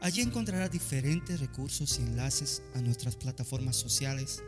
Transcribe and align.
Allí 0.00 0.20
encontrará 0.20 0.68
diferentes 0.68 1.40
recursos 1.40 1.98
y 1.98 2.02
enlaces 2.02 2.62
a 2.74 2.80
nuestras 2.80 3.16
plataformas 3.16 3.76
sociales 3.76 4.42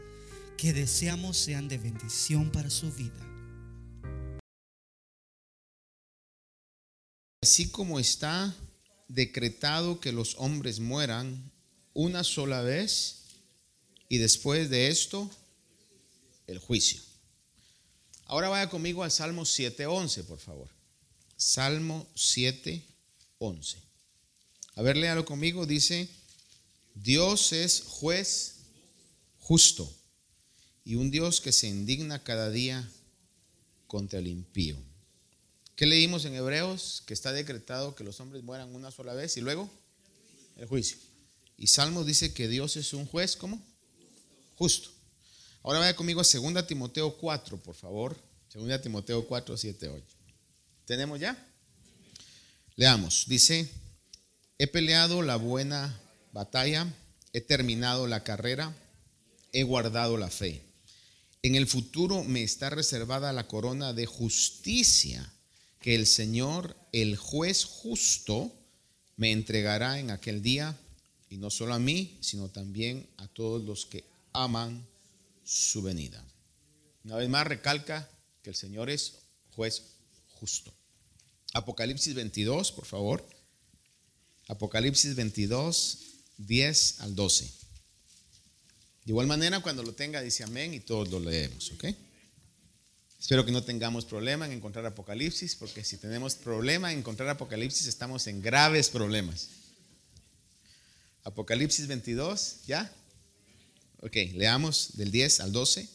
que 0.57 0.73
deseamos 0.73 1.37
sean 1.37 1.69
de 1.69 1.79
bendición 1.79 2.51
para 2.51 2.71
su 2.71 2.93
vida. 2.93 3.25
Así 7.43 7.71
como 7.71 7.99
está 7.99 8.55
decretado 9.09 10.01
que 10.01 10.13
los 10.13 10.35
hombres 10.39 10.81
mueran 10.81 11.51
una 11.95 12.25
sola 12.25 12.61
vez 12.63 13.23
y 14.09 14.19
después 14.19 14.69
de 14.69 14.89
esto 14.89 15.31
el 16.47 16.59
juicio. 16.59 17.01
Ahora 18.27 18.49
vaya 18.49 18.69
conmigo 18.69 19.03
al 19.03 19.11
Salmo 19.11 19.43
7.11, 19.43 20.25
por 20.25 20.39
favor. 20.39 20.69
Salmo 21.37 22.07
7.11. 22.15 23.88
A 24.79 24.83
ver, 24.83 24.97
léalo 24.97 25.25
conmigo. 25.25 25.67
Dice, 25.67 26.09
Dios 26.95 27.53
es 27.53 27.83
juez 27.85 28.59
justo 29.41 29.93
y 30.85 30.95
un 30.95 31.11
Dios 31.11 31.41
que 31.41 31.51
se 31.51 31.67
indigna 31.67 32.23
cada 32.23 32.49
día 32.49 32.89
contra 33.89 34.21
el 34.21 34.29
impío. 34.29 34.77
¿Qué 35.75 35.85
leímos 35.85 36.27
en 36.27 36.37
Hebreos? 36.37 37.03
Que 37.07 37.13
está 37.13 37.33
decretado 37.33 37.97
que 37.97 38.05
los 38.05 38.21
hombres 38.21 38.45
mueran 38.45 38.73
una 38.73 38.93
sola 38.93 39.15
vez 39.15 39.37
y 39.37 39.41
luego 39.41 39.69
el 40.57 40.69
juicio. 40.69 40.97
Y 41.57 41.67
Salmos 41.67 42.07
dice 42.07 42.33
que 42.33 42.47
Dios 42.47 42.77
es 42.77 42.93
un 42.93 43.05
juez, 43.05 43.35
¿cómo? 43.35 43.61
Justo. 44.55 44.91
Ahora 45.65 45.81
vaya 45.81 45.97
conmigo 45.97 46.21
a 46.21 46.25
2 46.25 46.67
Timoteo 46.69 47.17
4, 47.17 47.57
por 47.57 47.75
favor. 47.75 48.17
2 48.55 48.81
Timoteo 48.81 49.27
4, 49.27 49.57
7, 49.57 49.89
8. 49.89 50.05
¿Tenemos 50.85 51.19
ya? 51.19 51.37
Leamos. 52.77 53.25
Dice, 53.27 53.69
He 54.61 54.67
peleado 54.67 55.23
la 55.23 55.37
buena 55.37 56.01
batalla, 56.33 56.93
he 57.33 57.41
terminado 57.41 58.09
la 58.09 58.25
carrera, 58.25 58.75
he 59.53 59.63
guardado 59.63 60.17
la 60.17 60.31
fe. 60.31 60.63
En 61.43 61.55
el 61.55 61.69
futuro 61.69 62.25
me 62.25 62.43
está 62.43 62.69
reservada 62.69 63.33
la 63.33 63.47
corona 63.47 63.93
de 63.93 64.07
justicia 64.07 65.33
que 65.81 65.95
el 65.95 66.09
Señor, 66.09 66.77
el 66.91 67.17
juez 67.17 67.65
justo, 67.65 68.53
me 69.17 69.31
entregará 69.31 70.01
en 70.01 70.11
aquel 70.11 70.43
día, 70.43 70.77
y 71.31 71.37
no 71.37 71.51
solo 71.51 71.75
a 71.75 71.79
mí, 71.79 72.19
sino 72.21 72.49
también 72.49 73.09
a 73.17 73.29
todos 73.29 73.63
los 73.63 73.87
que 73.87 74.05
aman 74.33 74.85
su 75.45 75.83
venida. 75.83 76.25
Una 77.05 77.15
vez 77.15 77.29
más 77.29 77.47
recalca 77.47 78.11
que 78.43 78.51
el 78.51 78.57
Señor 78.57 78.91
es 78.91 79.21
juez 79.55 79.85
justo. 80.35 80.75
Apocalipsis 81.55 82.15
22, 82.15 82.73
por 82.73 82.87
favor. 82.87 83.38
Apocalipsis 84.49 85.15
22, 85.15 85.99
10 86.39 87.01
al 87.01 87.15
12. 87.15 87.45
De 87.45 89.13
igual 89.13 89.27
manera, 89.27 89.61
cuando 89.61 89.83
lo 89.83 89.95
tenga, 89.95 90.21
dice 90.21 90.43
amén 90.43 90.75
y 90.75 90.81
todos 90.81 91.09
lo 91.09 91.21
leemos, 91.21 91.71
¿ok? 91.73 91.85
Espero 93.21 93.45
que 93.45 93.53
no 93.53 93.63
tengamos 93.65 94.05
problema 94.05 94.47
en 94.47 94.53
encontrar 94.53 94.87
Apocalipsis, 94.87 95.57
porque 95.57 95.85
si 95.85 95.97
tenemos 95.97 96.35
problema 96.35 96.93
en 96.93 97.01
encontrar 97.01 97.29
Apocalipsis, 97.29 97.87
estamos 97.87 98.27
en 98.27 98.41
graves 98.41 98.91
problemas. 98.91 99.49
Apocalipsis 101.25 101.87
22, 101.87 102.59
¿ya? 102.67 102.91
Ok, 104.03 104.15
leamos 104.35 104.91
del 104.95 105.11
10 105.11 105.41
al 105.41 105.53
12. 105.53 105.89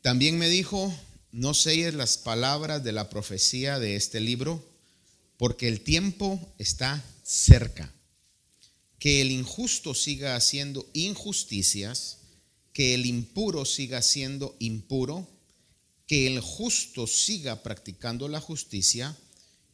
También 0.00 0.38
me 0.38 0.48
dijo, 0.48 0.94
no 1.32 1.52
selles 1.52 1.94
las 1.94 2.16
palabras 2.16 2.84
de 2.84 2.92
la 2.92 3.10
profecía 3.10 3.78
de 3.78 3.96
este 3.96 4.20
libro, 4.20 4.64
porque 5.36 5.68
el 5.68 5.80
tiempo 5.80 6.40
está 6.58 7.04
cerca. 7.28 7.92
Que 8.98 9.20
el 9.20 9.30
injusto 9.30 9.94
siga 9.94 10.34
haciendo 10.34 10.88
injusticias, 10.94 12.18
que 12.72 12.94
el 12.94 13.04
impuro 13.04 13.64
siga 13.66 14.00
siendo 14.00 14.56
impuro, 14.58 15.28
que 16.06 16.26
el 16.26 16.40
justo 16.40 17.06
siga 17.06 17.62
practicando 17.62 18.28
la 18.28 18.40
justicia 18.40 19.14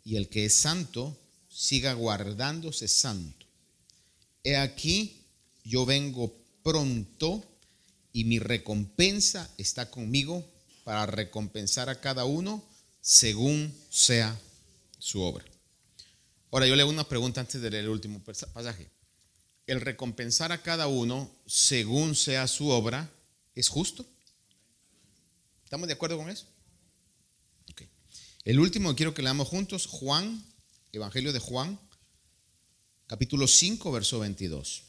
y 0.04 0.16
el 0.16 0.28
que 0.28 0.46
es 0.46 0.54
santo 0.54 1.16
siga 1.48 1.92
guardándose 1.92 2.88
santo. 2.88 3.46
He 4.42 4.56
aquí, 4.56 5.22
yo 5.64 5.86
vengo 5.86 6.36
pronto 6.64 7.44
y 8.12 8.24
mi 8.24 8.40
recompensa 8.40 9.48
está 9.58 9.90
conmigo 9.90 10.44
para 10.82 11.06
recompensar 11.06 11.88
a 11.88 12.00
cada 12.00 12.24
uno 12.24 12.64
según 13.00 13.72
sea 13.90 14.38
su 14.98 15.20
obra. 15.20 15.53
Ahora 16.54 16.68
yo 16.68 16.76
le 16.76 16.82
hago 16.82 16.90
una 16.92 17.08
pregunta 17.08 17.40
antes 17.40 17.60
de 17.60 17.68
leer 17.68 17.82
el 17.82 17.90
último 17.90 18.22
pasaje. 18.22 18.88
¿El 19.66 19.80
recompensar 19.80 20.52
a 20.52 20.62
cada 20.62 20.86
uno 20.86 21.28
según 21.46 22.14
sea 22.14 22.46
su 22.46 22.68
obra 22.68 23.12
es 23.56 23.66
justo? 23.68 24.06
¿Estamos 25.64 25.88
de 25.88 25.94
acuerdo 25.94 26.16
con 26.16 26.30
eso? 26.30 26.46
El 28.44 28.60
último 28.60 28.94
quiero 28.94 29.14
que 29.14 29.22
leamos 29.22 29.48
juntos, 29.48 29.86
Juan, 29.86 30.44
Evangelio 30.92 31.32
de 31.32 31.40
Juan, 31.40 31.76
capítulo 33.08 33.48
5, 33.48 33.90
verso 33.90 34.20
22. 34.20 34.84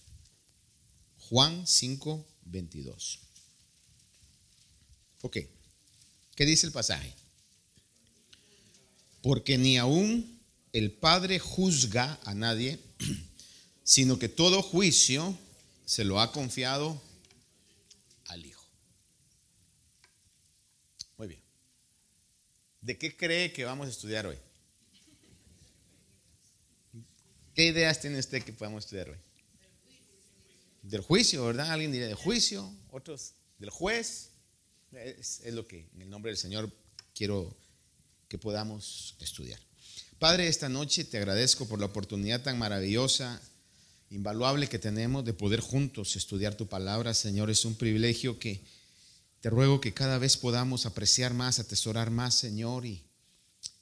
Juan 1.18 1.66
5, 1.66 2.28
22. 2.44 3.20
Ok, 5.24 5.38
¿qué 6.36 6.46
dice 6.46 6.68
el 6.68 6.74
pasaje? 6.74 7.12
Porque 9.24 9.58
ni 9.58 9.80
aún 9.80 10.35
el 10.76 10.92
Padre 10.92 11.40
juzga 11.40 12.20
a 12.26 12.34
nadie, 12.34 12.78
sino 13.86 14.20
que 14.20 14.28
todo 14.28 14.62
juicio 14.62 15.38
se 15.86 16.04
lo 16.04 16.20
ha 16.20 16.34
confiado 16.34 17.02
al 18.26 18.46
Hijo. 18.46 18.68
Muy 21.18 21.30
bien. 21.30 21.42
¿De 22.82 22.98
qué 22.98 23.16
cree 23.16 23.54
que 23.54 23.64
vamos 23.64 23.88
a 23.88 23.92
estudiar 23.92 24.28
hoy? 24.28 24.38
¿Qué 27.54 27.68
ideas 27.68 28.02
tiene 28.02 28.20
usted 28.20 28.44
que 28.44 28.52
podamos 28.52 28.84
estudiar 28.84 29.12
hoy? 29.12 29.18
Del 30.82 31.00
juicio, 31.00 31.46
¿verdad? 31.46 31.72
Alguien 31.72 31.94
diría 31.94 32.08
del 32.08 32.18
juicio, 32.18 32.70
otros 32.92 33.32
del 33.60 33.70
juez. 33.70 34.32
Es, 34.92 35.40
es 35.40 35.54
lo 35.54 35.66
que 35.66 35.88
en 35.94 36.02
el 36.02 36.10
nombre 36.10 36.32
del 36.32 36.38
Señor 36.38 36.70
quiero 37.14 37.56
que 38.28 38.38
podamos 38.38 39.16
estudiar. 39.22 39.62
Padre, 40.20 40.48
esta 40.48 40.70
noche 40.70 41.04
te 41.04 41.18
agradezco 41.18 41.68
por 41.68 41.80
la 41.80 41.88
oportunidad 41.88 42.42
tan 42.42 42.58
maravillosa, 42.58 43.42
invaluable 44.10 44.70
que 44.70 44.80
tenemos 44.80 45.26
de 45.26 45.34
poder 45.34 45.60
juntos 45.60 46.16
estudiar 46.16 46.56
tu 46.56 46.68
palabra, 46.68 47.14
Señor. 47.14 47.50
Es 47.50 47.66
un 47.66 47.76
privilegio 47.76 48.40
que 48.40 48.62
te 49.42 49.50
ruego 49.50 49.82
que 49.82 49.94
cada 49.94 50.18
vez 50.18 50.38
podamos 50.38 50.86
apreciar 50.86 51.34
más, 51.34 51.60
atesorar 51.60 52.12
más, 52.12 52.34
Señor, 52.34 52.86
y 52.86 53.04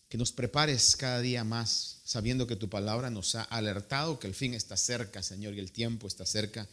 que 0.10 0.18
nos 0.18 0.32
prepares 0.32 0.96
cada 0.96 1.22
día 1.22 1.44
más, 1.44 2.00
sabiendo 2.04 2.48
que 2.48 2.56
tu 2.56 2.68
palabra 2.68 3.12
nos 3.12 3.36
ha 3.36 3.44
alertado 3.44 4.18
que 4.18 4.26
el 4.26 4.34
fin 4.34 4.56
está 4.56 4.76
cerca, 4.76 5.22
Señor, 5.22 5.54
y 5.54 5.60
el 5.60 5.72
tiempo 5.72 6.08
está 6.08 6.26
cerca. 6.26 6.68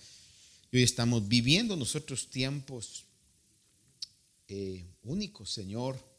Y 0.73 0.79
hoy 0.79 0.85
estamos 0.85 1.29
viviendo 1.29 1.77
nosotros 1.77 2.31
tiempos 2.31 3.05
eh, 4.49 4.87
únicos, 5.03 5.53
Señor 5.53 6.10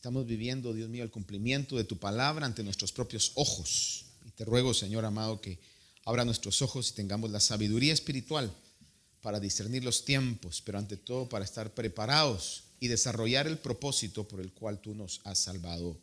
Estamos 0.00 0.24
viviendo, 0.24 0.72
Dios 0.72 0.88
mío, 0.88 1.04
el 1.04 1.10
cumplimiento 1.10 1.76
de 1.76 1.84
tu 1.84 1.98
palabra 1.98 2.46
ante 2.46 2.62
nuestros 2.62 2.90
propios 2.90 3.32
ojos. 3.34 4.06
Y 4.24 4.30
te 4.30 4.46
ruego, 4.46 4.72
Señor 4.72 5.04
amado, 5.04 5.42
que 5.42 5.58
abra 6.06 6.24
nuestros 6.24 6.62
ojos 6.62 6.88
y 6.88 6.94
tengamos 6.94 7.30
la 7.30 7.38
sabiduría 7.38 7.92
espiritual 7.92 8.50
para 9.20 9.38
discernir 9.40 9.84
los 9.84 10.06
tiempos, 10.06 10.62
pero 10.64 10.78
ante 10.78 10.96
todo 10.96 11.28
para 11.28 11.44
estar 11.44 11.74
preparados 11.74 12.62
y 12.80 12.88
desarrollar 12.88 13.46
el 13.46 13.58
propósito 13.58 14.26
por 14.26 14.40
el 14.40 14.54
cual 14.54 14.80
tú 14.80 14.94
nos 14.94 15.20
has 15.24 15.38
salvado. 15.38 16.00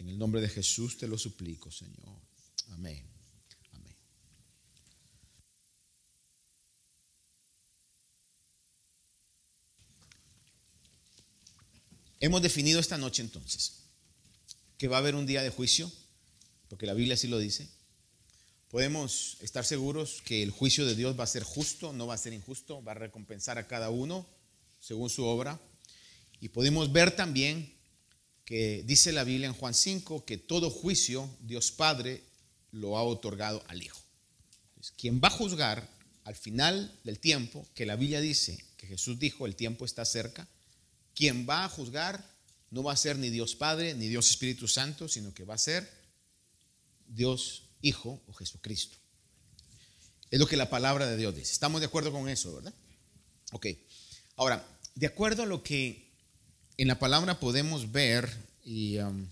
En 0.00 0.08
el 0.08 0.18
nombre 0.18 0.40
de 0.40 0.48
Jesús 0.48 0.98
te 0.98 1.06
lo 1.06 1.16
suplico, 1.16 1.70
Señor. 1.70 2.18
Amén. 2.72 3.09
Hemos 12.20 12.42
definido 12.42 12.80
esta 12.80 12.98
noche 12.98 13.22
entonces 13.22 13.80
que 14.76 14.88
va 14.88 14.96
a 14.96 15.00
haber 15.00 15.14
un 15.14 15.26
día 15.26 15.42
de 15.42 15.50
juicio, 15.50 15.90
porque 16.68 16.86
la 16.86 16.94
Biblia 16.94 17.14
así 17.14 17.28
lo 17.28 17.38
dice. 17.38 17.68
podemos 18.70 19.36
estar 19.40 19.64
seguros 19.64 20.22
que 20.24 20.42
el 20.42 20.50
juicio 20.50 20.86
de 20.86 20.94
Dios 20.94 21.18
va 21.18 21.24
a 21.24 21.26
ser 21.26 21.42
justo, 21.42 21.92
no 21.92 22.06
va 22.06 22.14
a 22.14 22.18
ser 22.18 22.32
injusto, 22.32 22.82
va 22.84 22.92
a 22.92 22.94
recompensar 22.94 23.58
a 23.58 23.66
cada 23.66 23.90
uno 23.90 24.26
según 24.80 25.10
su 25.10 25.24
obra. 25.24 25.60
Y 26.40 26.50
podemos 26.50 26.92
ver 26.92 27.16
también 27.16 27.74
que 28.44 28.82
dice 28.86 29.12
la 29.12 29.24
Biblia 29.24 29.48
en 29.48 29.54
Juan 29.54 29.74
5 29.74 30.24
que 30.24 30.38
todo 30.38 30.70
juicio 30.70 31.28
Dios 31.40 31.72
Padre 31.72 32.22
lo 32.70 32.96
ha 32.96 33.02
otorgado 33.02 33.62
al 33.68 33.82
Hijo. 33.82 34.00
quien 34.96 35.20
va 35.22 35.28
a 35.28 35.32
juzgar 35.32 35.88
al 36.24 36.36
final 36.36 36.96
del 37.04 37.18
tiempo, 37.18 37.66
que 37.74 37.86
la 37.86 37.96
Biblia 37.96 38.20
dice, 38.20 38.64
que 38.76 38.86
Jesús 38.86 39.18
dijo, 39.18 39.46
el 39.46 39.56
tiempo 39.56 39.84
está 39.84 40.04
cerca, 40.04 40.46
quien 41.20 41.46
va 41.46 41.66
a 41.66 41.68
juzgar 41.68 42.24
no 42.70 42.82
va 42.82 42.94
a 42.94 42.96
ser 42.96 43.18
ni 43.18 43.28
Dios 43.28 43.54
Padre 43.54 43.92
ni 43.92 44.08
Dios 44.08 44.30
Espíritu 44.30 44.66
Santo, 44.66 45.06
sino 45.06 45.34
que 45.34 45.44
va 45.44 45.52
a 45.52 45.58
ser 45.58 45.86
Dios 47.06 47.64
Hijo 47.82 48.22
o 48.26 48.32
Jesucristo. 48.32 48.96
Es 50.30 50.40
lo 50.40 50.46
que 50.46 50.56
la 50.56 50.70
palabra 50.70 51.06
de 51.06 51.18
Dios 51.18 51.34
dice. 51.34 51.52
Estamos 51.52 51.82
de 51.82 51.88
acuerdo 51.88 52.10
con 52.10 52.26
eso, 52.26 52.54
¿verdad? 52.54 52.72
Ok. 53.52 53.66
Ahora, 54.36 54.66
de 54.94 55.06
acuerdo 55.06 55.42
a 55.42 55.46
lo 55.46 55.62
que 55.62 56.10
en 56.78 56.88
la 56.88 56.98
palabra 56.98 57.38
podemos 57.38 57.92
ver, 57.92 58.30
y 58.64 58.96
um, 58.96 59.28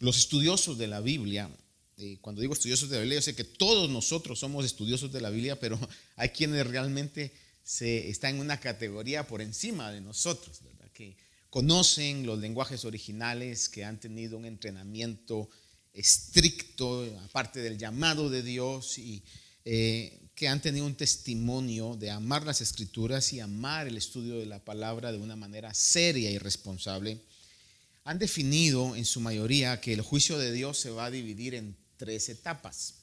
los 0.00 0.16
estudiosos 0.16 0.78
de 0.78 0.88
la 0.88 1.00
Biblia, 1.00 1.48
eh, 1.96 2.18
cuando 2.20 2.40
digo 2.40 2.54
estudiosos 2.54 2.88
de 2.88 2.96
la 2.96 3.02
Biblia, 3.02 3.18
yo 3.18 3.22
sé 3.22 3.36
que 3.36 3.44
todos 3.44 3.88
nosotros 3.88 4.40
somos 4.40 4.64
estudiosos 4.64 5.12
de 5.12 5.20
la 5.20 5.30
Biblia, 5.30 5.60
pero 5.60 5.78
hay 6.16 6.30
quienes 6.30 6.66
realmente 6.66 7.32
se, 7.64 8.10
están 8.10 8.36
en 8.36 8.42
una 8.42 8.60
categoría 8.60 9.26
por 9.26 9.40
encima 9.40 9.90
de 9.90 10.00
nosotros. 10.00 10.60
Que 10.92 11.16
conocen 11.50 12.24
los 12.24 12.38
lenguajes 12.38 12.84
originales, 12.84 13.68
que 13.68 13.84
han 13.84 13.98
tenido 13.98 14.38
un 14.38 14.44
entrenamiento 14.44 15.48
estricto, 15.92 17.04
aparte 17.24 17.60
del 17.60 17.78
llamado 17.78 18.30
de 18.30 18.44
Dios, 18.44 18.98
y 18.98 19.24
eh, 19.64 20.20
que 20.34 20.46
han 20.46 20.60
tenido 20.60 20.86
un 20.86 20.94
testimonio 20.94 21.96
de 21.96 22.10
amar 22.10 22.44
las 22.44 22.60
escrituras 22.60 23.32
y 23.32 23.40
amar 23.40 23.86
el 23.86 23.96
estudio 23.96 24.38
de 24.38 24.46
la 24.46 24.64
palabra 24.64 25.10
de 25.10 25.18
una 25.18 25.36
manera 25.36 25.72
seria 25.74 26.30
y 26.30 26.38
responsable, 26.38 27.20
han 28.04 28.18
definido 28.18 28.94
en 28.94 29.04
su 29.04 29.20
mayoría 29.20 29.80
que 29.80 29.92
el 29.92 30.02
juicio 30.02 30.38
de 30.38 30.52
Dios 30.52 30.78
se 30.78 30.90
va 30.90 31.06
a 31.06 31.10
dividir 31.10 31.54
en 31.54 31.76
tres 31.96 32.28
etapas. 32.28 32.94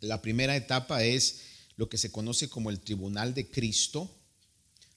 La 0.00 0.20
primera 0.20 0.54
etapa 0.54 1.02
es 1.02 1.40
lo 1.78 1.88
que 1.88 1.96
se 1.96 2.10
conoce 2.10 2.50
como 2.50 2.70
el 2.70 2.80
tribunal 2.80 3.32
de 3.32 3.48
Cristo. 3.48 4.10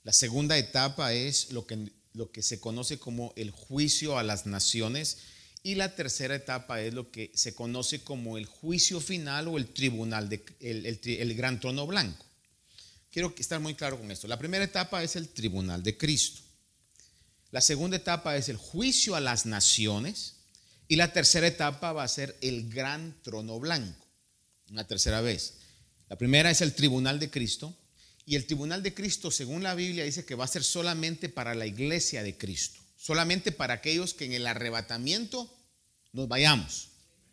La 0.04 0.12
segunda 0.12 0.58
etapa 0.58 1.14
es 1.14 1.52
lo 1.52 1.68
que, 1.68 1.92
lo 2.14 2.32
que 2.32 2.42
se 2.42 2.60
conoce 2.60 2.98
como 2.98 3.34
el 3.38 3.52
juicio 3.52 4.18
a 4.18 4.24
las 4.24 4.48
naciones. 4.48 5.20
Y 5.62 5.76
la 5.76 5.96
tercera 5.96 6.36
etapa 6.36 6.82
es 6.82 6.96
lo 6.96 7.12
que 7.12 7.32
se 7.36 7.54
conoce 7.54 8.04
como 8.04 8.40
el 8.40 8.48
juicio 8.48 9.00
final 9.00 9.48
o 9.48 9.60
el 9.60 9.68
tribunal, 9.68 10.28
de, 10.28 10.44
el, 10.60 11.36
gran 11.36 11.60
trono 11.60 11.86
blanco. 11.86 12.26
Quiero 13.12 13.32
estar 13.38 13.60
muy 13.60 13.76
claro 13.76 14.00
con 14.00 14.10
esto. 14.10 14.28
La 14.28 14.40
primera 14.40 14.66
etapa 14.66 15.04
es 15.04 15.16
el 15.16 15.30
tribunal 15.30 15.84
de 15.84 15.96
Cristo. 15.96 16.42
La 17.52 17.62
segunda 17.62 17.98
etapa 17.98 18.36
es 18.38 18.50
el 18.50 18.58
juicio 18.58 19.14
a 19.14 19.20
las 19.20 19.46
naciones. 19.46 20.38
Y 20.88 20.96
la 20.96 21.14
tercera 21.14 21.46
etapa 21.46 21.94
va 21.94 22.04
a 22.04 22.08
ser 22.08 22.36
el 22.42 22.72
gran 22.72 23.22
trono 23.22 23.60
blanco. 23.60 24.04
Una 24.72 24.88
tercera 24.88 25.22
vez. 25.22 25.61
La 26.12 26.18
primera 26.18 26.52
es 26.52 26.60
el 26.60 26.76
tribunal 26.76 27.20
de 27.22 27.32
Cristo. 27.32 27.74
Y 28.26 28.36
el 28.36 28.46
tribunal 28.46 28.84
de 28.84 28.94
Cristo, 28.94 29.32
según 29.32 29.64
la 29.64 29.76
Biblia, 29.76 30.04
dice 30.04 30.26
que 30.26 30.36
va 30.36 30.44
a 30.44 30.48
ser 30.48 30.64
solamente 30.64 31.30
para 31.30 31.56
la 31.56 31.66
iglesia 31.66 32.22
de 32.22 32.38
Cristo 32.38 32.82
solamente 33.02 33.52
para 33.52 33.74
aquellos 33.74 34.14
que 34.14 34.26
en 34.26 34.34
el 34.34 34.46
arrebatamiento 34.46 35.52
nos 36.14 36.28
vayamos. 36.28 36.90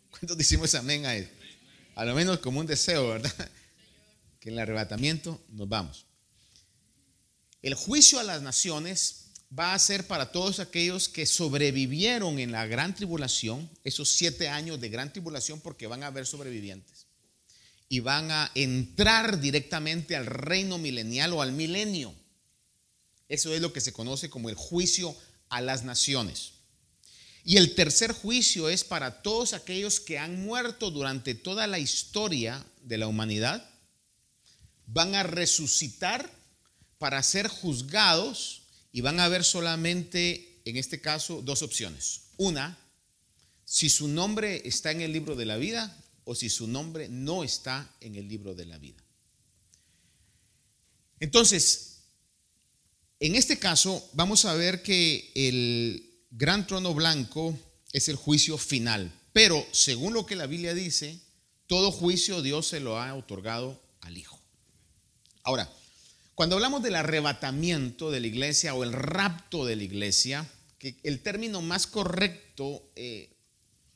¿Cuántos 0.09 0.35
decimos 0.35 0.73
amén 0.73 1.05
a 1.05 1.15
él? 1.15 1.29
A 1.93 2.05
lo 2.05 2.15
menos 2.15 2.39
como 2.39 2.59
un 2.59 2.65
deseo, 2.65 3.09
¿verdad? 3.09 3.51
Que 4.39 4.49
en 4.49 4.53
el 4.53 4.59
arrebatamiento 4.61 5.39
nos 5.49 5.69
vamos. 5.69 6.05
El 7.61 7.75
juicio 7.75 8.19
a 8.19 8.23
las 8.23 8.41
naciones 8.41 9.25
va 9.57 9.75
a 9.75 9.79
ser 9.79 10.07
para 10.07 10.31
todos 10.31 10.59
aquellos 10.59 11.07
que 11.07 11.27
sobrevivieron 11.27 12.39
en 12.39 12.51
la 12.51 12.65
gran 12.65 12.95
tribulación, 12.95 13.69
esos 13.83 14.09
siete 14.09 14.47
años 14.47 14.79
de 14.79 14.89
gran 14.89 15.11
tribulación, 15.11 15.59
porque 15.59 15.85
van 15.85 16.01
a 16.01 16.07
haber 16.07 16.25
sobrevivientes. 16.25 16.98
Y 17.89 17.99
van 17.99 18.31
a 18.31 18.51
entrar 18.53 19.41
directamente 19.41 20.15
al 20.15 20.27
reino 20.27 20.77
milenial 20.77 21.33
o 21.33 21.41
al 21.41 21.51
milenio. 21.51 22.13
Eso 23.27 23.53
es 23.53 23.61
lo 23.61 23.73
que 23.73 23.81
se 23.81 23.91
conoce 23.91 24.29
como 24.29 24.49
el 24.49 24.55
juicio 24.55 25.15
a 25.49 25.59
las 25.59 25.83
naciones. 25.83 26.53
Y 27.43 27.57
el 27.57 27.73
tercer 27.73 28.11
juicio 28.11 28.69
es 28.69 28.83
para 28.83 29.21
todos 29.21 29.53
aquellos 29.53 29.99
que 29.99 30.19
han 30.19 30.43
muerto 30.43 30.91
durante 30.91 31.33
toda 31.33 31.67
la 31.67 31.79
historia 31.79 32.63
de 32.83 32.97
la 32.97 33.07
humanidad. 33.07 33.67
Van 34.85 35.15
a 35.15 35.23
resucitar 35.23 36.31
para 36.99 37.23
ser 37.23 37.47
juzgados 37.47 38.63
y 38.91 39.01
van 39.01 39.19
a 39.19 39.25
haber 39.25 39.43
solamente, 39.43 40.61
en 40.65 40.77
este 40.77 41.01
caso, 41.01 41.41
dos 41.41 41.61
opciones. 41.61 42.21
Una, 42.37 42.77
si 43.65 43.89
su 43.89 44.07
nombre 44.07 44.61
está 44.65 44.91
en 44.91 45.01
el 45.01 45.13
libro 45.13 45.35
de 45.35 45.45
la 45.45 45.57
vida 45.57 45.95
o 46.29 46.35
si 46.35 46.47
su 46.47 46.67
nombre 46.67 47.09
no 47.09 47.43
está 47.43 47.91
en 48.01 48.15
el 48.15 48.27
libro 48.27 48.53
de 48.53 48.67
la 48.67 48.77
vida. 48.77 49.03
Entonces, 51.19 52.03
en 53.19 53.33
este 53.33 53.57
caso, 53.57 54.07
vamos 54.13 54.45
a 54.45 54.53
ver 54.53 54.83
que 54.83 55.31
el 55.33 56.23
gran 56.29 56.67
trono 56.67 56.93
blanco 56.93 57.57
es 57.93 58.09
el 58.09 58.15
juicio 58.15 58.59
final, 58.59 59.11
pero 59.33 59.65
según 59.71 60.13
lo 60.13 60.27
que 60.27 60.35
la 60.35 60.45
Biblia 60.45 60.75
dice, 60.75 61.19
todo 61.65 61.91
juicio 61.91 62.43
Dios 62.43 62.67
se 62.67 62.79
lo 62.79 62.99
ha 62.99 63.15
otorgado 63.15 63.81
al 64.01 64.15
Hijo. 64.15 64.39
Ahora, 65.41 65.67
cuando 66.35 66.57
hablamos 66.57 66.83
del 66.83 66.95
arrebatamiento 66.95 68.11
de 68.11 68.19
la 68.19 68.27
iglesia 68.27 68.75
o 68.75 68.83
el 68.83 68.93
rapto 68.93 69.65
de 69.65 69.77
la 69.77 69.83
iglesia, 69.83 70.47
que 70.77 70.95
el 71.01 71.23
término 71.23 71.63
más 71.63 71.87
correcto 71.87 72.83
eh, 72.95 73.35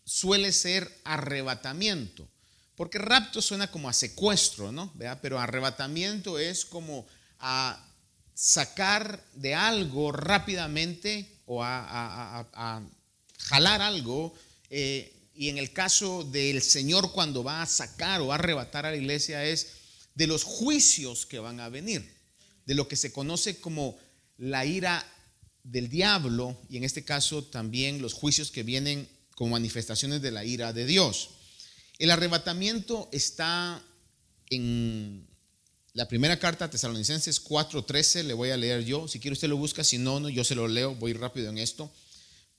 suele 0.06 0.52
ser 0.52 0.92
arrebatamiento, 1.04 2.28
porque 2.76 2.98
rapto 2.98 3.42
suena 3.42 3.72
como 3.72 3.90
a 3.90 3.94
secuestro, 3.94 4.72
¿no? 4.72 4.94
Pero 5.22 5.40
arrebatamiento 5.40 6.40
es 6.40 6.66
como 6.66 7.08
a 7.40 7.84
sacar 8.34 9.24
de 9.36 9.54
algo 9.54 10.12
rápidamente 10.12 11.42
o 11.46 11.64
a, 11.64 12.84
jalar 13.38 13.82
algo. 13.82 14.34
Eh, 14.70 15.14
y 15.36 15.50
en 15.50 15.58
el 15.58 15.74
caso 15.74 16.24
del 16.24 16.62
Señor 16.62 17.12
cuando 17.12 17.44
va 17.44 17.62
a 17.62 17.66
sacar 17.66 18.22
o 18.22 18.32
a 18.32 18.36
arrebatar 18.36 18.86
a 18.86 18.92
la 18.92 18.98
iglesia 18.98 19.44
es 19.44 19.68
de 20.16 20.28
los 20.28 20.44
juicios 20.44 21.26
que 21.26 21.40
van 21.40 21.60
a 21.60 21.70
venir, 21.70 22.08
de 22.66 22.76
lo 22.76 22.88
que 22.88 22.96
se 22.96 23.12
conoce 23.12 23.60
como 23.60 23.98
la 24.38 24.66
ira 24.66 25.06
del 25.64 25.90
diablo 25.90 26.58
y 26.70 26.78
en 26.78 26.84
este 26.84 27.04
caso 27.04 27.44
también 27.44 28.02
los 28.02 28.14
juicios 28.14 28.52
que 28.52 28.64
vienen 28.64 29.08
como 29.36 29.52
manifestaciones 29.52 30.22
de 30.22 30.32
la 30.32 30.46
ira 30.46 30.74
de 30.74 30.86
Dios. 30.86 31.30
El 32.00 32.12
arrebatamiento 32.12 33.10
está 33.12 33.82
en 34.50 35.28
la 35.94 36.08
primera 36.08 36.40
carta 36.40 36.66
a 36.66 36.70
Tesalonicenses 36.70 37.44
4:13, 37.44 38.24
le 38.24 38.34
voy 38.34 38.50
a 38.50 38.58
leer 38.58 38.84
yo. 38.84 39.08
Si 39.08 39.20
quiere 39.20 39.34
usted 39.34 39.48
lo 39.48 39.58
busca, 39.58 39.84
si 39.84 39.98
no, 39.98 40.20
no, 40.20 40.30
yo 40.30 40.44
se 40.44 40.56
lo 40.56 40.68
leo, 40.68 40.96
voy 40.96 41.14
rápido 41.14 41.50
en 41.50 41.58
esto. 41.58 41.92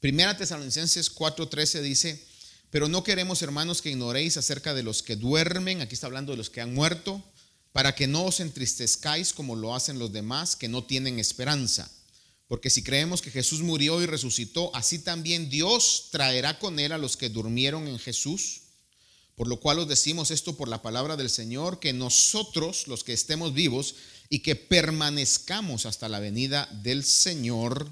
Primera 0.00 0.36
Tesalonicenses 0.36 1.12
4:13 1.14 1.80
dice, 1.80 2.24
pero 2.70 2.88
no 2.88 3.04
queremos, 3.04 3.40
hermanos, 3.42 3.82
que 3.82 3.90
ignoréis 3.90 4.36
acerca 4.36 4.74
de 4.74 4.82
los 4.82 5.02
que 5.02 5.16
duermen, 5.16 5.80
aquí 5.80 5.94
está 5.94 6.06
hablando 6.06 6.32
de 6.32 6.38
los 6.38 6.50
que 6.50 6.60
han 6.60 6.74
muerto, 6.74 7.22
para 7.72 7.94
que 7.94 8.06
no 8.06 8.24
os 8.24 8.40
entristezcáis 8.40 9.32
como 9.32 9.56
lo 9.56 9.74
hacen 9.74 9.98
los 9.98 10.12
demás, 10.12 10.56
que 10.56 10.68
no 10.68 10.84
tienen 10.84 11.18
esperanza. 11.18 11.90
Porque 12.46 12.70
si 12.70 12.82
creemos 12.82 13.22
que 13.22 13.30
Jesús 13.30 13.60
murió 13.60 14.02
y 14.02 14.06
resucitó, 14.06 14.74
así 14.74 14.98
también 14.98 15.48
Dios 15.48 16.08
traerá 16.10 16.58
con 16.58 16.78
él 16.78 16.92
a 16.92 16.98
los 16.98 17.16
que 17.16 17.30
durmieron 17.30 17.88
en 17.88 17.98
Jesús. 17.98 18.62
Por 19.34 19.48
lo 19.48 19.58
cual 19.58 19.80
os 19.80 19.88
decimos 19.88 20.30
esto 20.30 20.56
por 20.56 20.68
la 20.68 20.82
palabra 20.82 21.16
del 21.16 21.30
Señor, 21.30 21.80
que 21.80 21.92
nosotros, 21.92 22.86
los 22.86 23.02
que 23.02 23.12
estemos 23.12 23.52
vivos 23.52 23.96
y 24.28 24.40
que 24.40 24.56
permanezcamos 24.56 25.86
hasta 25.86 26.08
la 26.08 26.20
venida 26.20 26.68
del 26.82 27.04
Señor, 27.04 27.90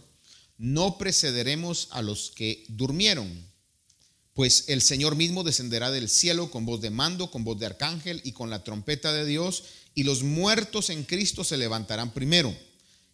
no 0.58 0.98
precederemos 0.98 1.88
a 1.90 2.02
los 2.02 2.30
que 2.30 2.64
durmieron. 2.68 3.50
Pues 4.34 4.64
el 4.68 4.80
Señor 4.80 5.16
mismo 5.16 5.42
descenderá 5.42 5.90
del 5.90 6.08
cielo 6.08 6.50
con 6.50 6.64
voz 6.64 6.80
de 6.80 6.90
mando, 6.90 7.30
con 7.30 7.42
voz 7.42 7.58
de 7.58 7.66
arcángel 7.66 8.20
y 8.24 8.32
con 8.32 8.48
la 8.48 8.62
trompeta 8.62 9.12
de 9.12 9.26
Dios, 9.26 9.64
y 9.94 10.04
los 10.04 10.22
muertos 10.22 10.90
en 10.90 11.04
Cristo 11.04 11.42
se 11.42 11.56
levantarán 11.56 12.14
primero. 12.14 12.56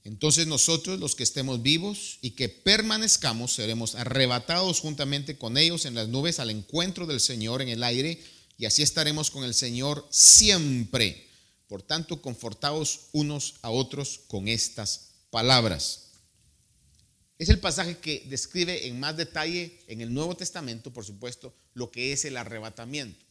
Entonces 0.08 0.46
nosotros, 0.46 0.98
los 0.98 1.14
que 1.14 1.22
estemos 1.22 1.62
vivos 1.62 2.18
y 2.22 2.30
que 2.30 2.48
permanezcamos, 2.48 3.52
seremos 3.52 3.94
arrebatados 3.94 4.80
juntamente 4.80 5.36
con 5.36 5.58
ellos 5.58 5.84
en 5.84 5.94
las 5.94 6.08
nubes 6.08 6.40
al 6.40 6.48
encuentro 6.48 7.06
del 7.06 7.20
Señor 7.20 7.60
en 7.60 7.68
el 7.68 7.82
aire, 7.82 8.18
y 8.56 8.64
así 8.64 8.82
estaremos 8.82 9.30
con 9.30 9.44
el 9.44 9.52
Señor 9.52 10.08
siempre. 10.10 11.28
Por 11.68 11.82
tanto, 11.82 12.22
confortaos 12.22 13.00
unos 13.12 13.56
a 13.60 13.68
otros 13.68 14.20
con 14.28 14.48
estas 14.48 15.10
palabras. 15.30 16.06
Es 17.38 17.50
el 17.50 17.60
pasaje 17.60 17.98
que 17.98 18.24
describe 18.30 18.88
en 18.88 18.98
más 18.98 19.14
detalle 19.14 19.78
en 19.88 20.00
el 20.00 20.12
Nuevo 20.12 20.34
Testamento, 20.34 20.90
por 20.90 21.04
supuesto, 21.04 21.54
lo 21.74 21.90
que 21.90 22.12
es 22.14 22.24
el 22.24 22.38
arrebatamiento. 22.38 23.27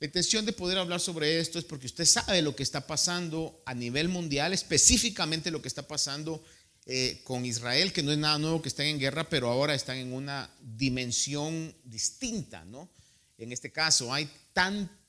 La 0.00 0.06
intención 0.06 0.44
de 0.44 0.52
poder 0.52 0.78
hablar 0.78 1.00
sobre 1.00 1.38
esto 1.40 1.58
es 1.58 1.64
porque 1.64 1.86
usted 1.86 2.04
sabe 2.04 2.42
lo 2.42 2.54
que 2.54 2.62
está 2.62 2.86
pasando 2.86 3.62
a 3.64 3.74
nivel 3.74 4.08
mundial, 4.08 4.52
específicamente 4.52 5.50
lo 5.50 5.62
que 5.62 5.68
está 5.68 5.86
pasando 5.86 6.42
eh, 6.86 7.20
con 7.24 7.46
Israel, 7.46 7.92
que 7.92 8.02
no 8.02 8.12
es 8.12 8.18
nada 8.18 8.38
nuevo 8.38 8.60
que 8.60 8.68
estén 8.68 8.88
en 8.88 8.98
guerra, 8.98 9.28
pero 9.28 9.48
ahora 9.48 9.74
están 9.74 9.96
en 9.96 10.12
una 10.12 10.50
dimensión 10.60 11.74
distinta, 11.84 12.64
¿no? 12.64 12.90
En 13.38 13.52
este 13.52 13.72
caso 13.72 14.12
hay 14.12 14.28
tantos 14.52 15.04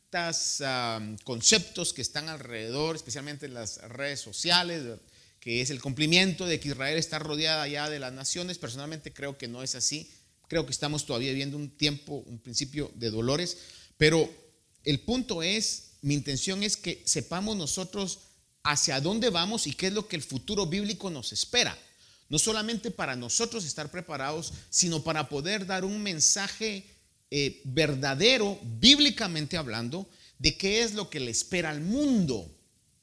conceptos 1.24 1.92
que 1.92 2.02
están 2.02 2.30
alrededor, 2.30 2.96
especialmente 2.96 3.48
en 3.48 3.54
las 3.54 3.82
redes 3.90 4.22
sociales, 4.22 5.00
que 5.40 5.62
es 5.62 5.70
el 5.70 5.82
cumplimiento 5.82 6.46
de 6.46 6.60
que 6.60 6.70
Israel 6.70 6.98
está 6.98 7.20
rodeada 7.20 7.68
ya 7.68 7.90
de 7.90 8.00
las 8.00 8.14
naciones. 8.14 8.58
Personalmente 8.58 9.12
creo 9.12 9.38
que 9.38 9.48
no 9.48 9.62
es 9.62 9.76
así. 9.76 10.10
Creo 10.48 10.66
que 10.66 10.72
estamos 10.72 11.06
todavía 11.06 11.32
viviendo 11.32 11.58
un 11.58 11.70
tiempo, 11.70 12.24
un 12.28 12.40
principio 12.40 12.92
de 12.96 13.10
dolores, 13.10 13.58
pero 13.98 14.30
el 14.86 15.00
punto 15.00 15.42
es, 15.42 15.98
mi 16.02 16.14
intención 16.14 16.64
es 16.64 16.78
que 16.78 17.02
sepamos 17.06 17.58
nosotros 17.58 18.20
hacia 18.64 19.02
dónde 19.02 19.30
vamos 19.30 19.68
y 19.68 19.74
qué 19.74 19.88
es 19.88 19.94
lo 19.94 20.08
que 20.08 20.16
el 20.16 20.22
futuro 20.22 20.68
bíblico 20.68 21.10
nos 21.10 21.34
espera. 21.34 21.78
No 22.30 22.40
solamente 22.40 22.92
para 22.92 23.16
nosotros 23.16 23.66
estar 23.66 23.92
preparados, 23.92 24.54
sino 24.70 25.04
para 25.04 25.28
poder 25.28 25.66
dar 25.66 25.86
un 25.86 26.02
mensaje 26.02 26.86
eh, 27.32 27.62
verdadero, 27.66 28.60
bíblicamente 28.64 29.58
hablando, 29.58 30.08
de 30.38 30.58
qué 30.58 30.84
es 30.84 30.94
lo 30.94 31.10
que 31.10 31.20
le 31.20 31.32
espera 31.32 31.72
al 31.72 31.82
mundo, 31.82 32.52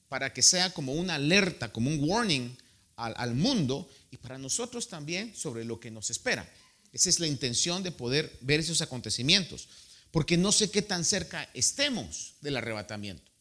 para 0.08 0.32
que 0.32 0.42
sea 0.42 0.72
como 0.72 0.92
una 0.92 1.16
alerta, 1.16 1.72
como 1.72 1.90
un 1.90 1.98
warning 2.08 2.56
al, 2.96 3.14
al 3.16 3.34
mundo 3.34 3.88
y 4.10 4.18
para 4.18 4.38
nosotros 4.38 4.88
también 4.88 5.34
sobre 5.34 5.64
lo 5.64 5.80
que 5.80 5.90
nos 5.90 6.10
espera. 6.10 6.48
Esa 6.92 7.08
es 7.08 7.20
la 7.20 7.26
intención 7.26 7.82
de 7.82 7.90
poder 7.90 8.36
ver 8.42 8.60
esos 8.60 8.82
acontecimientos 8.82 9.68
porque 10.12 10.36
no 10.36 10.52
sé 10.52 10.70
qué 10.70 10.82
tan 10.82 11.04
cerca 11.04 11.48
estemos 11.54 12.34
del 12.42 12.58
arrebatamiento. 12.58 13.32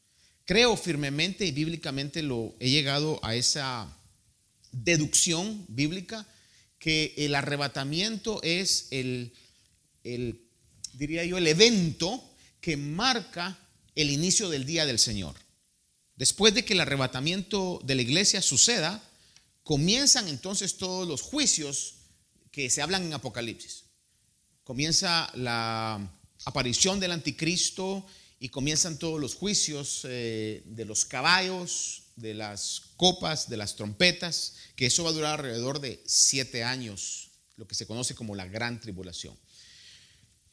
Creo 0.46 0.75
firmemente 0.75 1.46
y 1.46 1.51
bíblicamente 1.51 2.24
lo 2.24 2.56
he 2.60 2.70
llegado 2.70 3.20
a 3.24 3.36
esa 3.36 3.96
deducción 4.72 5.66
bíblica 5.68 6.25
que 6.80 7.13
el 7.18 7.36
arrebatamiento 7.36 8.42
es 8.42 8.88
el, 8.90 9.34
diría 10.94 11.25
yo, 11.25 11.38
el 11.38 11.48
evento 11.48 12.24
que 12.62 12.78
marca 12.78 13.60
el 13.94 14.10
inicio 14.10 14.50
del 14.50 14.66
día 14.66 14.86
del 14.86 14.98
Señor. 14.98 15.36
Después 16.16 16.54
de 16.54 16.63
que 16.63 16.74
el 16.74 16.82
arrebatamiento 16.82 17.82
de 17.84 17.96
la 17.96 18.01
iglesia 18.01 18.42
suceda, 18.42 19.04
comienzan 19.63 20.30
entonces 20.30 20.78
todos 20.78 21.08
los 21.08 21.22
juicios 21.22 21.96
que 22.51 22.70
se 22.70 22.82
hablan 22.82 23.04
en 23.04 23.13
Apocalipsis. 23.13 23.84
Comienza 24.63 25.30
la 25.36 26.21
aparición 26.45 27.00
del 27.00 27.12
anticristo 27.12 28.05
y 28.39 28.50
comienzan 28.50 28.98
todos 28.98 29.19
los 29.19 29.36
juicios 29.36 30.01
eh, 30.05 30.63
de 30.65 30.86
los 30.86 31.05
caballos, 31.05 32.03
de 32.15 32.33
las 32.33 32.81
copas, 32.98 33.50
de 33.50 33.57
las 33.57 33.75
trompetas, 33.75 34.55
que 34.75 34.88
eso 34.88 35.03
va 35.03 35.10
a 35.10 35.13
durar 35.13 35.39
alrededor 35.39 35.79
de 35.79 36.01
siete 36.05 36.63
años, 36.63 37.29
lo 37.57 37.67
que 37.67 37.75
se 37.75 37.86
conoce 37.86 38.15
como 38.15 38.36
la 38.36 38.48
gran 38.48 38.79
tribulación. 38.79 39.38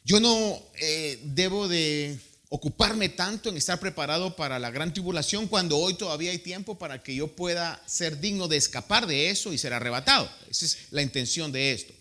Yo 0.04 0.20
no 0.20 0.62
eh, 0.80 1.20
debo 1.24 1.68
de 1.68 2.18
ocuparme 2.50 3.10
tanto 3.10 3.50
en 3.50 3.56
estar 3.56 3.78
preparado 3.78 4.34
para 4.34 4.58
la 4.58 4.70
gran 4.70 4.92
tribulación 4.92 5.48
cuando 5.48 5.76
hoy 5.78 5.94
todavía 5.94 6.30
hay 6.30 6.38
tiempo 6.38 6.78
para 6.78 7.02
que 7.02 7.14
yo 7.14 7.28
pueda 7.28 7.82
ser 7.86 8.20
digno 8.20 8.48
de 8.48 8.56
escapar 8.56 9.06
de 9.06 9.30
eso 9.30 9.52
y 9.52 9.58
ser 9.58 9.74
arrebatado. 9.74 10.30
Esa 10.50 10.64
es 10.64 10.78
la 10.90 11.02
intención 11.02 11.52
de 11.52 11.72
esto. 11.72 11.92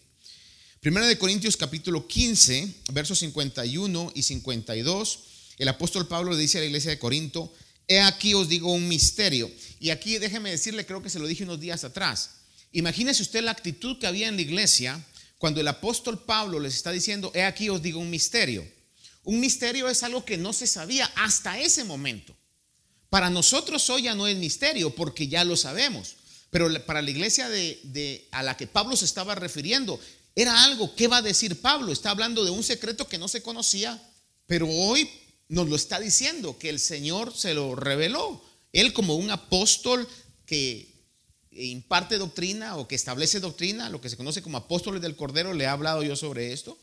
Primera 0.80 1.08
de 1.08 1.18
Corintios 1.18 1.58
capítulo 1.58 2.08
15, 2.08 2.72
versos 2.94 3.18
51 3.20 4.12
y 4.14 4.22
52, 4.22 5.20
el 5.58 5.68
apóstol 5.70 6.08
Pablo 6.08 6.32
le 6.32 6.38
dice 6.38 6.60
a 6.60 6.62
la 6.62 6.68
iglesia 6.68 6.92
de 6.92 7.00
Corinto, 7.00 7.52
he 7.88 8.00
aquí 8.00 8.36
os 8.36 8.48
digo 8.48 8.72
un 8.72 8.88
misterio. 8.88 9.50
Y 9.80 9.90
aquí 9.90 10.20
déjeme 10.20 10.52
decirle, 10.52 10.86
creo 10.86 11.02
que 11.02 11.10
se 11.10 11.18
lo 11.18 11.26
dije 11.26 11.46
unos 11.46 11.60
días 11.60 11.84
atrás. 11.84 12.30
Imagínese 12.74 13.24
usted 13.24 13.44
la 13.44 13.52
actitud 13.52 13.98
que 13.98 14.06
había 14.06 14.28
en 14.28 14.36
la 14.36 14.44
iglesia 14.44 15.04
cuando 15.40 15.62
el 15.62 15.68
apóstol 15.68 16.24
Pablo 16.24 16.60
les 16.60 16.76
está 16.76 16.92
diciendo, 16.92 17.32
he 17.34 17.44
aquí 17.44 17.70
os 17.70 17.82
digo 17.82 18.00
un 18.00 18.12
misterio. 18.12 18.64
Un 19.24 19.40
misterio 19.40 19.90
es 19.90 20.04
algo 20.04 20.26
que 20.26 20.38
no 20.38 20.54
se 20.54 20.68
sabía 20.68 21.12
hasta 21.16 21.60
ese 21.60 21.86
momento. 21.86 22.36
Para 23.10 23.32
nosotros 23.32 23.90
hoy 23.90 24.04
ya 24.04 24.14
no 24.14 24.28
es 24.28 24.38
misterio 24.38 24.94
porque 24.94 25.28
ya 25.28 25.44
lo 25.44 25.58
sabemos. 25.58 26.18
Pero 26.50 26.70
para 26.86 27.02
la 27.02 27.12
iglesia 27.12 27.50
de, 27.50 28.28
a 28.32 28.42
la 28.42 28.56
que 28.56 28.68
Pablo 28.68 28.96
se 28.96 29.06
estaba 29.06 29.36
refiriendo, 29.36 30.00
era 30.38 30.64
algo, 30.64 30.94
¿qué 30.94 31.08
va 31.08 31.18
a 31.18 31.22
decir 31.24 31.60
Pablo? 31.62 31.92
Está 31.92 32.12
hablando 32.12 32.46
de 32.46 32.52
un 32.52 32.64
secreto 32.64 33.08
que 33.08 33.18
no 33.18 33.28
se 33.28 33.42
conocía, 33.42 34.00
pero 34.46 34.70
hoy 34.70 35.10
nos 35.48 35.68
lo 35.68 35.76
está 35.76 36.00
diciendo, 36.00 36.60
que 36.60 36.70
el 36.70 36.80
Señor 36.80 37.36
se 37.36 37.56
lo 37.56 37.74
reveló. 37.74 38.40
Él 38.72 38.94
como 38.94 39.16
un 39.16 39.32
apóstol 39.32 40.08
que 40.46 40.94
imparte 41.50 42.20
doctrina 42.20 42.78
o 42.78 42.88
que 42.88 42.94
establece 42.94 43.40
doctrina, 43.40 43.90
lo 43.90 44.00
que 44.00 44.10
se 44.10 44.16
conoce 44.16 44.44
como 44.44 44.60
apóstoles 44.60 45.02
del 45.02 45.16
Cordero, 45.16 45.54
le 45.54 45.66
ha 45.66 45.72
hablado 45.72 46.04
yo 46.04 46.16
sobre 46.16 46.54
esto. 46.54 46.78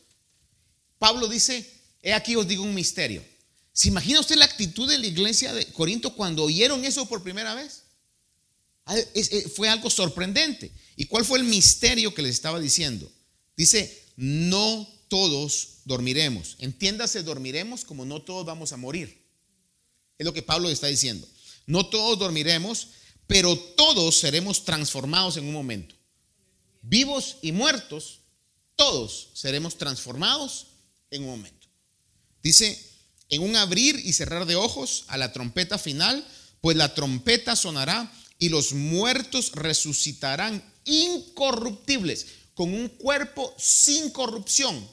Pablo 0.99 1.29
dice, 1.29 1.65
he 2.01 2.11
aquí 2.11 2.35
os 2.35 2.45
digo 2.45 2.61
un 2.61 2.75
misterio. 2.75 3.23
¿Se 3.71 3.87
imagina 3.87 4.19
usted 4.19 4.35
la 4.35 4.43
actitud 4.43 4.89
de 4.89 4.97
la 4.97 5.07
iglesia 5.07 5.53
de 5.53 5.65
Corinto 5.67 6.13
cuando 6.13 6.43
oyeron 6.43 6.83
eso 6.83 7.05
por 7.05 7.23
primera 7.23 7.55
vez? 7.55 7.83
Ah, 8.83 8.97
eh, 8.97 9.49
fue 9.55 9.69
algo 9.69 9.89
sorprendente. 9.89 10.73
¿Y 10.97 11.05
cuál 11.05 11.23
fue 11.23 11.39
el 11.39 11.45
misterio 11.45 12.13
que 12.13 12.21
les 12.21 12.35
estaba 12.35 12.59
diciendo? 12.59 13.09
Dice, 13.55 14.05
no 14.17 14.87
todos 15.07 15.79
dormiremos. 15.85 16.55
Entiéndase, 16.59 17.23
dormiremos 17.23 17.85
como 17.85 18.05
no 18.05 18.21
todos 18.21 18.45
vamos 18.45 18.71
a 18.73 18.77
morir. 18.77 19.25
Es 20.17 20.25
lo 20.25 20.33
que 20.33 20.41
Pablo 20.41 20.69
está 20.69 20.87
diciendo. 20.87 21.27
No 21.65 21.87
todos 21.87 22.19
dormiremos, 22.19 22.89
pero 23.27 23.57
todos 23.57 24.19
seremos 24.19 24.65
transformados 24.65 25.37
en 25.37 25.45
un 25.45 25.53
momento. 25.53 25.95
Vivos 26.81 27.37
y 27.41 27.51
muertos, 27.51 28.19
todos 28.75 29.29
seremos 29.33 29.77
transformados 29.77 30.67
en 31.09 31.23
un 31.23 31.29
momento. 31.29 31.67
Dice, 32.43 32.79
en 33.29 33.41
un 33.41 33.55
abrir 33.55 33.95
y 33.95 34.13
cerrar 34.13 34.45
de 34.45 34.55
ojos 34.55 35.05
a 35.07 35.17
la 35.17 35.33
trompeta 35.33 35.79
final, 35.79 36.25
pues 36.61 36.77
la 36.77 36.93
trompeta 36.93 37.55
sonará 37.55 38.11
y 38.37 38.49
los 38.49 38.73
muertos 38.73 39.51
resucitarán 39.53 40.63
incorruptibles 40.85 42.27
con 42.55 42.73
un 42.73 42.87
cuerpo 42.89 43.53
sin 43.59 44.09
corrupción. 44.09 44.89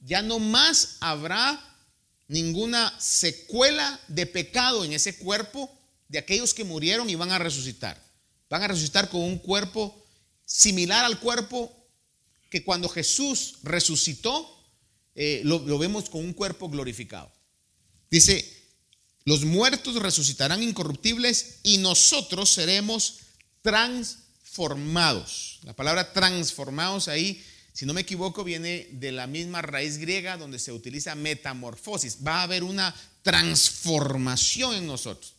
Ya 0.00 0.22
no 0.22 0.38
más 0.38 0.96
habrá 1.00 1.62
ninguna 2.28 2.94
secuela 2.98 4.00
de 4.08 4.24
pecado 4.24 4.84
en 4.84 4.92
ese 4.92 5.18
cuerpo 5.18 5.70
de 6.08 6.18
aquellos 6.18 6.54
que 6.54 6.64
murieron 6.64 7.10
y 7.10 7.16
van 7.16 7.32
a 7.32 7.38
resucitar. 7.38 8.00
Van 8.48 8.62
a 8.62 8.68
resucitar 8.68 9.10
con 9.10 9.20
un 9.20 9.38
cuerpo 9.38 10.02
similar 10.46 11.04
al 11.04 11.20
cuerpo 11.20 11.76
que 12.48 12.64
cuando 12.64 12.88
Jesús 12.88 13.58
resucitó, 13.62 14.60
eh, 15.14 15.42
lo, 15.44 15.78
vemos 15.78 16.08
con 16.08 16.24
un 16.24 16.32
cuerpo 16.32 16.68
glorificado. 16.68 17.30
Dice, 18.10 18.44
los 19.24 19.44
muertos 19.44 19.96
resucitarán 19.96 20.62
incorruptibles 20.62 21.58
y 21.62 21.78
nosotros 21.78 22.50
seremos 22.50 23.18
transformados. 23.62 24.29
La 25.62 25.74
palabra 25.74 26.12
transformados 26.12 27.08
ahí, 27.08 27.44
si 27.72 27.86
no 27.86 27.94
me 27.94 28.00
equivoco, 28.00 28.44
viene 28.44 28.88
de 28.92 29.12
la 29.12 29.26
misma 29.26 29.62
raíz 29.62 29.98
griega 29.98 30.36
donde 30.36 30.58
se 30.58 30.72
utiliza 30.72 31.14
metamorfosis. 31.14 32.18
Va 32.26 32.40
a 32.40 32.42
haber 32.42 32.64
una 32.64 32.94
transformación 33.22 34.74
en 34.74 34.86
nosotros. 34.86 35.34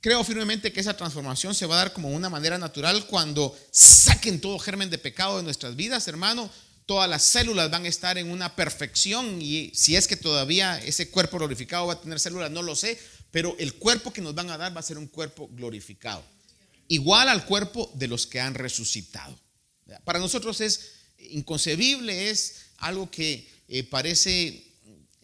Creo 0.00 0.22
firmemente 0.22 0.72
que 0.72 0.80
esa 0.80 0.96
transformación 0.96 1.54
se 1.54 1.66
va 1.66 1.76
a 1.76 1.78
dar 1.78 1.92
como 1.94 2.10
una 2.10 2.28
manera 2.28 2.58
natural 2.58 3.06
cuando 3.06 3.56
saquen 3.70 4.40
todo 4.40 4.58
germen 4.58 4.90
de 4.90 4.98
pecado 4.98 5.38
de 5.38 5.42
nuestras 5.42 5.76
vidas, 5.76 6.06
hermano. 6.08 6.50
Todas 6.86 7.08
las 7.08 7.22
células 7.22 7.70
van 7.70 7.86
a 7.86 7.88
estar 7.88 8.18
en 8.18 8.30
una 8.30 8.54
perfección 8.54 9.40
y 9.40 9.72
si 9.74 9.96
es 9.96 10.06
que 10.06 10.18
todavía 10.18 10.78
ese 10.78 11.10
cuerpo 11.10 11.38
glorificado 11.38 11.86
va 11.86 11.94
a 11.94 12.00
tener 12.00 12.20
células, 12.20 12.50
no 12.50 12.60
lo 12.60 12.76
sé, 12.76 12.98
pero 13.30 13.56
el 13.58 13.74
cuerpo 13.74 14.12
que 14.12 14.20
nos 14.20 14.34
van 14.34 14.50
a 14.50 14.58
dar 14.58 14.76
va 14.76 14.80
a 14.80 14.82
ser 14.82 14.98
un 14.98 15.06
cuerpo 15.06 15.48
glorificado, 15.50 16.22
igual 16.88 17.28
al 17.28 17.46
cuerpo 17.46 17.90
de 17.94 18.08
los 18.08 18.26
que 18.26 18.40
han 18.40 18.54
resucitado. 18.54 19.38
Para 20.04 20.18
nosotros 20.18 20.60
es 20.60 20.92
inconcebible, 21.18 22.30
es 22.30 22.66
algo 22.78 23.10
que 23.10 23.48
eh, 23.68 23.82
parece 23.84 24.64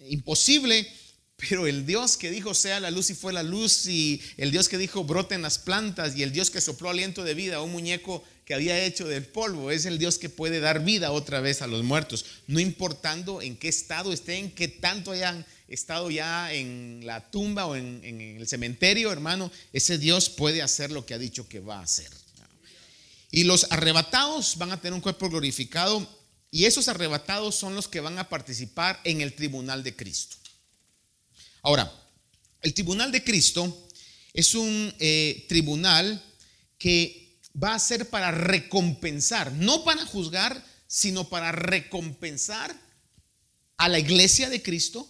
imposible, 0.09 0.91
pero 1.37 1.67
el 1.67 1.87
Dios 1.87 2.17
que 2.17 2.31
dijo 2.31 2.55
sea 2.55 2.81
la 2.81 2.91
luz 2.91 3.11
y 3.11 3.15
fue 3.15 3.33
la 3.33 3.43
luz, 3.43 3.87
y 3.87 4.21
el 4.37 4.51
Dios 4.51 4.69
que 4.69 4.79
dijo 4.79 5.05
broten 5.05 5.43
las 5.43 5.59
plantas, 5.59 6.17
y 6.17 6.23
el 6.23 6.33
Dios 6.33 6.51
que 6.51 6.61
sopló 6.61 6.91
aliento 6.91 7.25
de 7.25 7.35
vida 7.35 7.57
a 7.57 7.63
un 7.63 7.73
muñeco 7.73 8.23
que 8.45 8.55
había 8.55 8.85
hecho 8.85 9.07
del 9.07 9.25
polvo, 9.25 9.71
es 9.71 9.87
el 9.87 9.99
Dios 9.99 10.19
que 10.19 10.29
puede 10.29 10.61
dar 10.61 10.85
vida 10.85 11.13
otra 11.13 11.41
vez 11.41 11.63
a 11.63 11.67
los 11.67 11.85
muertos, 11.85 12.25
no 12.47 12.61
importando 12.61 13.43
en 13.43 13.57
qué 13.57 13.69
estado 13.69 14.13
estén, 14.13 14.51
qué 14.51 14.69
tanto 14.69 15.13
hayan 15.13 15.47
estado 15.71 16.11
ya 16.11 16.53
en 16.53 17.03
la 17.05 17.31
tumba 17.31 17.67
o 17.67 17.77
en 17.77 18.21
el 18.21 18.47
cementerio, 18.49 19.13
hermano, 19.13 19.51
ese 19.73 19.99
Dios 19.99 20.29
puede 20.29 20.63
hacer 20.63 20.91
lo 20.91 21.07
que 21.07 21.15
ha 21.15 21.19
dicho 21.19 21.49
que 21.49 21.61
va 21.61 21.79
a 21.79 21.85
hacer. 21.85 22.11
Y 23.31 23.45
los 23.45 23.71
arrebatados 23.71 24.59
van 24.59 24.73
a 24.73 24.81
tener 24.81 24.95
un 24.95 25.01
cuerpo 25.01 25.29
glorificado 25.29 26.07
y 26.51 26.65
esos 26.65 26.89
arrebatados 26.89 27.55
son 27.55 27.77
los 27.77 27.87
que 27.87 28.01
van 28.01 28.19
a 28.19 28.29
participar 28.29 29.01
en 29.05 29.21
el 29.21 29.35
tribunal 29.35 29.83
de 29.85 29.95
Cristo. 29.95 30.37
Ahora, 31.63 31.93
El 32.63 32.75
tribunal 32.75 33.11
de 33.11 33.25
Cristo 33.25 33.89
es 34.35 34.55
un 34.55 34.95
eh, 34.99 35.47
tribunal 35.49 36.23
que 36.77 37.39
va 37.57 37.75
a 37.75 37.79
ser 37.79 38.11
para 38.11 38.31
recompensar, 38.31 39.53
no 39.53 39.83
para 39.83 40.05
juzgar, 40.05 40.63
sino 40.87 41.29
para 41.29 41.53
recompensar 41.53 42.75
a 43.79 43.89
la 43.89 43.99
iglesia 43.99 44.51
de 44.51 44.61
Cristo 44.61 45.09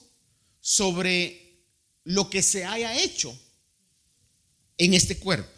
sobre 0.61 1.65
lo 2.05 2.29
que 2.31 2.43
se 2.43 2.65
haya 2.65 2.97
hecho 2.99 3.37
en 4.79 4.95
este 4.95 5.19
cuerpo. 5.19 5.51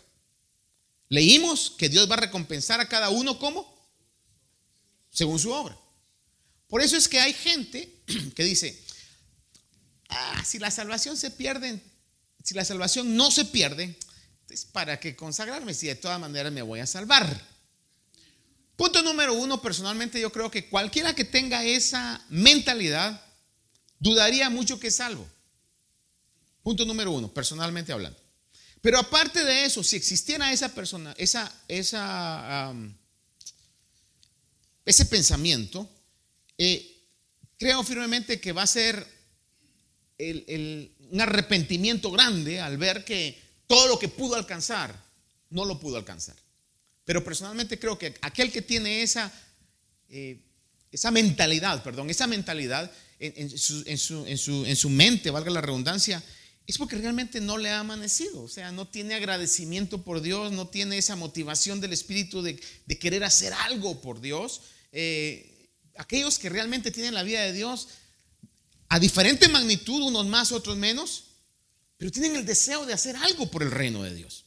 Leímos 1.09 1.71
que 1.76 1.88
Dios 1.88 2.11
va 2.11 2.14
a 2.14 2.21
recompensar 2.21 2.80
a 2.80 2.88
cada 2.88 3.11
uno 3.11 3.38
como 3.38 3.71
según 5.11 5.38
su 5.38 5.52
obra. 5.52 5.78
Por 6.68 6.80
eso 6.80 6.97
es 6.97 7.09
que 7.09 7.21
hay 7.21 7.35
gente 7.35 8.02
que 8.35 8.44
dice, 8.44 8.82
ah, 10.09 10.42
si 10.44 10.59
la 10.59 10.71
salvación 10.71 11.16
se 11.16 11.30
pierde, 11.30 11.80
si 12.42 12.54
la 12.54 12.64
salvación 12.64 13.14
no 13.14 13.30
se 13.30 13.44
pierde, 13.44 13.97
para 14.73 15.00
que 15.00 15.16
consagrarme 15.16 15.75
si 15.75 15.87
de 15.87 15.94
todas 15.94 16.21
maneras 16.21 16.52
me 16.52 16.62
voy 16.62 16.80
a 16.80 16.87
salvar. 16.87 17.52
Punto 18.76 19.02
número 19.02 19.35
uno, 19.35 19.62
personalmente 19.62 20.21
yo 20.21 20.32
creo 20.32 20.50
que 20.50 20.68
cualquiera 20.68 21.14
que 21.14 21.25
tenga 21.25 21.64
esa 21.64 22.25
mentalidad 22.28 23.23
dudaría 24.02 24.50
mucho 24.50 24.80
que 24.80 24.88
es 24.88 24.97
salvo. 24.97 25.26
Punto 26.62 26.85
número 26.85 27.12
uno, 27.12 27.32
personalmente 27.32 27.92
hablando. 27.92 28.18
Pero 28.80 28.99
aparte 28.99 29.44
de 29.44 29.64
eso, 29.64 29.85
si 29.85 29.94
existiera 29.94 30.52
esa 30.52 30.75
persona, 30.75 31.14
esa, 31.16 31.52
esa, 31.68 32.75
ese 34.85 35.04
pensamiento, 35.06 35.88
eh, 36.59 37.00
creo 37.56 37.85
firmemente 37.85 38.40
que 38.40 38.50
va 38.50 38.62
a 38.62 38.66
ser 38.66 39.06
un 40.18 41.21
arrepentimiento 41.21 42.11
grande 42.11 42.61
al 42.61 42.78
ver 42.78 43.04
que 43.04 43.40
todo 43.68 43.87
lo 43.87 43.99
que 44.00 44.09
pudo 44.09 44.35
alcanzar, 44.35 44.94
no 45.50 45.64
lo 45.64 45.78
pudo 45.78 45.97
alcanzar. 45.97 46.37
Pero 47.04 47.23
personalmente 47.23 47.78
creo 47.78 47.97
que 47.97 48.14
aquel 48.21 48.50
que 48.50 48.62
tiene 48.62 49.02
esa, 49.02 49.32
eh, 50.09 50.40
esa 50.90 51.12
mentalidad, 51.12 51.85
perdón, 51.85 52.11
esa 52.11 52.26
mentalidad 52.26 52.90
en, 53.22 54.76
su, 54.76 54.90
mente, 54.90 55.30
valga 55.30 55.50
la 55.50 55.60
redundancia, 55.60 56.22
es 56.66 56.76
porque 56.76 56.96
realmente 56.96 57.40
no 57.40 57.56
le 57.56 57.70
ha 57.70 57.80
amanecido, 57.80 58.42
o 58.42 58.48
sea, 58.48 58.72
no 58.72 58.88
tiene 58.88 59.14
agradecimiento 59.14 60.02
por 60.02 60.20
Dios, 60.20 60.52
no 60.52 60.68
tiene 60.68 60.98
esa 60.98 61.14
motivación 61.14 61.80
del 61.80 61.92
Espíritu 61.92 62.42
de, 62.42 62.56
querer 62.98 63.22
hacer 63.24 63.52
algo 63.52 64.00
por 64.00 64.20
Dios. 64.20 64.62
Eh, 64.92 65.70
aquellos 65.96 66.38
que 66.38 66.48
realmente 66.48 66.90
tienen 66.90 67.14
la 67.14 67.22
vida 67.22 67.42
de 67.42 67.52
Dios, 67.52 67.88
a 68.88 68.98
diferente 68.98 69.48
magnitud, 69.48 70.02
unos 70.02 70.26
más, 70.26 70.50
otros 70.50 70.76
menos, 70.76 71.24
pero 71.96 72.10
tienen 72.10 72.34
el 72.34 72.44
deseo 72.44 72.84
de 72.84 72.92
hacer 72.92 73.16
algo 73.16 73.50
por 73.50 73.62
el 73.62 73.70
reino 73.70 74.02
de 74.02 74.14
Dios. 74.14 74.44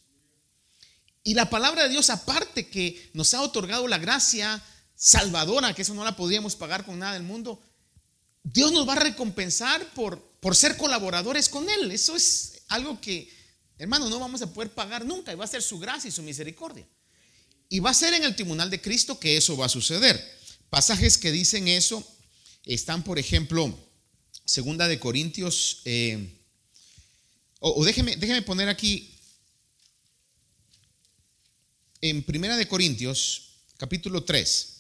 Y 1.24 1.34
la 1.34 1.50
palabra 1.50 1.84
de 1.84 1.90
Dios, 1.90 2.10
aparte 2.10 2.68
que 2.68 3.10
nos 3.14 3.34
ha 3.34 3.42
otorgado 3.42 3.88
la 3.88 3.98
gracia 3.98 4.62
salvadora, 4.96 5.74
que 5.74 5.82
eso 5.82 5.94
no 5.94 6.04
la 6.04 6.16
podríamos 6.16 6.56
pagar 6.56 6.86
con 6.86 7.00
nada 7.00 7.14
del 7.14 7.24
mundo, 7.24 7.60
Dios 8.46 8.72
nos 8.72 8.88
va 8.88 8.94
a 8.94 9.00
recompensar 9.00 9.94
por, 9.94 10.22
por 10.40 10.56
ser 10.56 10.78
colaboradores 10.78 11.50
con 11.50 11.68
Él. 11.68 11.92
Eso 11.92 12.16
es 12.16 12.62
algo 12.68 13.02
que, 13.02 13.28
hermano, 13.80 14.08
no 14.08 14.20
vamos 14.20 14.42
a 14.44 14.54
poder 14.54 14.72
pagar 14.72 15.04
nunca. 15.04 15.34
Y 15.34 15.36
va 15.36 15.46
a 15.46 15.48
ser 15.48 15.64
su 15.64 15.80
gracia 15.80 16.08
y 16.08 16.12
su 16.12 16.22
misericordia. 16.22 16.88
Y 17.70 17.80
va 17.80 17.90
a 17.90 17.96
ser 17.96 18.14
en 18.14 18.24
el 18.24 18.36
tribunal 18.36 18.70
de 18.70 18.80
Cristo 18.80 19.20
que 19.20 19.36
eso 19.36 19.58
va 19.58 19.66
a 19.66 19.70
suceder. 19.70 20.24
Pasajes 20.70 21.18
que 21.18 21.32
dicen 21.32 21.68
eso 21.68 22.06
están, 22.66 23.04
por 23.04 23.18
ejemplo, 23.18 23.76
segunda 24.46 24.88
de 24.88 25.00
Corintios, 25.00 25.82
eh, 25.86 26.40
o, 27.60 27.84
déjeme, 27.84 28.16
déjeme 28.16 28.44
poner 28.44 28.70
aquí 28.70 29.18
en 32.02 32.22
Primera 32.22 32.58
de 32.58 32.68
Corintios, 32.68 33.56
capítulo 33.78 34.24
3. 34.24 34.74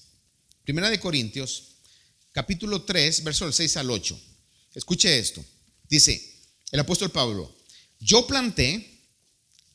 Primera 0.63 0.91
de 0.91 0.99
Corintios, 0.99 1.74
capítulo 2.35 2.81
3, 2.81 3.23
verso 3.23 3.45
del 3.45 3.53
6 3.53 3.77
al 3.77 3.89
8. 3.89 4.19
Escuche 4.73 5.19
esto. 5.19 5.43
Dice 5.87 6.35
el 6.69 6.81
apóstol 6.81 7.09
Pablo, 7.09 7.55
yo 8.01 8.27
planté, 8.27 8.91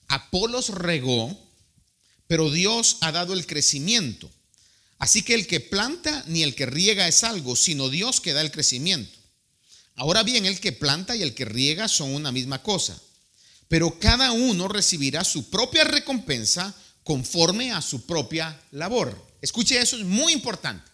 Apolos 0.09 0.69
regó, 0.69 1.35
pero 2.27 2.51
Dios 2.51 2.99
ha 3.01 3.13
dado 3.13 3.33
el 3.33 3.47
crecimiento. 3.47 4.31
Así 4.99 5.23
que 5.23 5.33
el 5.33 5.47
que 5.47 5.61
planta 5.61 6.23
ni 6.27 6.43
el 6.43 6.55
que 6.55 6.67
riega 6.67 7.09
es 7.09 7.25
algo, 7.25 7.57
sino 7.57 7.89
Dios 7.89 8.21
que 8.21 8.35
da 8.35 8.43
el 8.43 8.51
crecimiento. 8.51 9.19
Ahora 9.95 10.23
bien, 10.23 10.45
el 10.45 10.61
que 10.61 10.73
planta 10.73 11.17
y 11.17 11.23
el 11.23 11.35
que 11.35 11.47
riega 11.47 11.89
son 11.89 12.15
una 12.15 12.31
misma 12.31 12.63
cosa, 12.63 13.01
pero 13.69 13.99
cada 13.99 14.33
uno 14.33 14.69
recibirá 14.69 15.25
su 15.25 15.49
propia 15.49 15.85
recompensa 15.85 16.75
conforme 17.05 17.73
a 17.73 17.81
su 17.81 18.05
propia 18.05 18.61
labor. 18.73 19.17
Escuche 19.41 19.81
eso, 19.81 19.97
es 19.97 20.05
muy 20.05 20.35
importante. 20.35 20.90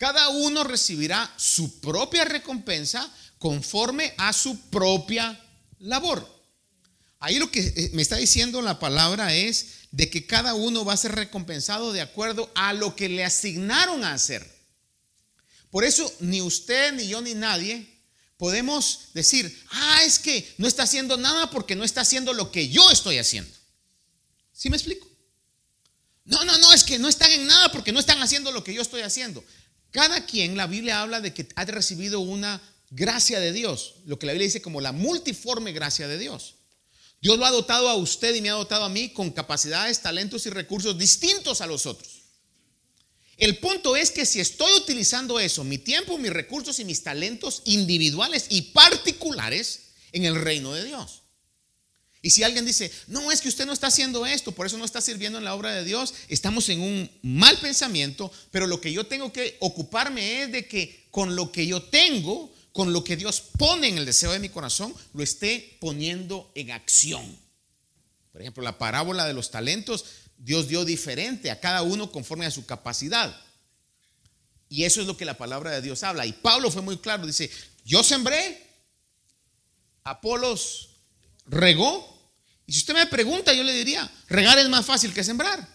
Cada 0.00 0.30
uno 0.30 0.64
recibirá 0.64 1.30
su 1.36 1.78
propia 1.78 2.24
recompensa 2.24 3.06
conforme 3.38 4.14
a 4.16 4.32
su 4.32 4.58
propia 4.70 5.38
labor. 5.80 6.26
Ahí 7.18 7.38
lo 7.38 7.50
que 7.50 7.60
eh, 7.60 7.90
me 7.92 8.00
está 8.00 8.16
diciendo 8.16 8.62
la 8.62 8.78
palabra 8.78 9.34
es 9.34 9.88
de 9.90 10.08
que 10.08 10.26
cada 10.26 10.54
uno 10.54 10.86
va 10.86 10.94
a 10.94 10.96
ser 10.96 11.12
recompensado 11.12 11.92
de 11.92 12.00
acuerdo 12.00 12.50
a 12.54 12.72
lo 12.72 12.96
que 12.96 13.10
le 13.10 13.26
asignaron 13.26 14.02
a 14.02 14.14
hacer. 14.14 14.50
Por 15.68 15.84
eso 15.84 16.10
ni 16.20 16.40
usted, 16.40 16.94
ni 16.94 17.06
yo, 17.06 17.20
ni 17.20 17.34
nadie 17.34 17.86
podemos 18.38 19.10
decir, 19.12 19.54
ah, 19.70 20.02
es 20.02 20.18
que 20.18 20.50
no 20.56 20.66
está 20.66 20.84
haciendo 20.84 21.18
nada 21.18 21.50
porque 21.50 21.76
no 21.76 21.84
está 21.84 22.00
haciendo 22.00 22.32
lo 22.32 22.50
que 22.50 22.70
yo 22.70 22.90
estoy 22.90 23.18
haciendo. 23.18 23.54
¿Sí 24.54 24.70
me 24.70 24.78
explico? 24.78 25.06
No, 26.24 26.42
no, 26.44 26.56
no, 26.56 26.72
es 26.72 26.84
que 26.84 26.98
no 26.98 27.08
están 27.08 27.30
en 27.32 27.46
nada 27.46 27.70
porque 27.70 27.92
no 27.92 28.00
están 28.00 28.22
haciendo 28.22 28.50
lo 28.50 28.64
que 28.64 28.72
yo 28.72 28.80
estoy 28.80 29.02
haciendo. 29.02 29.44
Cada 29.90 30.24
quien, 30.26 30.56
la 30.56 30.66
Biblia 30.66 31.02
habla 31.02 31.20
de 31.20 31.34
que 31.34 31.48
ha 31.56 31.64
recibido 31.64 32.20
una 32.20 32.60
gracia 32.90 33.40
de 33.40 33.52
Dios, 33.52 33.94
lo 34.06 34.18
que 34.18 34.26
la 34.26 34.32
Biblia 34.32 34.46
dice 34.46 34.62
como 34.62 34.80
la 34.80 34.92
multiforme 34.92 35.72
gracia 35.72 36.08
de 36.08 36.18
Dios. 36.18 36.56
Dios 37.20 37.38
lo 37.38 37.44
ha 37.44 37.50
dotado 37.50 37.88
a 37.88 37.96
usted 37.96 38.34
y 38.34 38.40
me 38.40 38.50
ha 38.50 38.54
dotado 38.54 38.84
a 38.84 38.88
mí 38.88 39.10
con 39.10 39.30
capacidades, 39.30 40.00
talentos 40.00 40.46
y 40.46 40.50
recursos 40.50 40.96
distintos 40.96 41.60
a 41.60 41.66
los 41.66 41.86
otros. 41.86 42.20
El 43.36 43.58
punto 43.58 43.96
es 43.96 44.10
que 44.10 44.26
si 44.26 44.40
estoy 44.40 44.72
utilizando 44.74 45.40
eso, 45.40 45.64
mi 45.64 45.78
tiempo, 45.78 46.18
mis 46.18 46.32
recursos 46.32 46.78
y 46.78 46.84
mis 46.84 47.02
talentos 47.02 47.62
individuales 47.64 48.46
y 48.50 48.62
particulares 48.62 49.92
en 50.12 50.24
el 50.24 50.34
reino 50.34 50.72
de 50.72 50.84
Dios. 50.84 51.19
Y 52.22 52.30
si 52.30 52.42
alguien 52.42 52.66
dice, 52.66 52.92
no, 53.06 53.32
es 53.32 53.40
que 53.40 53.48
usted 53.48 53.64
no 53.64 53.72
está 53.72 53.86
haciendo 53.86 54.26
esto, 54.26 54.52
por 54.52 54.66
eso 54.66 54.76
no 54.76 54.84
está 54.84 55.00
sirviendo 55.00 55.38
en 55.38 55.44
la 55.44 55.54
obra 55.54 55.74
de 55.74 55.84
Dios, 55.84 56.14
estamos 56.28 56.68
en 56.68 56.80
un 56.80 57.10
mal 57.22 57.56
pensamiento, 57.58 58.30
pero 58.50 58.66
lo 58.66 58.80
que 58.80 58.92
yo 58.92 59.06
tengo 59.06 59.32
que 59.32 59.56
ocuparme 59.60 60.42
es 60.42 60.52
de 60.52 60.68
que 60.68 61.06
con 61.10 61.34
lo 61.34 61.50
que 61.50 61.66
yo 61.66 61.82
tengo, 61.82 62.52
con 62.72 62.92
lo 62.92 63.04
que 63.04 63.16
Dios 63.16 63.42
pone 63.56 63.88
en 63.88 63.98
el 63.98 64.04
deseo 64.04 64.32
de 64.32 64.38
mi 64.38 64.50
corazón, 64.50 64.94
lo 65.14 65.22
esté 65.22 65.78
poniendo 65.80 66.52
en 66.54 66.72
acción. 66.72 67.38
Por 68.32 68.42
ejemplo, 68.42 68.62
la 68.62 68.78
parábola 68.78 69.26
de 69.26 69.32
los 69.32 69.50
talentos, 69.50 70.04
Dios 70.36 70.68
dio 70.68 70.84
diferente 70.84 71.50
a 71.50 71.58
cada 71.58 71.82
uno 71.82 72.12
conforme 72.12 72.44
a 72.44 72.50
su 72.50 72.66
capacidad. 72.66 73.34
Y 74.68 74.84
eso 74.84 75.00
es 75.00 75.06
lo 75.06 75.16
que 75.16 75.24
la 75.24 75.38
palabra 75.38 75.70
de 75.70 75.82
Dios 75.82 76.02
habla. 76.02 76.26
Y 76.26 76.32
Pablo 76.32 76.70
fue 76.70 76.82
muy 76.82 76.98
claro, 76.98 77.26
dice, 77.26 77.50
yo 77.84 78.04
sembré, 78.04 78.68
Apolos 80.04 80.89
regó. 81.50 82.08
Y 82.66 82.72
si 82.72 82.78
usted 82.80 82.94
me 82.94 83.06
pregunta, 83.06 83.52
yo 83.52 83.62
le 83.62 83.72
diría, 83.72 84.10
regar 84.28 84.58
es 84.58 84.68
más 84.68 84.86
fácil 84.86 85.12
que 85.12 85.24
sembrar. 85.24 85.66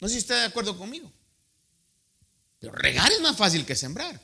No 0.00 0.08
sé 0.08 0.14
si 0.14 0.20
está 0.20 0.36
de 0.36 0.46
acuerdo 0.46 0.76
conmigo. 0.76 1.10
Pero 2.58 2.72
regar 2.72 3.10
es 3.12 3.20
más 3.20 3.36
fácil 3.36 3.64
que 3.64 3.76
sembrar. 3.76 4.20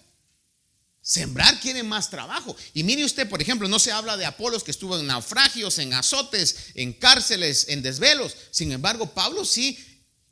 Sembrar 1.01 1.61
tiene 1.61 1.83
más 1.83 2.11
trabajo. 2.11 2.57
Y 2.73 2.83
mire 2.83 3.05
usted, 3.05 3.29
por 3.29 3.41
ejemplo, 3.41 3.69
no 3.69 3.79
se 3.79 3.93
habla 3.93 4.17
de 4.17 4.25
Apolos 4.25 4.65
que 4.65 4.71
estuvo 4.71 4.99
en 4.99 5.07
naufragios, 5.07 5.79
en 5.79 5.93
azotes, 5.93 6.71
en 6.75 6.93
cárceles, 6.95 7.67
en 7.69 7.83
desvelos. 7.83 8.35
Sin 8.51 8.73
embargo, 8.73 9.13
Pablo 9.13 9.45
sí, 9.45 9.79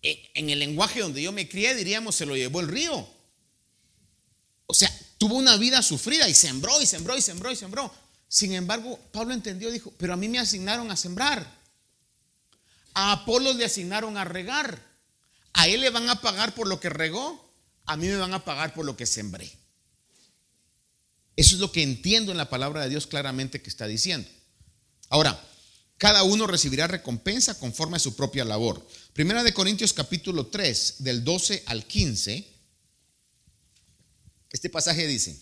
en 0.00 0.50
el 0.50 0.58
lenguaje 0.58 1.00
donde 1.00 1.22
yo 1.22 1.30
me 1.30 1.48
crié, 1.48 1.74
diríamos, 1.74 2.16
se 2.16 2.26
lo 2.26 2.34
llevó 2.36 2.60
el 2.60 2.68
río. 2.68 3.08
O 4.66 4.74
sea, 4.74 4.90
tuvo 5.18 5.36
una 5.36 5.56
vida 5.58 5.82
sufrida 5.82 6.28
y 6.28 6.34
sembró 6.34 6.80
y 6.80 6.86
sembró 6.86 7.16
y 7.16 7.22
sembró 7.22 7.52
y 7.52 7.56
sembró. 7.56 7.94
Sin 8.32 8.54
embargo, 8.54 8.98
Pablo 9.12 9.34
entendió, 9.34 9.70
dijo, 9.70 9.92
pero 9.98 10.14
a 10.14 10.16
mí 10.16 10.26
me 10.26 10.38
asignaron 10.38 10.90
a 10.90 10.96
sembrar. 10.96 11.46
A 12.94 13.12
Apolo 13.12 13.52
le 13.52 13.66
asignaron 13.66 14.16
a 14.16 14.24
regar. 14.24 14.82
A 15.52 15.68
él 15.68 15.82
le 15.82 15.90
van 15.90 16.08
a 16.08 16.22
pagar 16.22 16.54
por 16.54 16.66
lo 16.66 16.80
que 16.80 16.88
regó, 16.88 17.52
a 17.84 17.94
mí 17.98 18.06
me 18.06 18.16
van 18.16 18.32
a 18.32 18.42
pagar 18.42 18.72
por 18.72 18.86
lo 18.86 18.96
que 18.96 19.04
sembré. 19.04 19.52
Eso 21.36 21.56
es 21.56 21.60
lo 21.60 21.72
que 21.72 21.82
entiendo 21.82 22.32
en 22.32 22.38
la 22.38 22.48
palabra 22.48 22.80
de 22.80 22.88
Dios 22.88 23.06
claramente 23.06 23.60
que 23.60 23.68
está 23.68 23.86
diciendo. 23.86 24.26
Ahora, 25.10 25.38
cada 25.98 26.22
uno 26.22 26.46
recibirá 26.46 26.86
recompensa 26.86 27.58
conforme 27.58 27.98
a 27.98 28.00
su 28.00 28.16
propia 28.16 28.46
labor. 28.46 28.88
Primera 29.12 29.44
de 29.44 29.52
Corintios 29.52 29.92
capítulo 29.92 30.46
3, 30.46 30.94
del 31.00 31.22
12 31.22 31.64
al 31.66 31.84
15. 31.84 32.48
Este 34.52 34.70
pasaje 34.70 35.06
dice, 35.06 35.38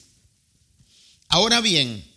ahora 1.29 1.61
bien, 1.61 2.10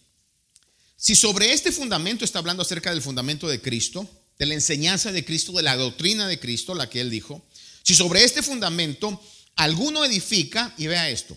Si 1.04 1.16
sobre 1.16 1.52
este 1.52 1.74
fundamento 1.74 2.24
está 2.24 2.40
hablando 2.40 2.62
acerca 2.62 2.90
del 2.90 3.02
fundamento 3.02 3.50
de 3.50 3.60
Cristo, 3.60 4.10
de 4.40 4.46
la 4.46 4.54
enseñanza 4.54 5.12
de 5.12 5.26
Cristo, 5.26 5.52
de 5.52 5.62
la 5.62 5.76
doctrina 5.76 6.30
de 6.30 6.40
Cristo, 6.40 6.76
la 6.76 6.90
que 6.90 7.02
él 7.02 7.10
dijo, 7.10 7.46
si 7.84 7.94
sobre 7.94 8.24
este 8.24 8.42
fundamento 8.42 9.22
alguno 9.58 10.06
edifica, 10.06 10.74
y 10.78 10.88
vea 10.88 11.10
esto, 11.10 11.36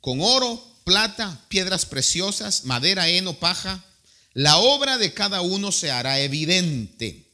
con 0.00 0.22
oro, 0.22 0.66
plata, 0.84 1.44
piedras 1.48 1.84
preciosas, 1.84 2.64
madera, 2.64 3.06
heno, 3.06 3.34
paja, 3.34 3.84
la 4.32 4.56
obra 4.56 4.96
de 4.96 5.12
cada 5.12 5.42
uno 5.42 5.72
se 5.72 5.90
hará 5.90 6.20
evidente, 6.20 7.26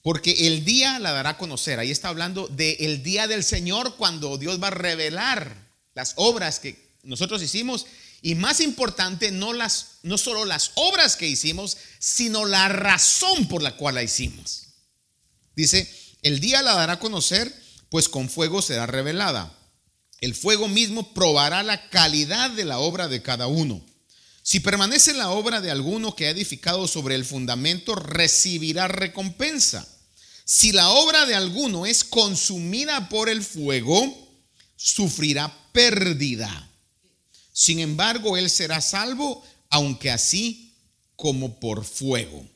porque 0.00 0.46
el 0.46 0.64
día 0.64 0.98
la 0.98 1.12
dará 1.12 1.30
a 1.30 1.36
conocer. 1.36 1.78
Ahí 1.78 1.90
está 1.90 2.08
hablando 2.08 2.48
del 2.48 3.02
día 3.02 3.26
del 3.26 3.44
Señor 3.44 3.96
cuando 3.96 4.38
Dios 4.38 4.62
va 4.62 4.68
a 4.68 4.70
revelar 4.70 5.58
las 5.94 6.14
obras 6.16 6.58
que 6.58 6.82
nosotros 7.02 7.42
hicimos 7.42 7.84
y 8.22 8.36
más 8.36 8.60
importante, 8.60 9.32
no, 9.32 9.52
las, 9.52 9.98
no 10.04 10.16
solo 10.16 10.44
las 10.44 10.70
obras 10.76 11.16
que 11.16 11.26
hicimos, 11.26 11.76
sino 11.98 12.46
la 12.46 12.68
razón 12.68 13.48
por 13.48 13.62
la 13.62 13.76
cual 13.76 13.96
la 13.96 14.04
hicimos. 14.04 14.68
Dice, 15.56 15.92
el 16.22 16.38
día 16.38 16.62
la 16.62 16.74
dará 16.74 16.94
a 16.94 16.98
conocer, 17.00 17.52
pues 17.90 18.08
con 18.08 18.30
fuego 18.30 18.62
será 18.62 18.86
revelada. 18.86 19.52
El 20.20 20.36
fuego 20.36 20.68
mismo 20.68 21.12
probará 21.14 21.64
la 21.64 21.90
calidad 21.90 22.50
de 22.50 22.64
la 22.64 22.78
obra 22.78 23.08
de 23.08 23.22
cada 23.22 23.48
uno. 23.48 23.84
Si 24.44 24.60
permanece 24.60 25.14
la 25.14 25.30
obra 25.30 25.60
de 25.60 25.72
alguno 25.72 26.14
que 26.14 26.26
ha 26.26 26.30
edificado 26.30 26.86
sobre 26.86 27.16
el 27.16 27.24
fundamento, 27.24 27.96
recibirá 27.96 28.86
recompensa. 28.86 29.88
Si 30.44 30.70
la 30.70 30.90
obra 30.90 31.26
de 31.26 31.34
alguno 31.34 31.86
es 31.86 32.04
consumida 32.04 33.08
por 33.08 33.28
el 33.28 33.42
fuego, 33.42 34.30
sufrirá 34.76 35.52
pérdida. 35.72 36.68
Sin 37.52 37.80
embargo, 37.80 38.36
él 38.36 38.48
será 38.50 38.80
salvo, 38.80 39.44
aunque 39.68 40.10
así 40.10 40.74
como 41.16 41.60
por 41.60 41.84
fuego. 41.84 42.46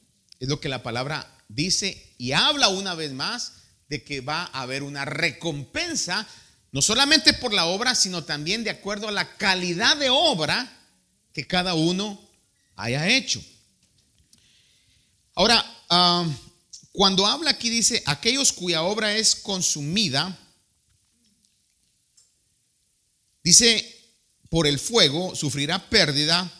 Es 0.40 0.48
lo 0.48 0.60
que 0.60 0.68
la 0.68 0.82
palabra 0.82 1.30
dice 1.48 2.14
y 2.18 2.32
habla 2.32 2.68
una 2.68 2.94
vez 2.94 3.12
más 3.12 3.52
de 3.88 4.02
que 4.02 4.20
va 4.20 4.50
a 4.52 4.62
haber 4.62 4.82
una 4.82 5.04
recompensa, 5.04 6.26
no 6.72 6.82
solamente 6.82 7.32
por 7.32 7.52
la 7.52 7.66
obra, 7.66 7.94
sino 7.94 8.24
también 8.24 8.64
de 8.64 8.70
acuerdo 8.70 9.08
a 9.08 9.12
la 9.12 9.36
calidad 9.36 9.96
de 9.96 10.10
obra 10.10 10.72
que 11.32 11.46
cada 11.46 11.74
uno 11.74 12.20
haya 12.74 13.08
hecho. 13.08 13.42
Ahora, 15.34 15.64
ah, 15.90 16.26
cuando 16.92 17.26
habla 17.26 17.50
aquí 17.50 17.68
dice, 17.68 18.02
aquellos 18.06 18.52
cuya 18.52 18.82
obra 18.82 19.14
es 19.14 19.36
consumida, 19.36 20.36
dice, 23.42 23.95
por 24.48 24.66
el 24.66 24.78
fuego 24.78 25.34
sufrirá 25.34 25.90
pérdida. 25.90 26.50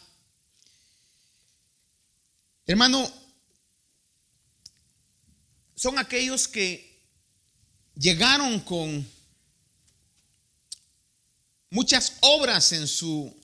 Hermano, 2.67 3.11
son 5.75 5.99
aquellos 5.99 6.49
que 6.49 7.03
llegaron 7.95 8.61
con 8.61 9.09
muchas 11.71 12.15
obras 12.21 12.73
en 12.73 12.89
su 12.89 13.35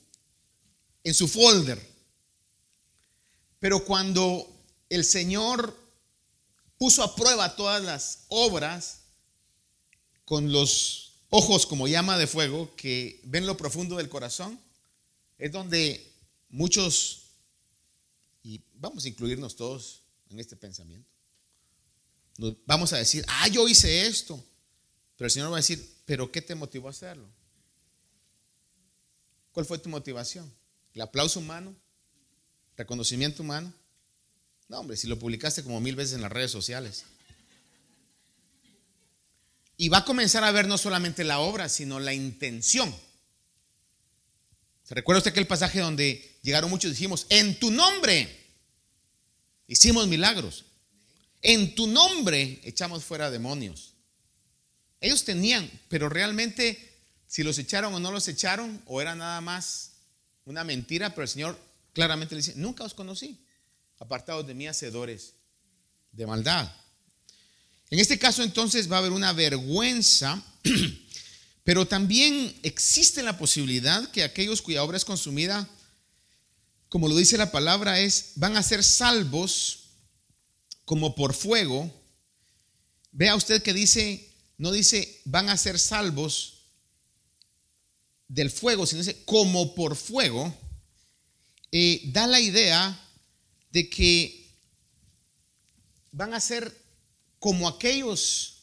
en 1.03 1.13
su 1.13 1.27
folder. 1.27 1.93
Pero 3.59 3.85
cuando 3.85 4.49
el 4.89 5.03
Señor 5.03 5.77
puso 6.77 7.03
a 7.03 7.15
prueba 7.15 7.55
todas 7.55 7.83
las 7.83 8.25
obras 8.27 9.01
con 10.25 10.51
los 10.51 11.12
ojos 11.35 11.65
como 11.65 11.87
llama 11.87 12.15
de 12.19 12.27
fuego 12.27 12.75
que 12.75 13.19
ven 13.23 13.47
lo 13.47 13.57
profundo 13.57 13.97
del 13.97 14.07
corazón, 14.07 14.59
es 15.39 15.51
donde 15.51 16.13
muchos, 16.49 17.23
y 18.43 18.61
vamos 18.75 19.03
a 19.03 19.07
incluirnos 19.07 19.55
todos 19.55 20.03
en 20.29 20.39
este 20.39 20.55
pensamiento, 20.55 21.09
vamos 22.67 22.93
a 22.93 22.97
decir, 22.97 23.25
ah, 23.27 23.47
yo 23.47 23.67
hice 23.67 24.05
esto, 24.05 24.43
pero 25.17 25.25
el 25.25 25.31
Señor 25.31 25.51
va 25.51 25.55
a 25.55 25.61
decir, 25.61 25.83
pero 26.05 26.31
¿qué 26.31 26.39
te 26.39 26.53
motivó 26.53 26.87
a 26.87 26.91
hacerlo? 26.91 27.27
¿Cuál 29.53 29.65
fue 29.65 29.79
tu 29.79 29.89
motivación? 29.89 30.53
¿El 30.93 31.01
aplauso 31.01 31.39
humano? 31.39 31.75
¿Reconocimiento 32.77 33.41
humano? 33.41 33.73
No, 34.67 34.81
hombre, 34.81 34.97
si 34.97 35.07
lo 35.07 35.17
publicaste 35.17 35.63
como 35.63 35.81
mil 35.81 35.95
veces 35.95 36.13
en 36.13 36.21
las 36.21 36.31
redes 36.31 36.51
sociales. 36.51 37.05
Y 39.77 39.89
va 39.89 39.99
a 39.99 40.05
comenzar 40.05 40.43
a 40.43 40.51
ver 40.51 40.67
no 40.67 40.77
solamente 40.77 41.23
la 41.23 41.39
obra, 41.39 41.69
sino 41.69 41.99
la 41.99 42.13
intención. 42.13 42.93
¿Se 44.83 44.95
recuerda 44.95 45.19
usted 45.19 45.31
aquel 45.31 45.47
pasaje 45.47 45.79
donde 45.79 46.37
llegaron 46.41 46.69
muchos 46.69 46.89
y 46.89 46.93
dijimos, 46.93 47.25
en 47.29 47.57
tu 47.59 47.71
nombre 47.71 48.29
hicimos 49.67 50.07
milagros? 50.07 50.65
En 51.41 51.75
tu 51.75 51.87
nombre 51.87 52.61
echamos 52.63 53.03
fuera 53.03 53.31
demonios. 53.31 53.93
Ellos 55.01 55.25
tenían, 55.25 55.69
pero 55.89 56.07
realmente 56.07 56.93
si 57.27 57.43
los 57.43 57.57
echaron 57.57 57.93
o 57.93 57.99
no 57.99 58.11
los 58.11 58.27
echaron, 58.27 58.81
o 58.85 59.01
era 59.01 59.15
nada 59.15 59.41
más 59.41 59.93
una 60.45 60.63
mentira, 60.63 61.09
pero 61.09 61.23
el 61.23 61.29
Señor 61.29 61.59
claramente 61.93 62.35
le 62.35 62.41
dice, 62.41 62.53
nunca 62.55 62.83
os 62.83 62.93
conocí, 62.93 63.43
apartados 63.99 64.45
de 64.45 64.53
mí, 64.53 64.67
hacedores 64.67 65.33
de 66.11 66.27
maldad. 66.27 66.71
En 67.93 67.99
este 67.99 68.17
caso 68.17 68.41
entonces 68.41 68.91
va 68.91 68.95
a 68.95 68.99
haber 68.99 69.11
una 69.11 69.33
vergüenza, 69.33 70.43
pero 71.63 71.87
también 71.87 72.51
existe 72.63 73.21
la 73.21 73.37
posibilidad 73.37 74.09
que 74.09 74.23
aquellos 74.23 74.63
cuya 74.63 74.83
obra 74.83 74.97
es 74.97 75.05
consumida, 75.05 75.69
como 76.89 77.07
lo 77.07 77.15
dice 77.15 77.37
la 77.37 77.51
palabra, 77.51 77.99
es 77.99 78.31
van 78.33 78.57
a 78.57 78.63
ser 78.63 78.83
salvos 78.83 79.89
como 80.85 81.13
por 81.13 81.35
fuego. 81.35 81.93
Vea 83.11 83.35
usted 83.35 83.61
que 83.61 83.75
dice, 83.75 84.27
no 84.57 84.71
dice 84.71 85.21
van 85.25 85.49
a 85.49 85.57
ser 85.57 85.77
salvos 85.77 86.63
del 88.27 88.49
fuego, 88.49 88.87
sino 88.87 89.03
dice 89.03 89.21
como 89.25 89.75
por 89.75 89.95
fuego. 89.95 90.51
Eh, 91.71 92.01
da 92.05 92.25
la 92.25 92.39
idea 92.39 92.99
de 93.69 93.87
que 93.87 94.49
van 96.11 96.33
a 96.33 96.39
ser 96.39 96.82
como 97.43 97.67
aquellos 97.67 98.53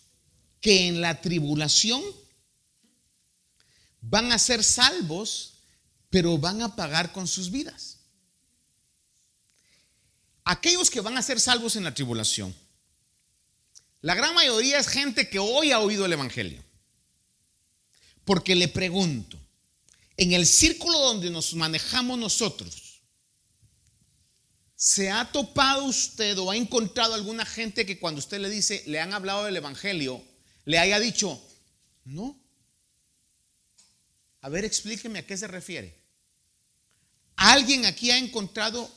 que 0.59 0.89
en 0.89 1.03
la 1.03 1.21
tribulación 1.21 2.03
van 4.01 4.33
a 4.33 4.39
ser 4.39 4.65
salvos, 4.65 5.53
pero 6.09 6.39
van 6.39 6.63
a 6.63 6.75
pagar 6.75 7.13
con 7.13 7.29
sus 7.29 7.51
vidas. 7.51 7.99
Aquellos 10.45 10.89
que 10.89 11.03
van 11.03 11.19
a 11.19 11.23
ser 11.23 11.39
salvos 11.39 11.77
en 11.77 11.85
la 11.85 11.93
tribulación, 11.93 12.57
la 14.01 14.15
gran 14.15 14.35
mayoría 14.35 14.79
es 14.79 14.89
gente 14.89 15.29
que 15.29 15.39
hoy 15.39 15.73
ha 15.73 15.81
oído 15.81 16.07
el 16.07 16.15
Evangelio. 16.15 16.65
Porque 18.25 18.55
le 18.55 18.69
pregunto, 18.69 19.39
en 20.17 20.33
el 20.33 20.47
círculo 20.47 20.99
donde 21.01 21.29
nos 21.29 21.53
manejamos 21.53 22.19
nosotros, 22.19 22.90
¿Se 24.83 25.11
ha 25.11 25.31
topado 25.31 25.85
usted 25.85 26.39
o 26.39 26.51
ha 26.51 26.57
encontrado 26.57 27.13
alguna 27.13 27.45
gente 27.45 27.85
que 27.85 27.99
cuando 27.99 28.19
usted 28.19 28.41
le 28.41 28.49
dice, 28.49 28.83
le 28.87 28.99
han 28.99 29.13
hablado 29.13 29.45
del 29.45 29.59
Evangelio, 29.59 30.25
le 30.65 30.79
haya 30.79 30.99
dicho, 30.99 31.39
no? 32.07 32.41
A 34.41 34.49
ver, 34.49 34.65
explíqueme 34.65 35.19
a 35.19 35.27
qué 35.27 35.37
se 35.37 35.49
refiere. 35.49 36.01
¿Alguien 37.37 37.85
aquí 37.85 38.11
ha 38.11 38.17
encontrado 38.17 38.91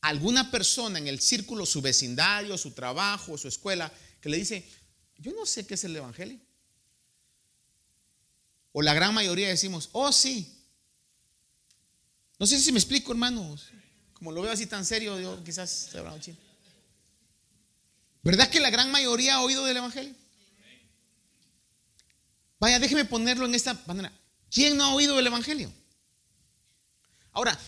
alguna 0.00 0.50
persona 0.50 0.98
en 0.98 1.06
el 1.06 1.20
círculo, 1.20 1.66
su 1.66 1.82
vecindario, 1.82 2.56
su 2.56 2.70
trabajo, 2.70 3.36
su 3.36 3.48
escuela, 3.48 3.92
que 4.22 4.30
le 4.30 4.38
dice, 4.38 4.66
yo 5.18 5.32
no 5.32 5.44
sé 5.44 5.66
qué 5.66 5.74
es 5.74 5.84
el 5.84 5.94
Evangelio? 5.94 6.40
O 8.72 8.80
la 8.80 8.94
gran 8.94 9.12
mayoría 9.12 9.48
decimos, 9.48 9.90
oh 9.92 10.10
sí. 10.12 10.64
No 12.38 12.46
sé 12.46 12.58
si 12.58 12.72
me 12.72 12.78
explico, 12.78 13.12
hermanos. 13.12 13.73
Como 14.14 14.32
lo 14.32 14.42
veo 14.42 14.52
así 14.52 14.66
tan 14.66 14.84
serio, 14.84 15.20
yo 15.20 15.42
quizás 15.44 15.84
estoy 15.84 16.00
hablando. 16.00 16.24
¿Verdad 18.22 18.48
que 18.48 18.60
la 18.60 18.70
gran 18.70 18.90
mayoría 18.90 19.34
ha 19.34 19.42
oído 19.42 19.64
del 19.64 19.76
Evangelio? 19.76 20.14
Vaya, 22.58 22.78
déjeme 22.78 23.04
ponerlo 23.04 23.44
en 23.44 23.54
esta 23.54 23.74
manera. 23.86 24.10
¿Quién 24.50 24.76
no 24.76 24.84
ha 24.84 24.94
oído 24.94 25.16
del 25.16 25.26
Evangelio? 25.26 25.70
Ahora, 27.32 27.58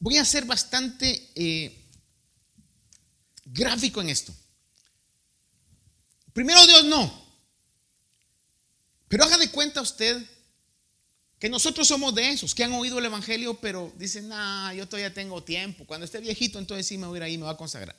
voy 0.00 0.16
a 0.16 0.24
ser 0.24 0.44
bastante 0.44 1.30
eh, 1.34 1.86
gráfico 3.44 4.00
en 4.00 4.08
esto. 4.08 4.34
Primero 6.32 6.66
Dios 6.66 6.84
no. 6.84 7.26
Pero 9.08 9.24
haga 9.24 9.38
de 9.38 9.50
cuenta 9.50 9.80
usted 9.80 10.26
que 11.38 11.48
nosotros 11.50 11.86
somos 11.86 12.14
de 12.14 12.30
esos 12.30 12.54
que 12.54 12.64
han 12.64 12.72
oído 12.72 12.98
el 12.98 13.04
Evangelio, 13.04 13.54
pero 13.60 13.92
dicen, 13.96 14.28
nah, 14.28 14.72
yo 14.72 14.88
todavía 14.88 15.12
tengo 15.12 15.42
tiempo. 15.42 15.84
Cuando 15.84 16.06
esté 16.06 16.18
viejito, 16.20 16.58
entonces 16.58 16.86
sí 16.86 16.96
me 16.96 17.06
voy 17.06 17.16
a 17.16 17.18
ir 17.18 17.22
ahí, 17.24 17.38
me 17.38 17.44
voy 17.44 17.52
a 17.52 17.58
consagrar. 17.58 17.96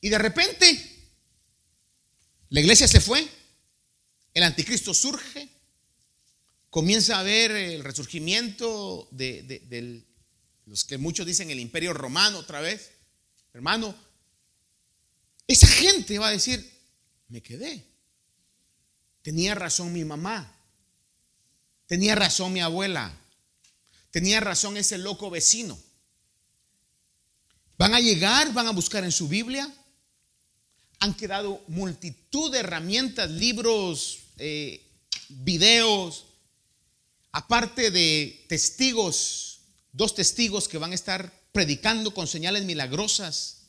Y 0.00 0.08
de 0.08 0.18
repente, 0.18 1.00
la 2.48 2.60
iglesia 2.60 2.88
se 2.88 3.00
fue, 3.00 3.28
el 4.32 4.42
anticristo 4.42 4.94
surge, 4.94 5.48
comienza 6.70 7.18
a 7.18 7.22
ver 7.22 7.50
el 7.50 7.84
resurgimiento 7.84 9.08
de, 9.10 10.02
los 10.64 10.84
que 10.84 10.96
muchos 10.96 11.26
dicen 11.26 11.50
el 11.50 11.60
imperio 11.60 11.92
romano 11.92 12.38
otra 12.38 12.60
vez, 12.60 12.92
hermano, 13.52 13.94
esa 15.46 15.66
gente 15.66 16.18
va 16.18 16.28
a 16.28 16.32
decir, 16.32 16.64
me 17.28 17.42
quedé. 17.42 17.84
Tenía 19.22 19.54
razón 19.54 19.92
mi 19.92 20.04
mamá, 20.04 20.59
tenía 21.90 22.14
razón 22.14 22.52
mi 22.52 22.60
abuela, 22.60 23.12
tenía 24.12 24.38
razón 24.38 24.76
ese 24.76 24.96
loco 24.96 25.28
vecino. 25.28 25.76
Van 27.78 27.94
a 27.94 27.98
llegar, 27.98 28.52
van 28.52 28.68
a 28.68 28.70
buscar 28.70 29.02
en 29.02 29.10
su 29.10 29.26
Biblia. 29.26 29.68
Han 31.00 31.14
quedado 31.14 31.64
multitud 31.66 32.52
de 32.52 32.60
herramientas, 32.60 33.28
libros, 33.28 34.20
eh, 34.38 34.86
videos, 35.30 36.26
aparte 37.32 37.90
de 37.90 38.44
testigos, 38.48 39.58
dos 39.90 40.14
testigos 40.14 40.68
que 40.68 40.78
van 40.78 40.92
a 40.92 40.94
estar 40.94 41.32
predicando 41.50 42.14
con 42.14 42.28
señales 42.28 42.64
milagrosas, 42.66 43.62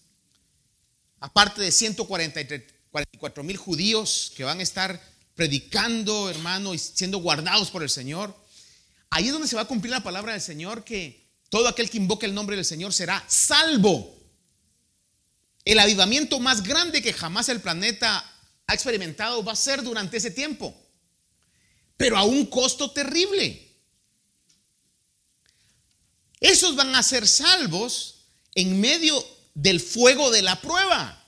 aparte 1.19 1.63
de 1.63 1.71
144 1.71 3.43
mil 3.43 3.57
judíos 3.57 4.31
que 4.36 4.43
van 4.43 4.60
a 4.60 4.63
estar 4.63 5.11
predicando, 5.41 6.30
hermano, 6.30 6.71
y 6.71 6.77
siendo 6.77 7.17
guardados 7.17 7.71
por 7.71 7.82
el 7.82 7.89
Señor. 7.89 8.32
Ahí 9.10 9.25
es 9.25 9.32
donde 9.32 9.47
se 9.47 9.56
va 9.56 9.63
a 9.63 9.67
cumplir 9.67 9.89
la 9.89 10.04
palabra 10.04 10.34
del 10.34 10.41
Señor 10.41 10.84
que 10.84 11.25
todo 11.49 11.67
aquel 11.67 11.89
que 11.89 11.97
invoque 11.97 12.27
el 12.27 12.36
nombre 12.36 12.56
del 12.56 12.63
Señor 12.63 12.93
será 12.93 13.25
salvo. 13.27 14.21
El 15.65 15.80
avivamiento 15.80 16.39
más 16.39 16.62
grande 16.62 17.01
que 17.01 17.12
jamás 17.12 17.49
el 17.49 17.60
planeta 17.60 18.23
ha 18.67 18.73
experimentado 18.75 19.43
va 19.43 19.54
a 19.54 19.56
ser 19.56 19.82
durante 19.82 20.17
ese 20.17 20.30
tiempo, 20.30 20.80
pero 21.97 22.19
a 22.19 22.23
un 22.23 22.45
costo 22.45 22.91
terrible. 22.91 23.67
Esos 26.39 26.75
van 26.75 26.93
a 26.93 27.01
ser 27.01 27.27
salvos 27.27 28.25
en 28.54 28.80
medio 28.80 29.25
del 29.56 29.80
fuego 29.80 30.30
de 30.30 30.43
la 30.43 30.62
prueba. 30.62 31.20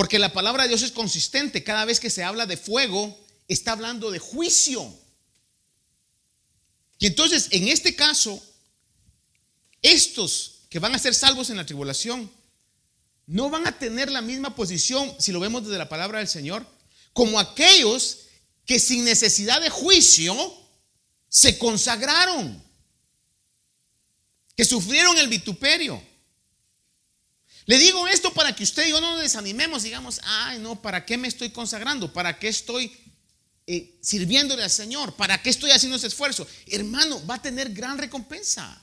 Porque 0.00 0.18
la 0.18 0.32
palabra 0.32 0.62
de 0.62 0.70
Dios 0.70 0.80
es 0.80 0.92
consistente. 0.92 1.62
Cada 1.62 1.84
vez 1.84 2.00
que 2.00 2.08
se 2.08 2.24
habla 2.24 2.46
de 2.46 2.56
fuego, 2.56 3.20
está 3.48 3.72
hablando 3.72 4.10
de 4.10 4.18
juicio. 4.18 4.98
Y 6.98 7.06
entonces, 7.06 7.48
en 7.50 7.68
este 7.68 7.94
caso, 7.94 8.42
estos 9.82 10.60
que 10.70 10.78
van 10.78 10.94
a 10.94 10.98
ser 10.98 11.14
salvos 11.14 11.50
en 11.50 11.58
la 11.58 11.66
tribulación 11.66 12.30
no 13.26 13.50
van 13.50 13.66
a 13.66 13.78
tener 13.78 14.10
la 14.10 14.22
misma 14.22 14.56
posición, 14.56 15.14
si 15.18 15.32
lo 15.32 15.40
vemos 15.40 15.64
desde 15.64 15.76
la 15.76 15.90
palabra 15.90 16.20
del 16.20 16.28
Señor, 16.28 16.66
como 17.12 17.38
aquellos 17.38 18.20
que 18.64 18.78
sin 18.78 19.04
necesidad 19.04 19.60
de 19.60 19.68
juicio 19.68 20.34
se 21.28 21.58
consagraron, 21.58 22.64
que 24.56 24.64
sufrieron 24.64 25.18
el 25.18 25.28
vituperio. 25.28 26.02
Le 27.66 27.78
digo 27.78 28.06
esto 28.08 28.32
para 28.32 28.54
que 28.54 28.64
usted 28.64 28.86
y 28.86 28.90
yo 28.90 29.00
no 29.00 29.12
nos 29.12 29.22
desanimemos, 29.22 29.82
digamos, 29.82 30.20
ay 30.24 30.58
no, 30.58 30.80
¿para 30.80 31.04
qué 31.04 31.16
me 31.16 31.28
estoy 31.28 31.50
consagrando? 31.50 32.12
¿Para 32.12 32.38
qué 32.38 32.48
estoy 32.48 32.92
eh, 33.66 33.98
sirviéndole 34.00 34.62
al 34.62 34.70
Señor? 34.70 35.14
¿Para 35.14 35.42
qué 35.42 35.50
estoy 35.50 35.70
haciendo 35.70 35.96
ese 35.96 36.08
esfuerzo? 36.08 36.46
Hermano, 36.66 37.24
va 37.26 37.36
a 37.36 37.42
tener 37.42 37.72
gran 37.72 37.98
recompensa. 37.98 38.80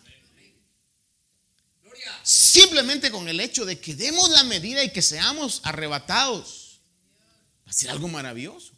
Simplemente 2.24 3.12
con 3.12 3.28
el 3.28 3.40
hecho 3.40 3.66
de 3.66 3.80
que 3.80 3.96
demos 3.96 4.30
la 4.30 4.44
medida 4.44 4.84
y 4.84 4.92
que 4.92 5.02
seamos 5.02 5.62
arrebatados. 5.64 6.80
Va 7.66 7.72
a 7.72 7.74
ser 7.74 7.90
algo 7.90 8.08
maravilloso. 8.08 8.74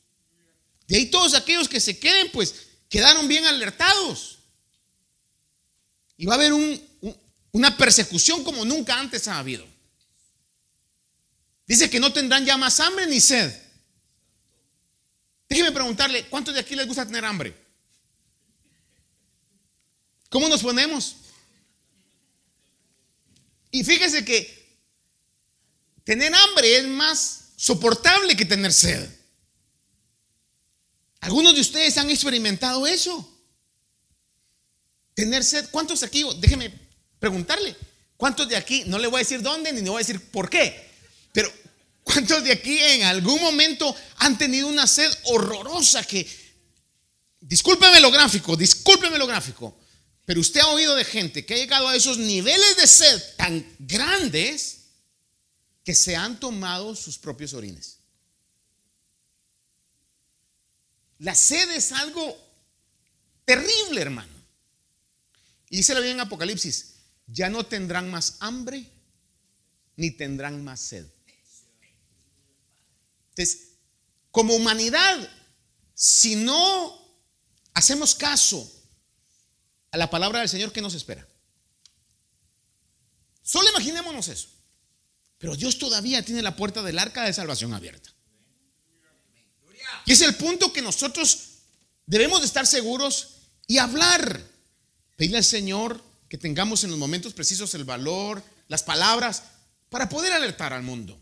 De 0.88 0.98
ahí 0.98 1.06
todos 1.08 1.36
aquellos 1.36 1.70
que 1.70 1.80
se 1.80 2.00
queden, 2.00 2.32
pues 2.32 2.56
quedaron 2.90 3.28
bien 3.28 3.46
alertados. 3.46 4.40
Y 6.18 6.26
va 6.26 6.34
a 6.34 6.38
haber 6.38 6.54
una 7.52 7.78
persecución 7.78 8.44
como 8.44 8.66
nunca 8.66 9.00
antes 9.00 9.28
ha 9.28 9.38
habido. 9.38 9.68
Dice 11.70 11.88
que 11.88 12.00
no 12.00 12.12
tendrán 12.12 12.44
ya 12.44 12.58
más 12.58 12.80
hambre 12.80 13.06
ni 13.06 13.22
sed. 13.22 13.56
Déjeme 15.48 15.72
preguntarle, 15.72 16.26
¿cuántos 16.26 16.56
de 16.56 16.62
aquí 16.62 16.76
les 16.76 16.88
gusta 16.88 17.06
tener 17.06 17.24
hambre? 17.24 17.56
¿Cómo 20.30 20.50
nos 20.50 20.64
ponemos? 20.64 21.16
Y 23.70 23.84
fíjese 23.84 24.26
que 24.26 24.80
tener 26.04 26.34
hambre 26.34 26.76
es 26.76 26.88
más 26.88 27.52
soportable 27.56 28.36
que 28.36 28.46
tener 28.46 28.74
sed. 28.74 29.08
Algunos 31.20 31.54
de 31.54 31.62
ustedes 31.62 31.96
han 32.00 32.10
experimentado 32.10 32.88
eso. 32.88 33.32
Tener 35.14 35.44
sed. 35.44 35.70
¿Cuántos 35.70 36.02
aquí? 36.02 36.26
Déjeme 36.40 36.74
preguntarle. 37.20 37.76
¿Cuántos 38.18 38.50
de 38.50 38.56
aquí? 38.56 38.86
No 38.88 38.98
le 38.98 39.06
voy 39.06 39.18
a 39.18 39.24
decir 39.24 39.44
dónde 39.44 39.72
ni 39.72 39.82
le 39.82 39.90
voy 39.92 39.98
a 39.98 40.06
decir 40.06 40.32
por 40.32 40.50
qué. 40.50 40.89
Pero 41.32 41.52
¿cuántos 42.04 42.44
de 42.44 42.52
aquí 42.52 42.78
en 42.78 43.04
algún 43.04 43.42
momento 43.42 43.96
han 44.18 44.38
tenido 44.38 44.68
una 44.68 44.88
sed 44.88 45.12
horrorosa 45.26 46.04
que... 46.04 46.28
Discúlpeme 47.42 48.02
lo 48.02 48.12
gráfico, 48.12 48.56
discúlpeme 48.56 49.18
lo 49.18 49.26
gráfico. 49.26 49.78
Pero 50.26 50.42
usted 50.42 50.60
ha 50.60 50.68
oído 50.68 50.96
de 50.96 51.06
gente 51.06 51.46
que 51.46 51.54
ha 51.54 51.58
llegado 51.58 51.88
a 51.88 51.96
esos 51.96 52.18
niveles 52.18 52.78
de 52.78 52.86
sed 52.86 53.24
tan 53.38 53.66
grandes 53.80 54.80
que 55.84 55.96
se 55.96 56.16
han 56.16 56.40
tomado 56.40 56.96
sus 56.96 57.18
propios 57.18 57.54
orines. 57.54 57.98
La 61.20 61.34
sed 61.34 61.72
es 61.72 61.92
algo 61.92 62.38
terrible, 63.46 64.02
hermano. 64.02 64.32
Y 65.70 65.78
dice 65.78 65.94
la 65.94 66.00
Biblia 66.00 66.14
en 66.14 66.20
Apocalipsis, 66.20 66.96
ya 67.28 67.50
no 67.50 67.66
tendrán 67.66 68.12
más 68.12 68.38
hambre 68.40 68.86
ni 69.96 70.12
tendrán 70.12 70.64
más 70.64 70.80
sed. 70.80 71.06
Entonces, 73.40 73.70
como 74.32 74.54
humanidad, 74.54 75.30
si 75.94 76.36
no 76.36 76.94
hacemos 77.74 78.14
caso 78.14 78.70
a 79.92 79.98
la 79.98 80.10
palabra 80.10 80.40
del 80.40 80.50
Señor, 80.50 80.74
¿qué 80.74 80.82
nos 80.82 80.94
espera? 80.94 81.26
Solo 83.42 83.70
imaginémonos 83.70 84.28
eso. 84.28 84.50
Pero 85.38 85.56
Dios 85.56 85.80
todavía 85.80 86.24
tiene 86.24 86.42
la 86.42 86.58
puerta 86.58 86.84
del 86.84 87.00
arca 87.00 87.24
de 87.24 87.32
salvación 87.32 87.74
abierta. 87.74 88.14
Y 90.06 90.12
es 90.12 90.22
el 90.22 90.36
punto 90.36 90.74
que 90.74 90.82
nosotros 90.82 91.60
debemos 92.06 92.42
de 92.42 92.46
estar 92.46 92.68
seguros 92.68 93.36
y 93.68 93.78
hablar. 93.78 94.44
Pedirle 95.16 95.38
al 95.38 95.46
Señor 95.46 96.04
que 96.28 96.38
tengamos 96.38 96.84
en 96.84 96.90
los 96.90 97.00
momentos 97.00 97.34
precisos 97.34 97.74
el 97.74 97.86
valor, 97.86 98.44
las 98.68 98.84
palabras, 98.84 99.44
para 99.90 100.10
poder 100.10 100.34
alertar 100.34 100.74
al 100.74 100.84
mundo. 100.84 101.19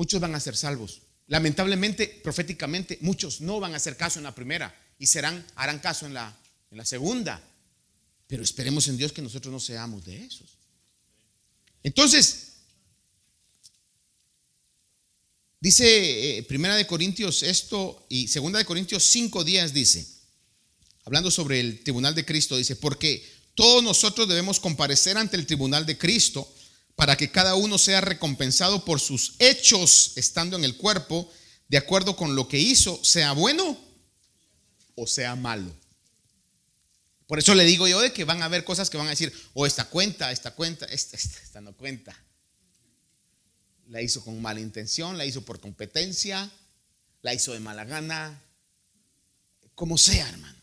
Muchos 0.00 0.18
van 0.18 0.34
a 0.34 0.40
ser 0.40 0.56
salvos. 0.56 1.02
Lamentablemente, 1.26 2.08
proféticamente, 2.24 2.96
muchos 3.02 3.42
no 3.42 3.60
van 3.60 3.74
a 3.74 3.76
hacer 3.76 3.98
caso 3.98 4.18
en 4.18 4.24
la 4.24 4.34
primera 4.34 4.74
y 4.98 5.06
serán, 5.06 5.44
harán 5.56 5.78
caso 5.78 6.06
en 6.06 6.14
la 6.14 6.40
en 6.70 6.78
la 6.78 6.84
segunda. 6.84 7.42
Pero 8.26 8.42
esperemos 8.42 8.86
en 8.88 8.96
Dios 8.96 9.12
que 9.12 9.22
nosotros 9.22 9.52
no 9.52 9.60
seamos 9.60 10.04
de 10.04 10.24
esos. 10.24 10.56
Entonces, 11.82 12.52
dice 15.58 16.38
eh, 16.38 16.42
Primera 16.44 16.76
de 16.76 16.86
Corintios 16.86 17.42
esto 17.42 18.06
y 18.08 18.28
Segunda 18.28 18.58
de 18.58 18.64
Corintios 18.64 19.04
5 19.04 19.42
días 19.44 19.72
dice, 19.72 20.06
hablando 21.04 21.30
sobre 21.30 21.60
el 21.60 21.82
tribunal 21.82 22.14
de 22.14 22.24
Cristo, 22.24 22.56
dice, 22.56 22.76
porque 22.76 23.26
todos 23.54 23.82
nosotros 23.82 24.28
debemos 24.28 24.60
comparecer 24.60 25.16
ante 25.16 25.36
el 25.36 25.46
tribunal 25.46 25.84
de 25.86 25.98
Cristo 25.98 26.54
para 27.00 27.16
que 27.16 27.30
cada 27.30 27.54
uno 27.54 27.78
sea 27.78 28.02
recompensado 28.02 28.84
por 28.84 29.00
sus 29.00 29.32
hechos 29.38 30.12
estando 30.16 30.58
en 30.58 30.64
el 30.64 30.76
cuerpo, 30.76 31.32
de 31.66 31.78
acuerdo 31.78 32.14
con 32.14 32.36
lo 32.36 32.46
que 32.46 32.58
hizo, 32.58 33.02
sea 33.02 33.32
bueno 33.32 33.80
o 34.96 35.06
sea 35.06 35.34
malo. 35.34 35.74
Por 37.26 37.38
eso 37.38 37.54
le 37.54 37.64
digo 37.64 37.88
yo 37.88 38.02
de 38.02 38.12
que 38.12 38.24
van 38.24 38.42
a 38.42 38.44
haber 38.44 38.64
cosas 38.64 38.90
que 38.90 38.98
van 38.98 39.06
a 39.06 39.10
decir, 39.16 39.32
o 39.54 39.62
oh, 39.62 39.66
esta 39.66 39.86
cuenta, 39.86 40.30
esta 40.30 40.50
cuenta, 40.54 40.84
esta, 40.84 41.16
esta, 41.16 41.62
no 41.62 41.72
cuenta. 41.74 42.14
La 43.86 44.02
hizo 44.02 44.22
con 44.22 44.42
mala 44.42 44.60
intención, 44.60 45.16
la 45.16 45.24
hizo 45.24 45.42
por 45.42 45.58
competencia, 45.58 46.50
la 47.22 47.32
hizo 47.32 47.54
de 47.54 47.60
mala 47.60 47.86
gana, 47.86 48.42
como 49.74 49.96
sea, 49.96 50.28
hermano. 50.28 50.59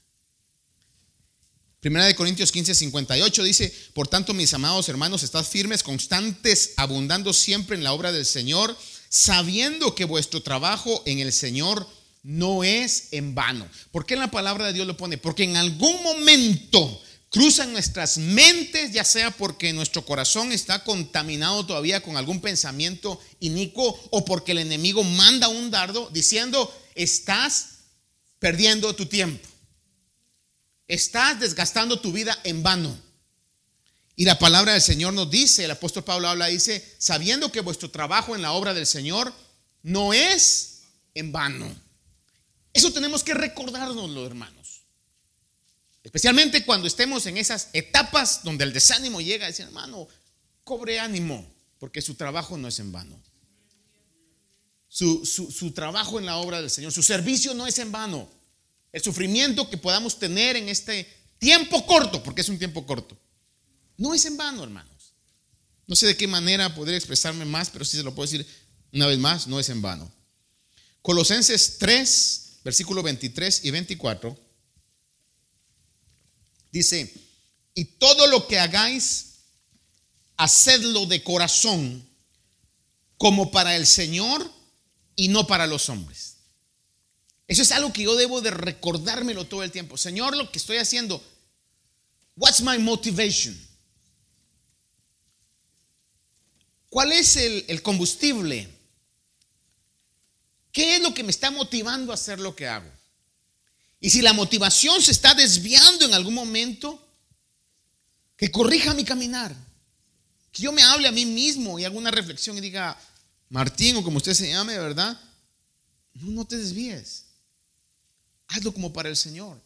Primera 1.79 2.05
de 2.05 2.15
Corintios 2.15 2.51
15, 2.51 2.73
58 2.73 3.43
dice, 3.43 3.73
por 3.93 4.07
tanto, 4.07 4.33
mis 4.33 4.53
amados 4.53 4.89
hermanos, 4.89 5.21
estad 5.21 5.45
firmes, 5.45 5.83
constantes, 5.83 6.73
abundando 6.75 7.33
siempre 7.33 7.77
en 7.77 7.83
la 7.83 7.93
obra 7.93 8.11
del 8.11 8.25
Señor, 8.25 8.75
sabiendo 9.09 9.93
que 9.93 10.05
vuestro 10.05 10.41
trabajo 10.41 11.03
en 11.05 11.19
el 11.19 11.31
Señor 11.31 11.87
no 12.23 12.63
es 12.63 13.09
en 13.11 13.35
vano. 13.35 13.67
¿Por 13.91 14.05
qué 14.05 14.15
la 14.15 14.31
palabra 14.31 14.67
de 14.67 14.73
Dios 14.73 14.87
lo 14.87 14.97
pone? 14.97 15.17
Porque 15.17 15.43
en 15.43 15.55
algún 15.55 16.01
momento 16.01 17.01
cruzan 17.29 17.71
nuestras 17.71 18.17
mentes, 18.17 18.91
ya 18.91 19.03
sea 19.03 19.31
porque 19.31 19.71
nuestro 19.71 20.03
corazón 20.03 20.51
está 20.51 20.83
contaminado 20.83 21.65
todavía 21.65 22.01
con 22.01 22.17
algún 22.17 22.41
pensamiento 22.41 23.21
inicuo 23.39 23.97
o 24.11 24.25
porque 24.25 24.53
el 24.53 24.59
enemigo 24.59 25.03
manda 25.03 25.47
un 25.47 25.69
dardo 25.69 26.09
diciendo, 26.11 26.73
estás 26.95 27.77
perdiendo 28.39 28.95
tu 28.95 29.05
tiempo, 29.05 29.47
estás 30.87 31.39
desgastando 31.39 31.99
tu 31.99 32.11
vida 32.11 32.37
en 32.43 32.63
vano. 32.63 32.97
Y 34.15 34.25
la 34.25 34.39
palabra 34.39 34.73
del 34.73 34.81
Señor 34.81 35.13
nos 35.13 35.29
dice, 35.29 35.65
el 35.65 35.71
apóstol 35.71 36.03
Pablo 36.03 36.27
habla, 36.27 36.47
dice, 36.47 36.95
sabiendo 36.97 37.51
que 37.51 37.61
vuestro 37.61 37.91
trabajo 37.91 38.35
en 38.35 38.41
la 38.41 38.53
obra 38.53 38.73
del 38.73 38.87
Señor 38.87 39.31
no 39.83 40.13
es 40.13 40.83
en 41.13 41.31
vano. 41.31 41.73
Eso 42.73 42.91
tenemos 42.91 43.23
que 43.23 43.33
recordárnoslo, 43.33 44.25
hermanos. 44.25 44.81
Especialmente 46.03 46.65
cuando 46.65 46.87
estemos 46.87 47.25
en 47.25 47.37
esas 47.37 47.69
etapas 47.73 48.43
donde 48.43 48.63
el 48.63 48.73
desánimo 48.73 49.19
llega 49.19 49.45
decir, 49.45 49.65
hermano, 49.65 50.07
cobre 50.63 50.99
ánimo, 50.99 51.45
porque 51.79 52.01
su 52.01 52.15
trabajo 52.15 52.57
no 52.57 52.67
es 52.67 52.79
en 52.79 52.91
vano. 52.91 53.21
Su, 54.87 55.25
su, 55.25 55.71
trabajo 55.71 56.17
en 56.17 56.25
la 56.25 56.37
obra 56.37 56.61
del 56.61 56.69
Señor, 56.69 56.91
su 56.91 57.03
servicio 57.03 57.53
no 57.53 57.67
es 57.67 57.77
en 57.77 57.91
vano. 57.91 58.29
El 58.97 59.03
sufrimiento 59.03 59.69
que 59.69 59.77
podamos 59.77 60.17
tener 60.17 60.55
en 60.55 60.69
este 60.69 61.07
tiempo 61.37 61.85
corto, 61.85 62.23
porque 62.23 62.41
es 62.41 62.49
un 62.49 62.57
tiempo 62.57 62.83
corto, 62.83 63.15
no 63.95 64.15
es 64.15 64.25
en 64.25 64.35
vano, 64.35 64.63
hermanos. 64.63 65.13
No 65.85 65.95
sé 65.95 66.07
de 66.07 66.17
qué 66.17 66.25
manera 66.25 66.73
poder 66.73 66.95
expresarme 66.95 67.45
más, 67.45 67.69
pero 67.69 67.85
sí 67.85 67.95
se 67.95 68.01
lo 68.01 68.15
puedo 68.15 68.27
decir 68.27 68.47
una 68.91 69.05
vez 69.05 69.19
más, 69.19 69.45
no 69.45 69.59
es 69.59 69.69
en 69.69 69.83
vano. 69.83 70.11
Colosenses 71.03 71.77
3, 71.77 72.61
versículo 72.63 73.03
23 73.03 73.65
y 73.65 73.69
24, 73.69 74.35
dice, 76.71 77.13
y 77.75 77.85
todo 77.85 78.25
lo 78.25 78.47
que 78.47 78.57
hagáis, 78.57 79.41
hacedlo 80.37 81.05
de 81.05 81.21
corazón, 81.21 82.03
como 83.19 83.51
para 83.51 83.75
el 83.75 83.85
Señor 83.85 84.51
y 85.15 85.27
no 85.27 85.45
para 85.45 85.67
los 85.67 85.87
hombres. 85.87 86.26
Eso 87.47 87.61
es 87.61 87.71
algo 87.71 87.93
que 87.93 88.03
yo 88.03 88.15
debo 88.15 88.41
de 88.41 88.51
recordármelo 88.51 89.45
todo 89.45 89.63
el 89.63 89.71
tiempo. 89.71 89.97
Señor, 89.97 90.35
lo 90.35 90.51
que 90.51 90.59
estoy 90.59 90.77
haciendo, 90.77 91.23
what's 92.35 92.61
my 92.61 92.77
motivation? 92.77 93.57
¿Cuál 96.89 97.11
es 97.13 97.37
el, 97.37 97.81
combustible? 97.81 98.67
¿Qué 100.71 100.95
es 100.95 101.01
lo 101.01 101.13
que 101.13 101.23
me 101.23 101.31
está 101.31 101.49
motivando 101.49 102.11
a 102.11 102.15
hacer 102.15 102.39
lo 102.39 102.55
que 102.55 102.67
hago? 102.67 102.91
Y 103.99 104.09
si 104.09 104.21
la 104.21 104.33
motivación 104.33 105.01
se 105.01 105.11
está 105.11 105.33
desviando 105.33 106.05
en 106.05 106.13
algún 106.13 106.33
momento, 106.33 107.01
que 108.35 108.51
corrija 108.51 108.93
mi 108.93 109.03
caminar. 109.03 109.55
Que 110.51 110.63
yo 110.63 110.71
me 110.71 110.83
hable 110.83 111.07
a 111.07 111.11
mí 111.11 111.25
mismo 111.25 111.79
y 111.79 111.85
haga 111.85 111.97
una 111.97 112.11
reflexión 112.11 112.57
y 112.57 112.61
diga, 112.61 112.99
Martín 113.49 113.95
o 113.95 114.03
como 114.03 114.17
usted 114.17 114.33
se 114.33 114.49
llame, 114.49 114.77
¿verdad? 114.77 115.19
No, 116.13 116.31
no 116.31 116.45
te 116.45 116.57
desvíes. 116.57 117.26
Hazlo 118.47 118.73
como 118.73 118.93
para 118.93 119.09
el 119.09 119.17
Señor. 119.17 119.61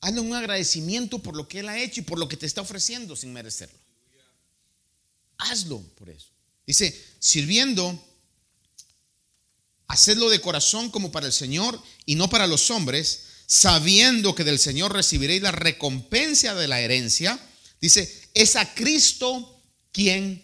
Hazlo 0.00 0.22
un 0.22 0.34
agradecimiento 0.34 1.20
por 1.20 1.36
lo 1.36 1.48
que 1.48 1.60
Él 1.60 1.68
ha 1.68 1.78
hecho 1.78 2.00
y 2.00 2.04
por 2.04 2.18
lo 2.18 2.28
que 2.28 2.36
te 2.36 2.46
está 2.46 2.60
ofreciendo 2.60 3.16
sin 3.16 3.32
merecerlo. 3.32 3.78
Hazlo 5.38 5.80
por 5.96 6.10
eso. 6.10 6.28
Dice, 6.66 7.02
sirviendo, 7.18 8.02
hacedlo 9.86 10.30
de 10.30 10.40
corazón 10.40 10.90
como 10.90 11.12
para 11.12 11.26
el 11.26 11.32
Señor 11.32 11.80
y 12.06 12.14
no 12.14 12.28
para 12.28 12.46
los 12.46 12.70
hombres, 12.70 13.22
sabiendo 13.46 14.34
que 14.34 14.44
del 14.44 14.58
Señor 14.58 14.92
recibiréis 14.92 15.42
la 15.42 15.52
recompensa 15.52 16.54
de 16.54 16.68
la 16.68 16.80
herencia. 16.80 17.38
Dice, 17.80 18.28
es 18.34 18.56
a 18.56 18.74
Cristo 18.74 19.62
quien 19.92 20.42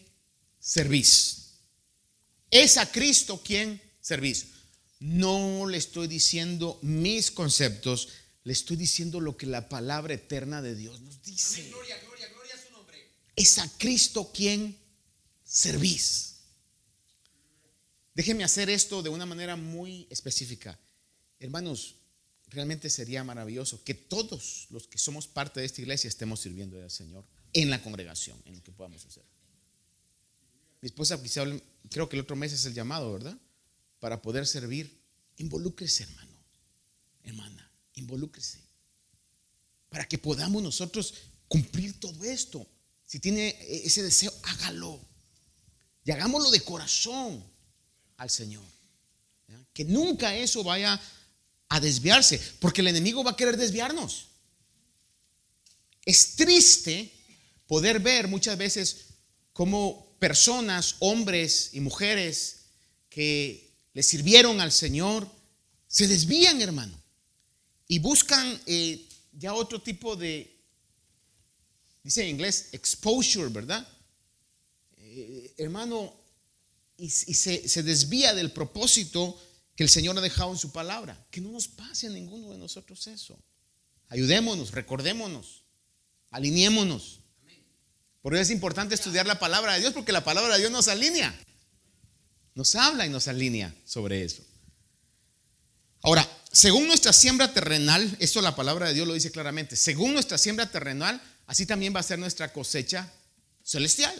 servís. 0.59 1.55
Es 2.51 2.77
a 2.77 2.91
Cristo 2.91 3.43
quien 3.43 3.81
servís. 4.01 4.47
No 5.01 5.67
le 5.67 5.79
estoy 5.79 6.07
diciendo 6.09 6.79
mis 6.83 7.31
conceptos, 7.31 8.09
le 8.45 8.53
estoy 8.53 8.77
diciendo 8.77 9.21
lo 9.21 9.37
que 9.37 9.47
la 9.47 9.69
palabra 9.69 10.15
eterna 10.15 10.63
de 10.63 10.75
Dios 10.75 11.01
nos 11.01 11.23
dice. 11.23 11.69
Gloria, 11.69 11.99
gloria, 12.03 12.29
gloria 12.29 12.55
a 12.55 12.59
su 12.59 12.71
nombre. 12.71 12.99
Es 13.35 13.59
a 13.59 13.69
Cristo 13.79 14.31
quien 14.33 14.77
servís. 15.43 16.37
Déjenme 18.15 18.45
hacer 18.45 18.69
esto 18.69 19.03
de 19.03 19.09
una 19.09 19.25
manera 19.25 19.57
muy 19.57 20.07
específica. 20.11 20.79
Hermanos, 21.39 21.95
realmente 22.49 22.91
sería 22.91 23.25
maravilloso 23.25 23.83
que 23.83 23.95
todos 23.95 24.67
los 24.71 24.87
que 24.87 24.99
somos 24.99 25.27
parte 25.27 25.61
de 25.61 25.67
esta 25.67 25.81
iglesia 25.81 26.09
estemos 26.09 26.41
sirviendo 26.41 26.81
al 26.83 26.91
Señor 26.91 27.25
en 27.55 27.71
la 27.71 27.83
congregación, 27.83 28.41
en 28.45 28.57
lo 28.57 28.63
que 28.63 28.73
podamos 28.73 29.05
hacer. 29.07 29.25
Mi 30.83 30.89
esposa 30.89 31.23
quizá, 31.23 31.45
creo 31.91 32.09
que 32.09 32.17
el 32.17 32.23
otro 32.23 32.37
mes 32.37 32.53
es 32.53 32.65
el 32.67 32.75
llamado, 32.75 33.13
¿verdad? 33.13 33.39
Para 34.01 34.21
poder 34.21 34.47
servir. 34.47 34.99
Involúcrese, 35.37 36.03
hermano, 36.03 36.37
hermana, 37.23 37.71
involúcrese. 37.95 38.59
Para 39.89 40.07
que 40.07 40.19
podamos 40.19 40.63
nosotros 40.63 41.15
cumplir 41.49 41.99
todo 41.99 42.25
esto. 42.25 42.67
Si 43.07 43.21
tiene 43.21 43.57
ese 43.69 44.03
deseo, 44.03 44.33
hágalo. 44.43 45.01
Y 46.05 46.11
hagámoslo 46.11 46.51
de 46.51 46.61
corazón 46.61 47.45
al 48.17 48.31
Señor. 48.31 48.65
Que 49.73 49.85
nunca 49.85 50.35
eso 50.35 50.63
vaya 50.63 51.01
a 51.69 51.81
desviarse, 51.81 52.41
porque 52.59 52.81
el 52.81 52.89
enemigo 52.89 53.23
va 53.23 53.33
a 53.33 53.37
querer 53.37 53.57
desviarnos. 53.57 54.29
Es 56.05 56.35
triste 56.35 57.13
poder 57.67 58.01
ver 58.01 58.29
muchas 58.29 58.59
veces 58.59 59.07
cómo 59.53 60.17
personas, 60.19 60.97
hombres 60.99 61.71
y 61.73 61.81
mujeres 61.81 62.67
que 63.09 63.70
le 63.93 64.03
sirvieron 64.03 64.61
al 64.61 64.73
Señor, 64.73 65.29
se 65.87 66.07
desvían, 66.07 66.61
hermano, 66.61 66.97
y 67.89 67.99
buscan 67.99 68.61
eh, 68.67 69.07
ya 69.33 69.55
otro 69.55 69.83
tipo 69.83 70.17
de, 70.17 70.57
dice 72.03 72.23
en 72.23 72.29
inglés, 72.29 72.69
exposure, 72.73 73.49
¿verdad? 73.49 73.87
Eh, 74.97 75.55
hermano, 75.59 76.15
y, 76.97 77.09
se, 77.09 77.67
se, 77.67 77.83
desvía 77.83 78.35
del 78.35 78.53
propósito 78.53 79.41
que 79.75 79.83
el 79.83 79.89
Señor 79.89 80.17
ha 80.19 80.21
dejado 80.21 80.53
en 80.53 80.59
su 80.59 80.71
palabra. 80.71 81.27
Que 81.31 81.41
no 81.41 81.51
nos 81.51 81.67
pase 81.67 82.07
a 82.07 82.11
ninguno 82.11 82.51
de 82.51 82.59
nosotros 82.59 83.07
eso. 83.07 83.43
Ayudémonos, 84.09 84.73
recordémonos, 84.73 85.65
alineémonos. 86.31 87.21
Por 88.21 88.35
eso 88.35 88.43
es 88.43 88.51
importante 88.51 88.95
estudiar 88.95 89.27
la 89.27 89.39
palabra 89.39 89.73
de 89.73 89.81
Dios, 89.81 89.95
porque 89.95 90.13
la 90.13 90.23
palabra 90.23 90.55
de 90.55 90.61
Dios 90.61 90.71
nos 90.71 90.89
alinea. 90.89 91.35
Nos 92.55 92.75
habla 92.75 93.07
y 93.07 93.11
nos 93.11 93.29
alinea 93.29 93.75
sobre 93.85 94.25
eso. 94.25 94.43
Ahora, 96.03 96.27
según 96.53 96.87
nuestra 96.87 97.13
siembra 97.13 97.53
terrenal, 97.53 98.17
esto 98.19 98.41
la 98.43 98.57
palabra 98.57 98.89
de 98.89 98.95
Dios 98.95 99.07
lo 99.07 99.15
dice 99.15 99.31
claramente, 99.31 99.77
según 99.77 100.15
nuestra 100.15 100.39
siembra 100.39 100.71
terrenal, 100.71 101.21
así 101.47 101.67
también 101.67 101.95
va 101.95 102.01
a 102.01 102.05
ser 102.05 102.19
nuestra 102.19 102.53
cosecha 102.53 103.13
celestial. 103.63 104.15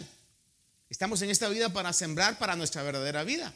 Estamos 0.89 1.21
en 1.21 1.29
esta 1.29 1.49
vida 1.49 1.73
para 1.73 1.93
sembrar 1.93 2.37
para 2.37 2.55
nuestra 2.55 2.83
verdadera 2.83 3.23
vida. 3.23 3.53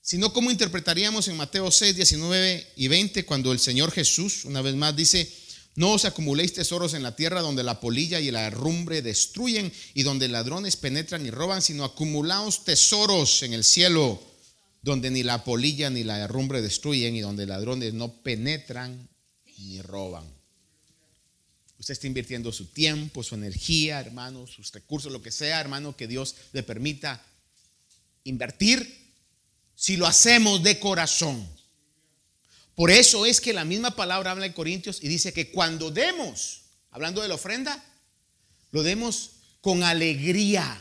Si 0.00 0.18
no, 0.18 0.32
¿cómo 0.32 0.50
interpretaríamos 0.50 1.26
en 1.28 1.36
Mateo 1.36 1.70
6, 1.70 1.96
19 1.96 2.72
y 2.76 2.88
20 2.88 3.24
cuando 3.24 3.52
el 3.52 3.58
Señor 3.58 3.90
Jesús, 3.90 4.44
una 4.44 4.62
vez 4.62 4.76
más, 4.76 4.94
dice, 4.94 5.28
no 5.76 5.92
os 5.92 6.04
acumuléis 6.04 6.54
tesoros 6.54 6.94
en 6.94 7.02
la 7.02 7.14
tierra 7.14 7.42
donde 7.42 7.62
la 7.62 7.80
polilla 7.80 8.18
y 8.18 8.30
la 8.30 8.46
herrumbre 8.46 9.02
destruyen 9.02 9.72
y 9.92 10.02
donde 10.02 10.28
ladrones 10.28 10.76
penetran 10.76 11.24
y 11.26 11.30
roban, 11.30 11.60
sino 11.60 11.84
acumulaos 11.84 12.64
tesoros 12.64 13.42
en 13.42 13.52
el 13.52 13.62
cielo 13.62 14.20
donde 14.82 15.10
ni 15.10 15.22
la 15.22 15.44
polilla 15.44 15.90
ni 15.90 16.02
la 16.02 16.18
herrumbre 16.18 16.62
destruyen 16.62 17.14
y 17.14 17.20
donde 17.20 17.44
ladrones 17.44 17.92
no 17.92 18.22
penetran 18.22 19.08
ni 19.58 19.82
roban. 19.82 20.24
Usted 21.78 21.92
está 21.92 22.06
invirtiendo 22.06 22.52
su 22.52 22.66
tiempo, 22.66 23.22
su 23.22 23.34
energía, 23.34 24.00
hermano, 24.00 24.46
sus 24.46 24.72
recursos, 24.72 25.12
lo 25.12 25.20
que 25.20 25.30
sea, 25.30 25.60
hermano, 25.60 25.94
que 25.94 26.06
Dios 26.06 26.36
le 26.52 26.62
permita 26.62 27.22
invertir 28.24 29.12
si 29.74 29.96
lo 29.96 30.06
hacemos 30.06 30.62
de 30.62 30.80
corazón. 30.80 31.46
Por 32.76 32.92
eso 32.92 33.26
es 33.26 33.40
que 33.40 33.52
la 33.52 33.64
misma 33.64 33.96
palabra 33.96 34.30
habla 34.30 34.46
en 34.46 34.52
Corintios 34.52 35.02
y 35.02 35.08
dice 35.08 35.32
que 35.32 35.50
cuando 35.50 35.90
demos, 35.90 36.62
hablando 36.92 37.22
de 37.22 37.28
la 37.28 37.34
ofrenda, 37.34 37.82
lo 38.70 38.84
demos 38.84 39.32
con 39.60 39.82
alegría. 39.82 40.80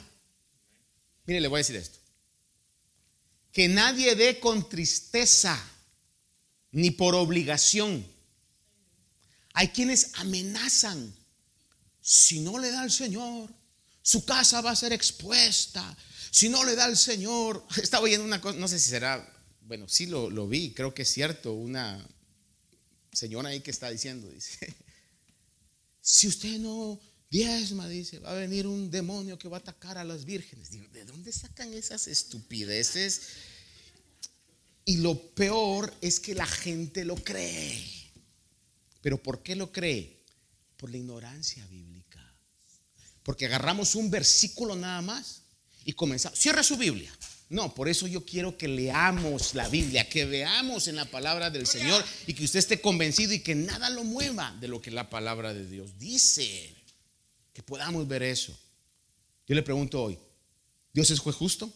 Mire, 1.25 1.41
le 1.41 1.47
voy 1.47 1.57
a 1.57 1.65
decir 1.65 1.77
esto. 1.77 1.97
Que 3.51 3.67
nadie 3.67 4.13
dé 4.15 4.39
con 4.39 4.69
tristeza 4.69 5.59
ni 6.71 6.91
por 6.91 7.15
obligación 7.15 8.05
hay 9.55 9.69
quienes 9.69 10.11
amenazan, 10.15 11.15
si 12.01 12.41
no 12.41 12.59
le 12.59 12.71
da 12.71 12.81
al 12.81 12.91
Señor, 12.91 13.49
su 14.01 14.25
casa 14.25 14.59
va 14.59 14.71
a 14.71 14.75
ser 14.75 14.91
expuesta. 14.91 15.97
Si 16.29 16.49
no 16.49 16.65
le 16.65 16.75
da 16.75 16.83
al 16.83 16.97
Señor, 16.97 17.65
estaba 17.81 18.03
oyendo 18.03 18.25
una 18.25 18.41
cosa, 18.41 18.59
no 18.59 18.67
sé 18.67 18.77
si 18.79 18.89
será, 18.89 19.25
bueno, 19.65 19.87
sí 19.89 20.05
lo, 20.05 20.29
lo 20.29 20.47
vi, 20.47 20.71
creo 20.73 20.93
que 20.93 21.01
es 21.01 21.11
cierto, 21.11 21.53
una 21.53 22.05
señora 23.11 23.49
ahí 23.49 23.61
que 23.61 23.71
está 23.71 23.89
diciendo, 23.89 24.29
dice, 24.29 24.73
si 26.01 26.27
usted 26.27 26.59
no 26.59 26.99
diezma, 27.29 27.87
dice, 27.87 28.19
va 28.19 28.31
a 28.31 28.35
venir 28.35 28.67
un 28.67 28.91
demonio 28.91 29.37
que 29.37 29.47
va 29.47 29.57
a 29.57 29.59
atacar 29.59 29.97
a 29.97 30.03
las 30.03 30.25
vírgenes. 30.25 30.69
¿de 30.71 31.05
dónde 31.05 31.31
sacan 31.31 31.73
esas 31.73 32.07
estupideces? 32.07 33.21
Y 34.85 34.97
lo 34.97 35.19
peor 35.31 35.93
es 36.01 36.19
que 36.19 36.35
la 36.35 36.45
gente 36.45 37.03
lo 37.03 37.15
cree. 37.15 37.83
¿Pero 39.01 39.21
por 39.21 39.41
qué 39.41 39.55
lo 39.55 39.71
cree? 39.71 40.23
Por 40.77 40.91
la 40.91 40.97
ignorancia 40.97 41.65
bíblica. 41.67 42.21
Porque 43.23 43.47
agarramos 43.47 43.95
un 43.95 44.11
versículo 44.11 44.75
nada 44.75 45.01
más 45.01 45.41
y 45.83 45.93
comenzamos. 45.93 46.37
Cierra 46.37 46.63
su 46.63 46.77
Biblia. 46.77 47.11
No, 47.49 47.75
por 47.75 47.87
eso 47.87 48.07
yo 48.07 48.25
quiero 48.25 48.57
que 48.57 48.67
leamos 48.67 49.53
la 49.53 49.67
Biblia, 49.69 50.09
que 50.09 50.25
veamos 50.25 50.87
en 50.87 50.95
la 50.95 51.05
palabra 51.05 51.51
del 51.51 51.67
Señor 51.67 52.03
y 52.25 52.33
que 52.33 52.43
usted 52.43 52.59
esté 52.59 52.81
convencido 52.81 53.33
y 53.33 53.39
que 53.39 53.53
nada 53.53 53.89
lo 53.91 54.03
mueva 54.03 54.55
de 54.59 54.67
lo 54.67 54.81
que 54.81 54.89
la 54.89 55.09
palabra 55.09 55.53
de 55.53 55.67
Dios 55.67 55.97
dice. 55.99 56.75
Que 57.53 57.61
podamos 57.61 58.07
ver 58.07 58.23
eso. 58.23 58.57
Yo 59.47 59.53
le 59.53 59.61
pregunto 59.61 60.01
hoy, 60.01 60.17
¿Dios 60.91 61.11
es 61.11 61.19
juez 61.19 61.35
justo? 61.35 61.71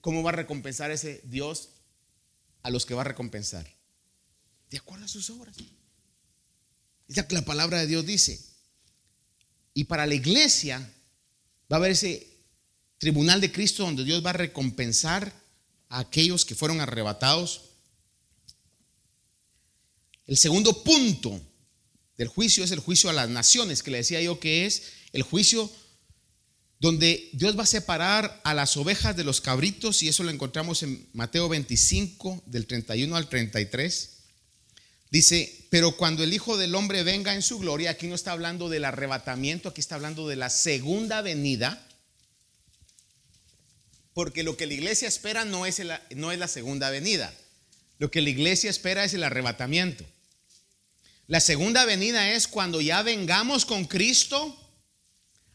¿Cómo 0.00 0.22
va 0.22 0.30
a 0.30 0.36
recompensar 0.36 0.90
ese 0.90 1.20
Dios 1.24 1.70
a 2.62 2.70
los 2.70 2.84
que 2.84 2.94
va 2.94 3.02
a 3.02 3.04
recompensar? 3.04 3.66
De 4.70 4.78
acuerdo 4.78 5.04
a 5.04 5.08
sus 5.08 5.30
obras. 5.30 5.56
Es 7.06 7.22
que 7.22 7.34
la 7.34 7.44
palabra 7.44 7.78
de 7.78 7.86
Dios 7.86 8.04
dice. 8.04 8.40
Y 9.72 9.84
para 9.84 10.06
la 10.06 10.14
iglesia 10.14 10.78
va 11.70 11.76
a 11.76 11.78
haber 11.78 11.92
ese 11.92 12.33
tribunal 12.98 13.40
de 13.40 13.52
Cristo 13.52 13.84
donde 13.84 14.04
Dios 14.04 14.24
va 14.24 14.30
a 14.30 14.34
recompensar 14.34 15.32
a 15.88 16.00
aquellos 16.00 16.44
que 16.44 16.54
fueron 16.54 16.80
arrebatados. 16.80 17.62
El 20.26 20.36
segundo 20.36 20.82
punto 20.82 21.40
del 22.16 22.28
juicio 22.28 22.64
es 22.64 22.70
el 22.70 22.80
juicio 22.80 23.10
a 23.10 23.12
las 23.12 23.28
naciones, 23.28 23.82
que 23.82 23.90
le 23.90 23.98
decía 23.98 24.22
yo 24.22 24.40
que 24.40 24.66
es 24.66 24.92
el 25.12 25.22
juicio 25.22 25.70
donde 26.80 27.30
Dios 27.32 27.58
va 27.58 27.62
a 27.62 27.66
separar 27.66 28.40
a 28.44 28.52
las 28.52 28.76
ovejas 28.76 29.16
de 29.16 29.24
los 29.24 29.40
cabritos, 29.40 30.02
y 30.02 30.08
eso 30.08 30.22
lo 30.22 30.30
encontramos 30.30 30.82
en 30.82 31.08
Mateo 31.12 31.48
25, 31.48 32.42
del 32.46 32.66
31 32.66 33.16
al 33.16 33.28
33. 33.28 34.10
Dice, 35.10 35.66
pero 35.70 35.96
cuando 35.96 36.24
el 36.24 36.32
Hijo 36.32 36.56
del 36.56 36.74
Hombre 36.74 37.02
venga 37.02 37.34
en 37.34 37.42
su 37.42 37.58
gloria, 37.58 37.92
aquí 37.92 38.06
no 38.06 38.14
está 38.14 38.32
hablando 38.32 38.68
del 38.68 38.84
arrebatamiento, 38.84 39.68
aquí 39.68 39.80
está 39.80 39.94
hablando 39.94 40.28
de 40.28 40.36
la 40.36 40.50
segunda 40.50 41.22
venida, 41.22 41.86
porque 44.14 44.44
lo 44.44 44.56
que 44.56 44.66
la 44.66 44.74
iglesia 44.74 45.08
espera 45.08 45.44
no 45.44 45.66
es, 45.66 45.82
no 46.14 46.32
es 46.32 46.38
la 46.38 46.48
segunda 46.48 46.90
venida, 46.90 47.34
lo 47.98 48.10
que 48.10 48.22
la 48.22 48.30
iglesia 48.30 48.70
espera 48.70 49.04
es 49.04 49.12
el 49.14 49.24
arrebatamiento. 49.24 50.04
La 51.26 51.40
segunda 51.40 51.84
venida 51.84 52.30
es 52.32 52.48
cuando 52.48 52.80
ya 52.80 53.02
vengamos 53.02 53.64
con 53.64 53.86
Cristo 53.86 54.56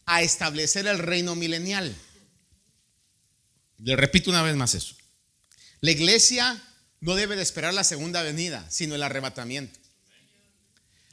a 0.04 0.22
establecer 0.22 0.86
el 0.86 0.98
reino 0.98 1.34
milenial. 1.36 1.94
Le 3.78 3.96
repito 3.96 4.30
una 4.30 4.42
vez 4.42 4.56
más 4.56 4.74
eso. 4.74 4.96
La 5.80 5.92
iglesia 5.92 6.60
no 7.00 7.14
debe 7.14 7.36
de 7.36 7.42
esperar 7.42 7.72
la 7.72 7.84
segunda 7.84 8.22
venida, 8.22 8.66
sino 8.68 8.94
el 8.94 9.02
arrebatamiento. 9.02 9.78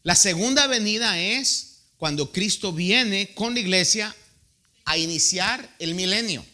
La 0.04 0.16
segunda 0.16 0.68
venida 0.68 1.20
es 1.20 1.84
cuando 1.98 2.32
Cristo 2.32 2.74
viene 2.74 3.34
con 3.36 3.54
la 3.54 3.60
iglesia 3.60 4.16
a 4.86 4.98
iniciar 4.98 5.76
el 5.80 5.96
milenio. 5.96 6.46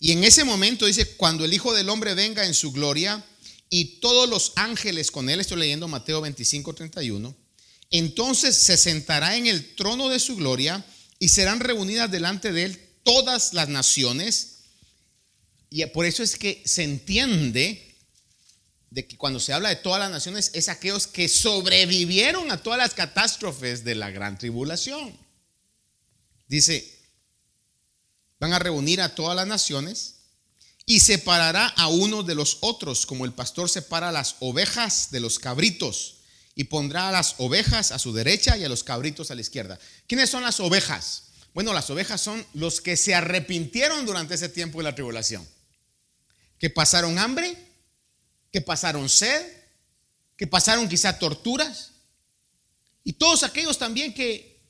Y 0.00 0.12
en 0.12 0.24
ese 0.24 0.44
momento 0.44 0.86
dice, 0.86 1.16
cuando 1.16 1.44
el 1.44 1.52
Hijo 1.52 1.74
del 1.74 1.88
Hombre 1.88 2.14
venga 2.14 2.46
en 2.46 2.54
su 2.54 2.72
gloria 2.72 3.24
y 3.68 4.00
todos 4.00 4.28
los 4.28 4.52
ángeles 4.56 5.10
con 5.10 5.28
él, 5.28 5.40
estoy 5.40 5.58
leyendo 5.58 5.88
Mateo 5.88 6.20
25, 6.20 6.74
31, 6.74 7.34
entonces 7.90 8.56
se 8.56 8.76
sentará 8.76 9.36
en 9.36 9.46
el 9.46 9.74
trono 9.74 10.08
de 10.08 10.20
su 10.20 10.36
gloria 10.36 10.84
y 11.18 11.28
serán 11.28 11.60
reunidas 11.60 12.10
delante 12.10 12.52
de 12.52 12.64
él 12.64 12.80
todas 13.02 13.54
las 13.54 13.68
naciones. 13.68 14.58
Y 15.70 15.84
por 15.86 16.06
eso 16.06 16.22
es 16.22 16.36
que 16.36 16.62
se 16.64 16.84
entiende 16.84 17.96
de 18.90 19.06
que 19.06 19.16
cuando 19.16 19.40
se 19.40 19.52
habla 19.52 19.68
de 19.68 19.76
todas 19.76 20.00
las 20.00 20.10
naciones 20.10 20.50
es 20.54 20.68
aquellos 20.68 21.06
que 21.06 21.28
sobrevivieron 21.28 22.50
a 22.50 22.62
todas 22.62 22.78
las 22.78 22.94
catástrofes 22.94 23.84
de 23.84 23.94
la 23.94 24.10
gran 24.10 24.38
tribulación. 24.38 25.16
Dice, 26.46 26.97
van 28.40 28.52
a 28.52 28.58
reunir 28.58 29.00
a 29.00 29.14
todas 29.14 29.36
las 29.36 29.46
naciones 29.46 30.16
y 30.86 31.00
separará 31.00 31.66
a 31.66 31.88
unos 31.88 32.26
de 32.26 32.34
los 32.34 32.58
otros, 32.60 33.04
como 33.04 33.24
el 33.24 33.32
pastor 33.32 33.68
separa 33.68 34.10
las 34.10 34.36
ovejas 34.40 35.10
de 35.10 35.20
los 35.20 35.38
cabritos 35.38 36.20
y 36.54 36.64
pondrá 36.64 37.08
a 37.08 37.12
las 37.12 37.34
ovejas 37.38 37.92
a 37.92 37.98
su 37.98 38.12
derecha 38.12 38.56
y 38.56 38.64
a 38.64 38.68
los 38.68 38.84
cabritos 38.84 39.30
a 39.30 39.34
la 39.34 39.42
izquierda. 39.42 39.78
¿Quiénes 40.06 40.30
son 40.30 40.42
las 40.42 40.60
ovejas? 40.60 41.24
Bueno, 41.54 41.72
las 41.72 41.90
ovejas 41.90 42.20
son 42.20 42.44
los 42.54 42.80
que 42.80 42.96
se 42.96 43.14
arrepintieron 43.14 44.06
durante 44.06 44.34
ese 44.34 44.48
tiempo 44.48 44.78
de 44.78 44.84
la 44.84 44.94
tribulación, 44.94 45.46
que 46.58 46.70
pasaron 46.70 47.18
hambre, 47.18 47.56
que 48.50 48.60
pasaron 48.60 49.08
sed, 49.08 49.46
que 50.36 50.46
pasaron 50.46 50.88
quizá 50.88 51.18
torturas, 51.18 51.92
y 53.04 53.12
todos 53.12 53.42
aquellos 53.42 53.78
también 53.78 54.14
que 54.14 54.60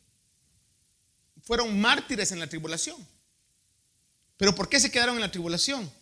fueron 1.42 1.80
mártires 1.80 2.32
en 2.32 2.40
la 2.40 2.46
tribulación. 2.46 2.96
Pero 4.38 4.54
¿por 4.54 4.70
qué 4.70 4.80
se 4.80 4.90
quedaron 4.90 5.16
en 5.16 5.20
la 5.20 5.30
tribulación? 5.30 5.92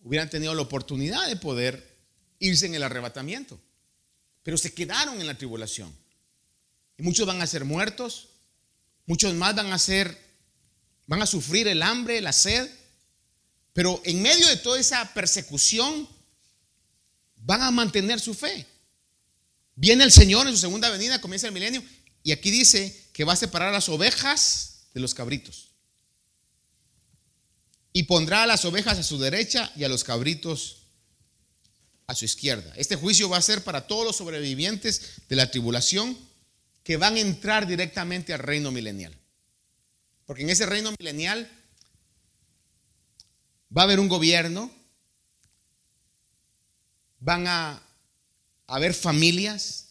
Hubieran 0.00 0.30
tenido 0.30 0.54
la 0.54 0.62
oportunidad 0.62 1.26
de 1.26 1.36
poder 1.36 1.94
irse 2.38 2.64
en 2.64 2.74
el 2.74 2.82
arrebatamiento 2.82 3.60
pero 4.44 4.58
se 4.58 4.72
quedaron 4.72 5.20
en 5.20 5.26
la 5.26 5.36
tribulación. 5.36 5.92
Y 6.96 7.02
muchos 7.02 7.26
van 7.26 7.42
a 7.42 7.46
ser 7.46 7.64
muertos, 7.64 8.28
muchos 9.06 9.34
más 9.34 9.56
van 9.56 9.72
a 9.72 9.78
ser, 9.78 10.16
van 11.06 11.22
a 11.22 11.26
sufrir 11.26 11.66
el 11.66 11.82
hambre, 11.82 12.20
la 12.20 12.32
sed, 12.32 12.70
pero 13.72 14.00
en 14.04 14.22
medio 14.22 14.46
de 14.46 14.58
toda 14.58 14.78
esa 14.78 15.12
persecución 15.12 16.08
van 17.36 17.62
a 17.62 17.70
mantener 17.72 18.20
su 18.20 18.34
fe. 18.34 18.66
Viene 19.74 20.04
el 20.04 20.12
Señor 20.12 20.46
en 20.46 20.52
su 20.52 20.60
segunda 20.60 20.90
venida, 20.90 21.20
comienza 21.20 21.48
el 21.48 21.54
milenio, 21.54 21.82
y 22.22 22.30
aquí 22.30 22.50
dice 22.50 23.08
que 23.12 23.24
va 23.24 23.32
a 23.32 23.36
separar 23.36 23.72
las 23.72 23.88
ovejas 23.88 24.88
de 24.92 25.00
los 25.00 25.14
cabritos. 25.14 25.63
Y 27.94 28.02
pondrá 28.02 28.42
a 28.42 28.46
las 28.46 28.66
ovejas 28.66 28.98
a 28.98 29.02
su 29.02 29.18
derecha 29.18 29.72
y 29.76 29.84
a 29.84 29.88
los 29.88 30.04
cabritos 30.04 30.82
a 32.06 32.14
su 32.14 32.24
izquierda. 32.24 32.72
Este 32.76 32.96
juicio 32.96 33.30
va 33.30 33.38
a 33.38 33.42
ser 33.42 33.64
para 33.64 33.86
todos 33.86 34.04
los 34.04 34.16
sobrevivientes 34.16 35.22
de 35.28 35.36
la 35.36 35.50
tribulación 35.50 36.18
que 36.82 36.96
van 36.96 37.14
a 37.14 37.20
entrar 37.20 37.66
directamente 37.66 38.34
al 38.34 38.40
reino 38.40 38.70
milenial. 38.70 39.16
Porque 40.26 40.42
en 40.42 40.50
ese 40.50 40.66
reino 40.66 40.92
milenial 40.98 41.50
va 43.76 43.82
a 43.82 43.84
haber 43.84 44.00
un 44.00 44.08
gobierno, 44.08 44.70
van 47.20 47.46
a 47.46 47.82
haber 48.66 48.92
familias, 48.92 49.88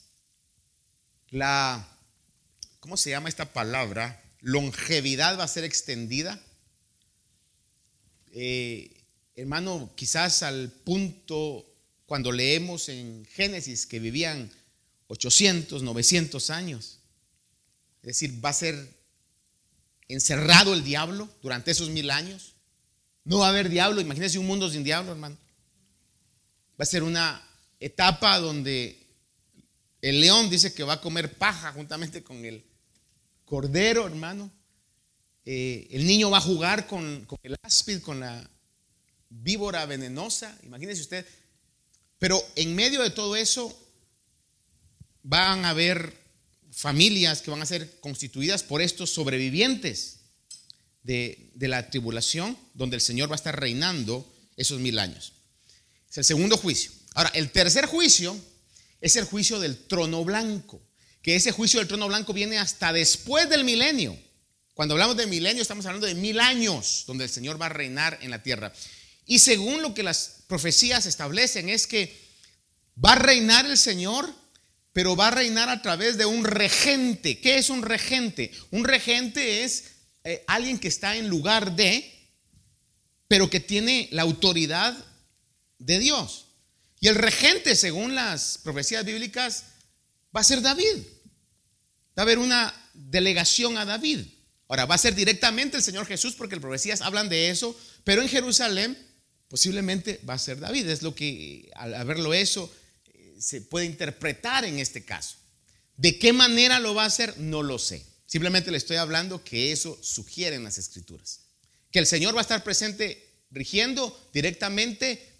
la, 1.30 1.88
¿cómo 2.80 2.98
se 2.98 3.10
llama 3.10 3.30
esta 3.30 3.54
palabra? 3.54 4.22
Longevidad 4.40 5.40
va 5.40 5.46
a 5.46 5.48
ser 5.48 5.64
extendida. 5.64 6.40
Eh, 8.34 8.92
hermano, 9.36 9.92
quizás 9.96 10.42
al 10.42 10.72
punto 10.72 11.66
cuando 12.08 12.32
leemos 12.32 12.90
en 12.90 13.26
Génesis 13.26 13.86
que 13.86 14.00
vivían 14.00 14.52
800, 15.08 15.84
900 15.84 16.50
años. 16.50 17.00
Es 18.02 18.08
decir, 18.08 18.44
va 18.44 18.50
a 18.50 18.54
ser 18.54 18.76
encerrado 20.08 20.74
el 20.74 20.84
diablo 20.84 21.30
durante 21.42 21.72
esos 21.72 21.90
mil 21.90 22.10
años. 22.10 22.56
No 23.24 23.40
va 23.40 23.48
a 23.48 23.50
haber 23.50 23.70
diablo, 23.70 24.02
imagínense 24.02 24.40
un 24.40 24.48
mundo 24.48 24.70
sin 24.70 24.84
diablo, 24.84 25.12
hermano. 25.12 25.38
Va 26.80 26.84
a 26.84 26.86
ser 26.86 27.04
una 27.04 27.48
etapa 27.80 28.40
donde 28.40 29.00
el 30.02 30.20
león 30.20 30.50
dice 30.50 30.74
que 30.74 30.84
va 30.84 30.94
a 30.94 31.02
comer 31.02 31.38
paja 31.38 31.72
juntamente 31.72 32.24
con 32.24 32.44
el 32.44 32.64
cordero, 33.46 34.08
hermano. 34.08 34.52
Eh, 35.46 35.88
el 35.92 36.06
niño 36.06 36.30
va 36.30 36.38
a 36.38 36.42
jugar 36.42 36.88
con, 36.88 37.28
el 37.44 37.56
áspid, 37.64 38.00
con 38.02 38.20
la 38.20 38.50
víbora 39.30 39.86
venenosa. 39.86 40.58
Imagínese 40.64 41.02
usted, 41.02 41.26
pero 42.20 42.42
en 42.56 42.76
medio 42.76 43.02
de 43.02 43.10
todo 43.10 43.36
eso 43.36 43.78
van 45.24 45.66
a 45.66 45.70
haber 45.70 46.14
familias 46.72 47.42
que 47.42 47.52
van 47.52 47.62
a 47.62 47.66
ser 47.66 48.00
constituidas 48.00 48.64
por 48.64 48.82
estos 48.82 49.12
sobrevivientes 49.12 50.20
de, 51.04 51.52
la 51.60 51.90
tribulación, 51.90 52.58
donde 52.74 52.96
el 52.96 53.02
Señor 53.02 53.30
va 53.30 53.36
a 53.36 53.38
estar 53.38 53.60
reinando 53.60 54.32
esos 54.56 54.80
mil 54.80 55.00
años. 55.00 55.34
Es 56.10 56.18
el 56.18 56.24
segundo 56.24 56.58
juicio. 56.58 56.92
Ahora, 57.14 57.30
el 57.36 57.52
tercer 57.52 57.86
juicio 57.86 58.38
es 59.02 59.16
el 59.18 59.26
juicio 59.26 59.60
del 59.60 59.78
trono 59.78 60.24
blanco, 60.24 60.82
que 61.22 61.36
ese 61.36 61.52
juicio 61.52 61.80
del 61.80 61.88
trono 61.88 62.08
blanco 62.08 62.34
viene 62.34 62.58
hasta 62.58 62.94
después 62.94 63.50
del 63.50 63.64
milenio. 63.64 64.18
Cuando 64.74 64.96
hablamos 64.96 65.18
de 65.18 65.28
milenio 65.28 65.62
estamos 65.62 65.86
hablando 65.86 66.08
de 66.08 66.16
mil 66.16 66.40
años 66.40 67.04
donde 67.06 67.26
el 67.26 67.30
Señor 67.30 67.62
va 67.62 67.68
a 67.68 67.70
reinar 67.70 68.18
en 68.22 68.32
la 68.32 68.42
tierra. 68.42 68.74
Y 69.26 69.40
según 69.40 69.82
lo 69.82 69.94
que 69.94 70.04
las 70.04 70.44
profecías 70.48 71.06
establecen 71.06 71.70
es 71.70 71.86
que 71.86 72.20
va 73.04 73.14
a 73.14 73.20
reinar 73.20 73.66
el 73.66 73.78
Señor, 73.78 74.34
pero 74.92 75.16
va 75.16 75.28
a 75.28 75.32
reinar 75.32 75.70
a 75.70 75.82
través 75.82 76.18
de 76.18 76.26
un 76.26 76.44
regente. 76.44 77.40
¿Qué 77.40 77.58
es 77.58 77.70
un 77.70 77.84
regente? 77.84 78.52
Un 78.72 78.84
regente 78.84 79.64
es 79.64 79.92
eh, 80.24 80.44
alguien 80.48 80.80
que 80.80 80.88
está 80.88 81.16
en 81.16 81.28
lugar 81.28 81.76
de, 81.76 82.12
pero 83.28 83.50
que 83.50 83.60
tiene 83.60 84.10
la 84.12 84.24
autoridad 84.24 84.98
de 85.78 86.00
Dios. 86.00 86.48
Y 87.00 87.10
el 87.10 87.16
regente, 87.16 87.76
según 87.76 88.16
las 88.16 88.58
profecías 88.58 89.06
bíblicas, 89.06 89.66
va 90.36 90.42
a 90.42 90.44
ser 90.44 90.62
David. 90.62 90.98
Va 92.18 92.22
a 92.22 92.22
haber 92.22 92.40
una 92.40 92.74
delegación 92.94 93.78
a 93.78 93.86
David. 93.86 94.26
Ahora, 94.74 94.88
va 94.88 94.96
a 94.96 94.98
ser 94.98 95.14
directamente 95.14 95.78
el 95.78 95.84
Señor 95.84 96.08
Jesús 96.08 96.34
porque 96.34 96.56
las 96.56 96.62
profecías 96.64 97.02
hablan 97.02 97.30
de 97.30 97.52
eso, 97.52 97.80
pero 98.04 98.24
en 98.24 98.28
Jerusalén 98.28 98.98
posiblemente 99.48 100.20
va 100.28 100.34
a 100.34 100.40
ser 100.40 100.60
David. 100.60 100.90
Es 100.90 101.04
lo 101.04 101.14
que 101.14 101.70
al 101.76 102.04
verlo 102.08 102.34
eso 102.34 102.74
eh, 103.14 103.36
se 103.38 103.62
puede 103.62 103.86
interpretar 103.86 104.66
en 104.66 104.80
este 104.80 105.06
caso. 105.06 105.36
¿De 105.96 106.18
qué 106.18 106.34
manera 106.34 106.80
lo 106.80 106.96
va 106.96 107.04
a 107.04 107.06
hacer? 107.06 107.38
No 107.38 107.62
lo 107.62 107.78
sé. 107.78 108.04
Simplemente 108.26 108.72
le 108.72 108.78
estoy 108.78 108.98
hablando 108.98 109.44
que 109.44 109.72
eso 109.72 109.96
sugiere 110.02 110.56
en 110.56 110.64
las 110.64 110.80
escrituras. 110.80 111.42
Que 111.92 112.00
el 112.00 112.08
Señor 112.08 112.34
va 112.36 112.40
a 112.40 112.42
estar 112.42 112.64
presente 112.64 113.44
rigiendo 113.52 114.28
directamente, 114.34 115.36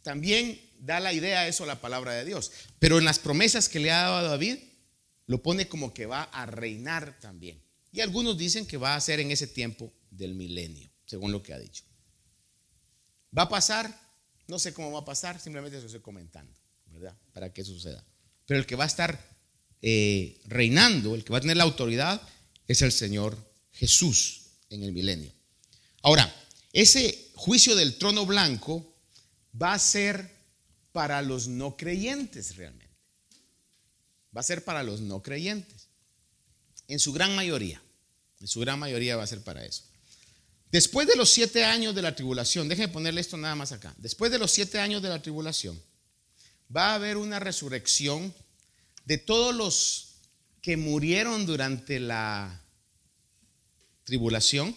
también 0.00 0.58
da 0.78 0.98
la 0.98 1.12
idea 1.12 1.46
eso 1.46 1.66
la 1.66 1.82
palabra 1.82 2.14
de 2.14 2.24
Dios. 2.24 2.50
Pero 2.78 2.98
en 2.98 3.04
las 3.04 3.18
promesas 3.18 3.68
que 3.68 3.80
le 3.80 3.90
ha 3.90 4.04
dado 4.04 4.16
a 4.16 4.22
David, 4.22 4.56
lo 5.26 5.42
pone 5.42 5.68
como 5.68 5.92
que 5.92 6.06
va 6.06 6.22
a 6.22 6.46
reinar 6.46 7.20
también. 7.20 7.61
Y 7.92 8.00
algunos 8.00 8.38
dicen 8.38 8.66
que 8.66 8.78
va 8.78 8.96
a 8.96 9.00
ser 9.00 9.20
en 9.20 9.30
ese 9.30 9.46
tiempo 9.46 9.92
del 10.10 10.34
milenio, 10.34 10.90
según 11.04 11.30
lo 11.30 11.42
que 11.42 11.52
ha 11.52 11.58
dicho. 11.58 11.84
¿Va 13.36 13.42
a 13.42 13.48
pasar? 13.48 14.00
No 14.48 14.58
sé 14.58 14.72
cómo 14.72 14.90
va 14.92 15.00
a 15.00 15.04
pasar, 15.04 15.38
simplemente 15.38 15.78
estoy 15.78 16.00
comentando, 16.00 16.52
¿verdad? 16.86 17.16
Para 17.32 17.52
que 17.52 17.64
suceda. 17.64 18.04
Pero 18.46 18.60
el 18.60 18.66
que 18.66 18.76
va 18.76 18.84
a 18.84 18.88
estar 18.88 19.18
eh, 19.82 20.40
reinando, 20.46 21.14
el 21.14 21.22
que 21.22 21.32
va 21.32 21.38
a 21.38 21.42
tener 21.42 21.56
la 21.56 21.64
autoridad, 21.64 22.20
es 22.66 22.82
el 22.82 22.92
Señor 22.92 23.36
Jesús 23.72 24.42
en 24.70 24.82
el 24.82 24.92
milenio. 24.92 25.32
Ahora, 26.02 26.34
ese 26.72 27.30
juicio 27.34 27.76
del 27.76 27.98
trono 27.98 28.24
blanco 28.24 28.94
va 29.60 29.74
a 29.74 29.78
ser 29.78 30.30
para 30.92 31.20
los 31.22 31.48
no 31.48 31.76
creyentes 31.76 32.56
realmente. 32.56 32.96
Va 34.34 34.40
a 34.40 34.44
ser 34.44 34.64
para 34.64 34.82
los 34.82 35.00
no 35.00 35.22
creyentes. 35.22 35.81
En 36.92 36.98
su 36.98 37.10
gran 37.14 37.34
mayoría. 37.34 37.82
En 38.38 38.48
su 38.48 38.60
gran 38.60 38.78
mayoría 38.78 39.16
va 39.16 39.22
a 39.22 39.26
ser 39.26 39.40
para 39.40 39.64
eso. 39.64 39.82
Después 40.70 41.08
de 41.08 41.16
los 41.16 41.30
siete 41.30 41.64
años 41.64 41.94
de 41.94 42.02
la 42.02 42.14
tribulación, 42.14 42.68
déjenme 42.68 42.92
ponerle 42.92 43.22
esto 43.22 43.38
nada 43.38 43.54
más 43.54 43.72
acá. 43.72 43.94
Después 43.96 44.30
de 44.30 44.38
los 44.38 44.50
siete 44.50 44.78
años 44.78 45.00
de 45.00 45.08
la 45.08 45.22
tribulación, 45.22 45.80
va 46.74 46.90
a 46.90 46.96
haber 46.96 47.16
una 47.16 47.40
resurrección 47.40 48.34
de 49.06 49.16
todos 49.16 49.54
los 49.54 50.16
que 50.60 50.76
murieron 50.76 51.46
durante 51.46 51.98
la 51.98 52.60
tribulación, 54.04 54.76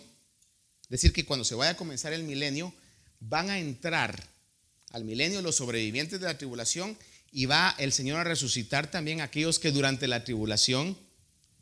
es 0.84 0.90
decir, 0.90 1.12
que 1.12 1.26
cuando 1.26 1.44
se 1.44 1.56
vaya 1.56 1.72
a 1.72 1.78
comenzar 1.78 2.14
el 2.14 2.24
milenio, 2.24 2.74
van 3.20 3.50
a 3.50 3.60
entrar 3.60 4.26
al 4.92 5.04
milenio 5.04 5.42
los 5.42 5.58
sobrevivientes 5.58 6.22
de 6.22 6.28
la 6.28 6.38
tribulación 6.38 6.98
y 7.34 7.46
va 7.46 7.76
el 7.78 7.92
Señor 7.92 8.22
a 8.22 8.24
resucitar 8.24 8.90
también 8.90 9.20
a 9.20 9.26
aquellos 9.26 9.60
que 9.60 9.74
durante 9.74 10.08
la 10.08 10.24
tribulación 10.24 10.98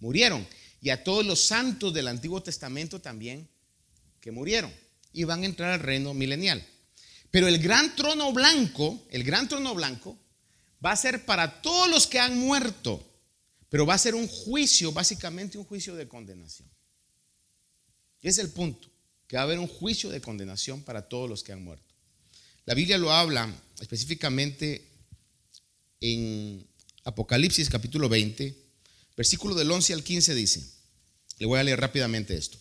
murieron 0.03 0.45
y 0.81 0.89
a 0.89 1.01
todos 1.01 1.25
los 1.25 1.39
santos 1.39 1.93
del 1.93 2.09
Antiguo 2.09 2.43
Testamento 2.43 2.99
también 2.99 3.47
que 4.19 4.31
murieron 4.31 4.71
y 5.13 5.23
van 5.23 5.43
a 5.43 5.45
entrar 5.45 5.71
al 5.71 5.79
reino 5.79 6.13
milenial. 6.13 6.61
Pero 7.31 7.47
el 7.47 7.57
gran 7.57 7.95
trono 7.95 8.33
blanco, 8.33 9.07
el 9.09 9.23
gran 9.23 9.47
trono 9.47 9.73
blanco 9.73 10.17
va 10.85 10.91
a 10.91 10.97
ser 10.97 11.25
para 11.25 11.61
todos 11.61 11.89
los 11.89 12.05
que 12.05 12.19
han 12.19 12.37
muerto, 12.37 13.01
pero 13.69 13.85
va 13.85 13.93
a 13.93 13.97
ser 13.97 14.13
un 14.13 14.27
juicio, 14.27 14.91
básicamente 14.91 15.57
un 15.57 15.63
juicio 15.63 15.95
de 15.95 16.05
condenación. 16.09 16.69
Y 18.21 18.27
es 18.27 18.37
el 18.37 18.49
punto, 18.49 18.89
que 19.25 19.37
va 19.37 19.43
a 19.43 19.45
haber 19.45 19.59
un 19.59 19.67
juicio 19.67 20.09
de 20.09 20.19
condenación 20.19 20.83
para 20.83 21.07
todos 21.07 21.29
los 21.29 21.43
que 21.43 21.53
han 21.53 21.63
muerto. 21.63 21.95
La 22.65 22.73
Biblia 22.73 22.97
lo 22.97 23.11
habla 23.13 23.49
específicamente 23.79 24.85
en 26.01 26.67
Apocalipsis 27.05 27.69
capítulo 27.69 28.09
20, 28.09 28.62
versículo 29.15 29.55
del 29.55 29.71
11 29.71 29.93
al 29.93 30.03
15 30.03 30.35
dice, 30.35 30.63
le 31.39 31.45
voy 31.45 31.59
a 31.59 31.63
leer 31.63 31.79
rápidamente 31.79 32.35
esto. 32.35 32.57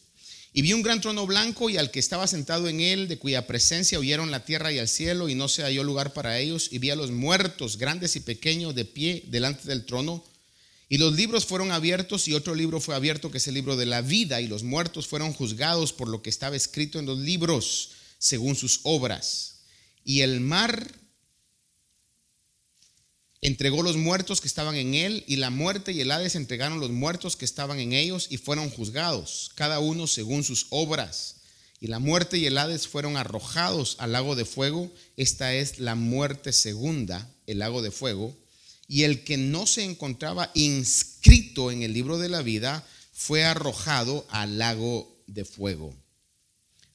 Y 0.54 0.60
vi 0.60 0.74
un 0.74 0.82
gran 0.82 1.00
trono 1.00 1.26
blanco 1.26 1.70
y 1.70 1.78
al 1.78 1.90
que 1.90 1.98
estaba 1.98 2.26
sentado 2.26 2.68
en 2.68 2.80
él, 2.80 3.08
de 3.08 3.18
cuya 3.18 3.46
presencia 3.46 3.98
huyeron 3.98 4.30
la 4.30 4.44
tierra 4.44 4.70
y 4.70 4.78
el 4.78 4.88
cielo, 4.88 5.30
y 5.30 5.34
no 5.34 5.48
se 5.48 5.62
halló 5.62 5.82
lugar 5.82 6.12
para 6.12 6.38
ellos. 6.38 6.68
Y 6.70 6.78
vi 6.78 6.90
a 6.90 6.96
los 6.96 7.10
muertos, 7.10 7.78
grandes 7.78 8.16
y 8.16 8.20
pequeños, 8.20 8.74
de 8.74 8.84
pie 8.84 9.24
delante 9.28 9.66
del 9.66 9.86
trono. 9.86 10.22
Y 10.90 10.98
los 10.98 11.14
libros 11.14 11.46
fueron 11.46 11.72
abiertos, 11.72 12.28
y 12.28 12.34
otro 12.34 12.54
libro 12.54 12.80
fue 12.80 12.94
abierto, 12.94 13.30
que 13.30 13.38
es 13.38 13.48
el 13.48 13.54
libro 13.54 13.76
de 13.76 13.86
la 13.86 14.02
vida, 14.02 14.42
y 14.42 14.46
los 14.46 14.62
muertos 14.62 15.06
fueron 15.06 15.32
juzgados 15.32 15.94
por 15.94 16.08
lo 16.08 16.20
que 16.20 16.28
estaba 16.28 16.54
escrito 16.54 16.98
en 16.98 17.06
los 17.06 17.18
libros, 17.18 17.92
según 18.18 18.54
sus 18.54 18.80
obras. 18.82 19.60
Y 20.04 20.20
el 20.20 20.40
mar 20.40 20.86
entregó 23.42 23.82
los 23.82 23.96
muertos 23.96 24.40
que 24.40 24.48
estaban 24.48 24.76
en 24.76 24.94
él, 24.94 25.24
y 25.26 25.36
la 25.36 25.50
muerte 25.50 25.92
y 25.92 26.00
el 26.00 26.10
Hades 26.10 26.36
entregaron 26.36 26.80
los 26.80 26.90
muertos 26.90 27.36
que 27.36 27.44
estaban 27.44 27.78
en 27.80 27.92
ellos, 27.92 28.28
y 28.30 28.38
fueron 28.38 28.70
juzgados, 28.70 29.50
cada 29.56 29.80
uno 29.80 30.06
según 30.06 30.44
sus 30.44 30.68
obras. 30.70 31.36
Y 31.80 31.88
la 31.88 31.98
muerte 31.98 32.38
y 32.38 32.46
el 32.46 32.56
Hades 32.56 32.86
fueron 32.86 33.16
arrojados 33.16 33.96
al 33.98 34.12
lago 34.12 34.36
de 34.36 34.44
fuego. 34.44 34.92
Esta 35.16 35.52
es 35.52 35.80
la 35.80 35.96
muerte 35.96 36.52
segunda, 36.52 37.28
el 37.48 37.58
lago 37.58 37.82
de 37.82 37.90
fuego. 37.90 38.36
Y 38.86 39.02
el 39.02 39.24
que 39.24 39.36
no 39.36 39.66
se 39.66 39.82
encontraba 39.82 40.52
inscrito 40.54 41.72
en 41.72 41.82
el 41.82 41.92
libro 41.92 42.18
de 42.18 42.28
la 42.28 42.42
vida 42.42 42.86
fue 43.12 43.42
arrojado 43.42 44.24
al 44.30 44.58
lago 44.58 45.24
de 45.26 45.44
fuego. 45.44 45.92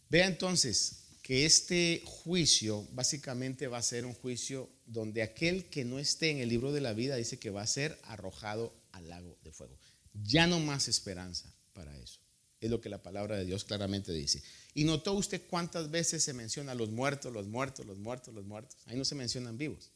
Vea 0.09 0.25
entonces 0.25 0.96
que 1.27 1.45
este 1.45 2.01
juicio 2.05 2.87
básicamente 2.93 3.67
va 3.67 3.79
a 3.79 3.83
ser 3.83 4.05
un 4.05 4.13
juicio 4.13 4.69
donde 4.85 5.21
aquel 5.21 5.65
que 5.65 5.83
no 5.83 5.99
esté 5.99 6.29
en 6.29 6.37
el 6.37 6.47
libro 6.47 6.71
de 6.71 6.79
la 6.79 6.93
vida 6.93 7.17
dice 7.17 7.37
que 7.37 7.49
va 7.49 7.61
a 7.61 7.67
ser 7.67 7.99
arrojado 8.03 8.73
al 8.93 9.09
lago 9.09 9.37
de 9.43 9.51
fuego. 9.51 9.77
Ya 10.23 10.47
no 10.47 10.61
más 10.61 10.87
esperanza 10.87 11.53
para 11.73 11.93
eso. 11.97 12.21
Es 12.61 12.69
lo 12.69 12.79
que 12.79 12.87
la 12.87 13.03
palabra 13.03 13.35
de 13.35 13.43
Dios 13.43 13.65
claramente 13.65 14.13
dice. 14.13 14.41
¿Y 14.73 14.85
notó 14.85 15.15
usted 15.15 15.41
cuántas 15.49 15.91
veces 15.91 16.23
se 16.23 16.31
menciona 16.31 16.73
los 16.73 16.91
muertos, 16.91 17.33
los 17.33 17.45
muertos, 17.45 17.85
los 17.85 17.97
muertos, 17.97 18.33
los 18.33 18.45
muertos? 18.45 18.77
Ahí 18.85 18.95
no 18.95 19.03
se 19.03 19.15
mencionan 19.15 19.57
vivos. 19.57 19.91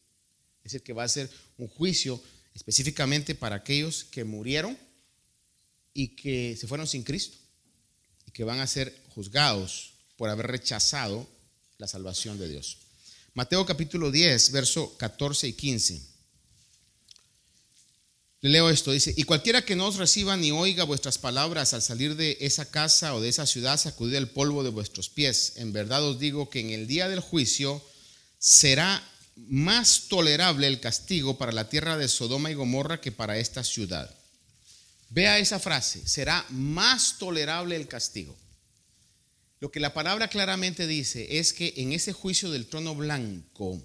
Es 0.57 0.73
decir, 0.73 0.83
que 0.83 0.91
va 0.91 1.05
a 1.05 1.07
ser 1.07 1.29
un 1.57 1.69
juicio 1.69 2.21
específicamente 2.53 3.35
para 3.35 3.55
aquellos 3.55 4.03
que 4.03 4.25
murieron 4.25 4.77
y 5.93 6.09
que 6.09 6.57
se 6.57 6.67
fueron 6.67 6.87
sin 6.87 7.03
Cristo 7.03 7.37
y 8.27 8.31
que 8.31 8.43
van 8.43 8.59
a 8.59 8.67
ser 8.67 8.93
juzgados 9.15 9.90
por 10.21 10.29
haber 10.29 10.45
rechazado 10.45 11.27
la 11.79 11.87
salvación 11.87 12.37
de 12.37 12.47
Dios. 12.47 12.77
Mateo 13.33 13.65
capítulo 13.65 14.11
10, 14.11 14.51
verso 14.51 14.95
14 14.99 15.47
y 15.47 15.53
15. 15.53 15.99
Le 18.41 18.49
leo 18.51 18.69
esto, 18.69 18.91
dice, 18.91 19.15
y 19.17 19.23
cualquiera 19.23 19.65
que 19.65 19.75
no 19.75 19.87
os 19.87 19.95
reciba 19.95 20.37
ni 20.37 20.51
oiga 20.51 20.83
vuestras 20.83 21.17
palabras 21.17 21.73
al 21.73 21.81
salir 21.81 22.15
de 22.15 22.37
esa 22.39 22.69
casa 22.69 23.15
o 23.15 23.19
de 23.19 23.29
esa 23.29 23.47
ciudad, 23.47 23.79
sacudid 23.79 24.13
el 24.13 24.29
polvo 24.29 24.63
de 24.63 24.69
vuestros 24.69 25.09
pies. 25.09 25.53
En 25.55 25.73
verdad 25.73 26.05
os 26.05 26.19
digo 26.19 26.51
que 26.51 26.59
en 26.59 26.69
el 26.69 26.85
día 26.85 27.09
del 27.09 27.19
juicio 27.19 27.83
será 28.37 29.03
más 29.35 30.03
tolerable 30.07 30.67
el 30.67 30.79
castigo 30.79 31.39
para 31.39 31.51
la 31.51 31.67
tierra 31.67 31.97
de 31.97 32.07
Sodoma 32.07 32.51
y 32.51 32.53
Gomorra 32.53 33.01
que 33.01 33.11
para 33.11 33.39
esta 33.39 33.63
ciudad. 33.63 34.15
Vea 35.09 35.39
esa 35.39 35.59
frase, 35.59 36.07
será 36.07 36.45
más 36.51 37.17
tolerable 37.17 37.75
el 37.75 37.87
castigo. 37.87 38.37
Lo 39.61 39.71
que 39.71 39.79
la 39.79 39.93
palabra 39.93 40.27
claramente 40.27 40.87
dice 40.87 41.37
es 41.37 41.53
que 41.53 41.75
en 41.77 41.93
ese 41.93 42.13
juicio 42.13 42.49
del 42.49 42.65
trono 42.65 42.95
blanco 42.95 43.79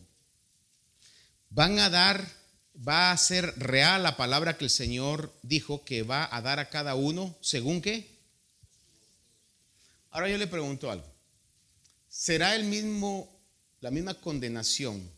van 1.51 1.79
a 1.79 1.91
dar, 1.91 2.27
va 2.77 3.13
a 3.13 3.17
ser 3.19 3.53
real 3.59 4.03
la 4.03 4.17
palabra 4.17 4.57
que 4.57 4.65
el 4.65 4.71
Señor 4.71 5.39
dijo 5.43 5.85
que 5.85 6.03
va 6.03 6.35
a 6.35 6.41
dar 6.41 6.61
a 6.61 6.71
cada 6.71 6.95
uno 6.95 7.37
según 7.43 7.83
qué. 7.83 8.09
Ahora 10.09 10.31
yo 10.31 10.39
le 10.39 10.47
pregunto 10.47 10.91
algo. 10.91 11.07
¿Será 12.09 12.57
el 12.57 12.65
mismo, 12.65 13.29
la 13.81 13.91
misma 13.91 14.15
condenación 14.15 15.13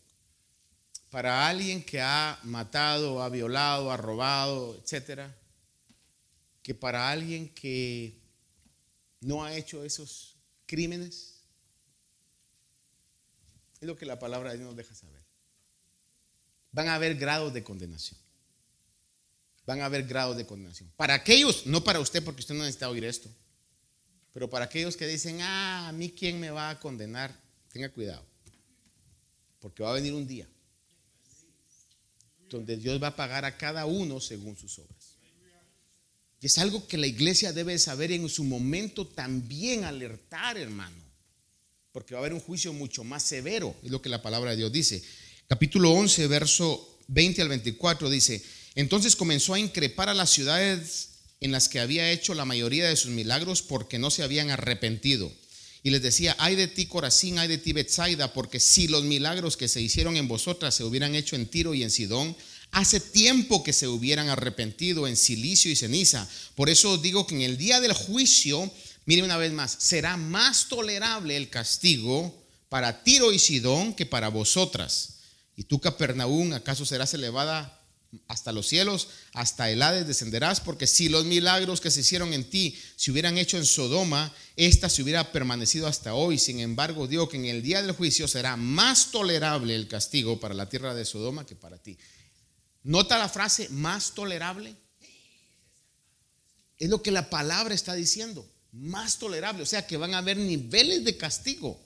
para 1.09 1.47
alguien 1.47 1.81
que 1.81 2.01
ha 2.01 2.37
matado, 2.43 3.23
ha 3.23 3.29
violado, 3.29 3.93
ha 3.93 3.95
robado, 3.95 4.77
etcétera, 4.83 5.33
que 6.61 6.75
para 6.75 7.09
alguien 7.09 7.47
que 7.47 8.19
no 9.21 9.45
ha 9.45 9.55
hecho 9.55 9.85
esos 9.85 10.28
crímenes. 10.69 11.33
Es 13.81 13.87
lo 13.87 13.97
que 13.97 14.05
la 14.05 14.19
palabra 14.19 14.51
de 14.51 14.57
Dios 14.57 14.67
nos 14.67 14.77
deja 14.77 14.93
saber. 14.93 15.23
Van 16.71 16.87
a 16.87 16.95
haber 16.95 17.15
grados 17.15 17.51
de 17.53 17.63
condenación. 17.63 18.19
Van 19.65 19.81
a 19.81 19.85
haber 19.85 20.05
grados 20.05 20.37
de 20.37 20.45
condenación. 20.45 20.91
Para 20.95 21.15
aquellos, 21.15 21.65
no 21.65 21.83
para 21.83 21.99
usted 21.99 22.23
porque 22.23 22.41
usted 22.41 22.53
no 22.53 22.61
necesita 22.61 22.89
oír 22.89 23.03
esto, 23.03 23.29
pero 24.31 24.47
para 24.47 24.65
aquellos 24.65 24.95
que 24.95 25.07
dicen, 25.07 25.41
ah, 25.41 25.87
a 25.89 25.91
mí 25.91 26.11
quién 26.11 26.39
me 26.39 26.51
va 26.51 26.69
a 26.69 26.79
condenar, 26.79 27.35
tenga 27.73 27.89
cuidado. 27.89 28.23
Porque 29.59 29.81
va 29.81 29.89
a 29.89 29.93
venir 29.93 30.13
un 30.13 30.27
día 30.27 30.47
donde 32.47 32.77
Dios 32.77 33.01
va 33.01 33.07
a 33.07 33.15
pagar 33.15 33.45
a 33.45 33.57
cada 33.57 33.85
uno 33.85 34.19
según 34.19 34.55
sus 34.55 34.77
obras. 34.77 34.98
Y 36.41 36.47
es 36.47 36.57
algo 36.57 36.87
que 36.87 36.97
la 36.97 37.07
iglesia 37.07 37.51
debe 37.51 37.77
saber 37.79 38.11
en 38.11 38.29
su 38.29 38.43
momento 38.43 39.05
también 39.05 39.83
alertar, 39.83 40.57
hermano. 40.57 40.95
Porque 41.91 42.13
va 42.13 42.19
a 42.19 42.21
haber 42.21 42.33
un 42.33 42.39
juicio 42.39 42.71
mucho 42.71 43.03
más 43.03 43.23
severo, 43.23 43.75
es 43.83 43.91
lo 43.91 44.01
que 44.01 44.09
la 44.09 44.21
palabra 44.21 44.51
de 44.51 44.57
Dios 44.57 44.71
dice. 44.71 45.03
Capítulo 45.47 45.91
11, 45.91 46.27
verso 46.27 46.97
20 47.07 47.41
al 47.41 47.49
24 47.49 48.09
dice, 48.09 48.41
entonces 48.75 49.15
comenzó 49.15 49.55
a 49.55 49.59
increpar 49.59 50.09
a 50.09 50.13
las 50.13 50.29
ciudades 50.29 51.09
en 51.41 51.51
las 51.51 51.67
que 51.67 51.79
había 51.79 52.11
hecho 52.11 52.33
la 52.33 52.45
mayoría 52.45 52.87
de 52.87 52.95
sus 52.95 53.11
milagros 53.11 53.61
porque 53.61 53.97
no 53.97 54.11
se 54.11 54.23
habían 54.23 54.51
arrepentido. 54.51 55.31
Y 55.81 55.89
les 55.89 56.01
decía, 56.01 56.35
ay 56.39 56.55
de 56.55 56.67
ti 56.67 56.85
Corazín, 56.85 57.39
ay 57.39 57.47
de 57.47 57.57
ti 57.57 57.73
Betsaida, 57.73 58.33
porque 58.33 58.59
si 58.59 58.87
los 58.87 59.03
milagros 59.03 59.57
que 59.57 59.67
se 59.67 59.81
hicieron 59.81 60.17
en 60.17 60.27
vosotras 60.27 60.75
se 60.75 60.83
hubieran 60.83 61.15
hecho 61.15 61.35
en 61.35 61.47
Tiro 61.47 61.73
y 61.73 61.83
en 61.83 61.91
Sidón, 61.91 62.35
hace 62.71 62.99
tiempo 62.99 63.63
que 63.63 63.73
se 63.73 63.87
hubieran 63.87 64.29
arrepentido 64.29 65.07
en 65.07 65.15
silicio 65.15 65.71
y 65.71 65.75
ceniza. 65.75 66.27
Por 66.55 66.69
eso 66.69 66.97
digo 66.97 67.25
que 67.25 67.35
en 67.35 67.41
el 67.41 67.57
día 67.57 67.79
del 67.79 67.93
juicio, 67.93 68.71
mire 69.05 69.23
una 69.23 69.37
vez 69.37 69.51
más, 69.51 69.75
será 69.79 70.17
más 70.17 70.67
tolerable 70.67 71.35
el 71.35 71.49
castigo 71.49 72.35
para 72.69 73.03
Tiro 73.03 73.31
y 73.31 73.39
Sidón 73.39 73.93
que 73.93 74.05
para 74.05 74.29
vosotras. 74.29 75.15
Y 75.55 75.63
tú, 75.63 75.79
Capernaum, 75.79 76.53
¿acaso 76.53 76.85
serás 76.85 77.13
elevada 77.13 77.79
hasta 78.27 78.51
los 78.51 78.67
cielos, 78.67 79.07
hasta 79.33 79.69
el 79.69 79.81
Hades 79.83 80.07
descenderás, 80.07 80.61
porque 80.61 80.87
si 80.87 81.09
los 81.09 81.25
milagros 81.25 81.79
que 81.79 81.91
se 81.91 81.99
hicieron 81.99 82.33
en 82.33 82.49
ti 82.49 82.75
se 82.95 83.11
hubieran 83.11 83.37
hecho 83.37 83.57
en 83.57 83.65
Sodoma, 83.65 84.33
esta 84.55 84.89
se 84.89 85.03
hubiera 85.03 85.31
permanecido 85.31 85.85
hasta 85.85 86.15
hoy. 86.15 86.39
Sin 86.39 86.59
embargo, 86.59 87.07
digo 87.07 87.29
que 87.29 87.37
en 87.37 87.45
el 87.45 87.61
día 87.61 87.81
del 87.81 87.91
juicio 87.91 88.27
será 88.27 88.55
más 88.55 89.11
tolerable 89.11 89.75
el 89.75 89.87
castigo 89.87 90.39
para 90.39 90.55
la 90.55 90.69
tierra 90.69 90.95
de 90.95 91.05
Sodoma 91.05 91.45
que 91.45 91.55
para 91.55 91.77
ti. 91.77 91.97
¿Nota 92.83 93.17
la 93.17 93.29
frase 93.29 93.69
más 93.69 94.13
tolerable? 94.13 94.75
Es 96.77 96.89
lo 96.89 97.01
que 97.01 97.11
la 97.11 97.29
palabra 97.29 97.73
está 97.73 97.93
diciendo, 97.93 98.49
más 98.71 99.19
tolerable, 99.19 99.63
o 99.63 99.65
sea 99.65 99.85
que 99.85 99.97
van 99.97 100.13
a 100.13 100.19
haber 100.19 100.37
niveles 100.37 101.03
de 101.03 101.17
castigo 101.17 101.79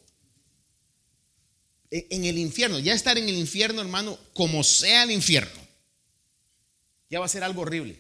en 1.90 2.26
el 2.26 2.38
infierno, 2.38 2.80
ya 2.80 2.94
estar 2.94 3.18
en 3.18 3.30
el 3.30 3.36
infierno, 3.36 3.82
hermano, 3.82 4.18
como 4.34 4.64
sea 4.64 5.04
el 5.04 5.12
infierno 5.12 5.64
ya 7.14 7.20
va 7.20 7.28
a 7.28 7.30
ser 7.30 7.44
algo 7.44 7.62
horrible. 7.62 8.00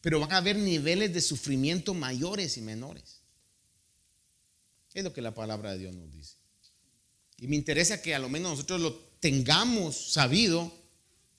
Pero 0.00 0.20
van 0.20 0.32
a 0.32 0.36
haber 0.36 0.56
niveles 0.56 1.12
de 1.12 1.20
sufrimiento 1.20 1.94
mayores 1.94 2.56
y 2.56 2.60
menores. 2.60 3.20
Es 4.94 5.02
lo 5.02 5.12
que 5.12 5.20
la 5.20 5.34
palabra 5.34 5.72
de 5.72 5.78
Dios 5.78 5.94
nos 5.94 6.12
dice. 6.12 6.36
Y 7.38 7.48
me 7.48 7.56
interesa 7.56 8.00
que 8.00 8.14
a 8.14 8.20
lo 8.20 8.28
menos 8.28 8.52
nosotros 8.52 8.80
lo 8.80 8.94
tengamos 9.18 10.12
sabido, 10.12 10.72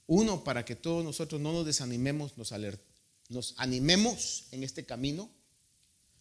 uno, 0.07 0.43
para 0.43 0.65
que 0.65 0.75
todos 0.75 1.03
nosotros 1.03 1.39
no 1.39 1.53
nos 1.53 1.65
desanimemos, 1.65 2.37
nos, 2.37 2.53
nos 3.29 3.53
animemos 3.57 4.45
en 4.51 4.63
este 4.63 4.85
camino, 4.85 5.29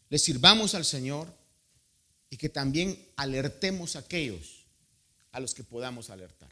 le 0.08 0.18
sirvamos 0.18 0.74
al 0.74 0.84
Señor 0.84 1.32
y 2.30 2.36
que 2.36 2.48
también 2.48 2.98
alertemos 3.16 3.96
a 3.96 4.00
aquellos 4.00 4.66
a 5.32 5.40
los 5.40 5.54
que 5.54 5.64
podamos 5.64 6.10
alertar 6.10 6.50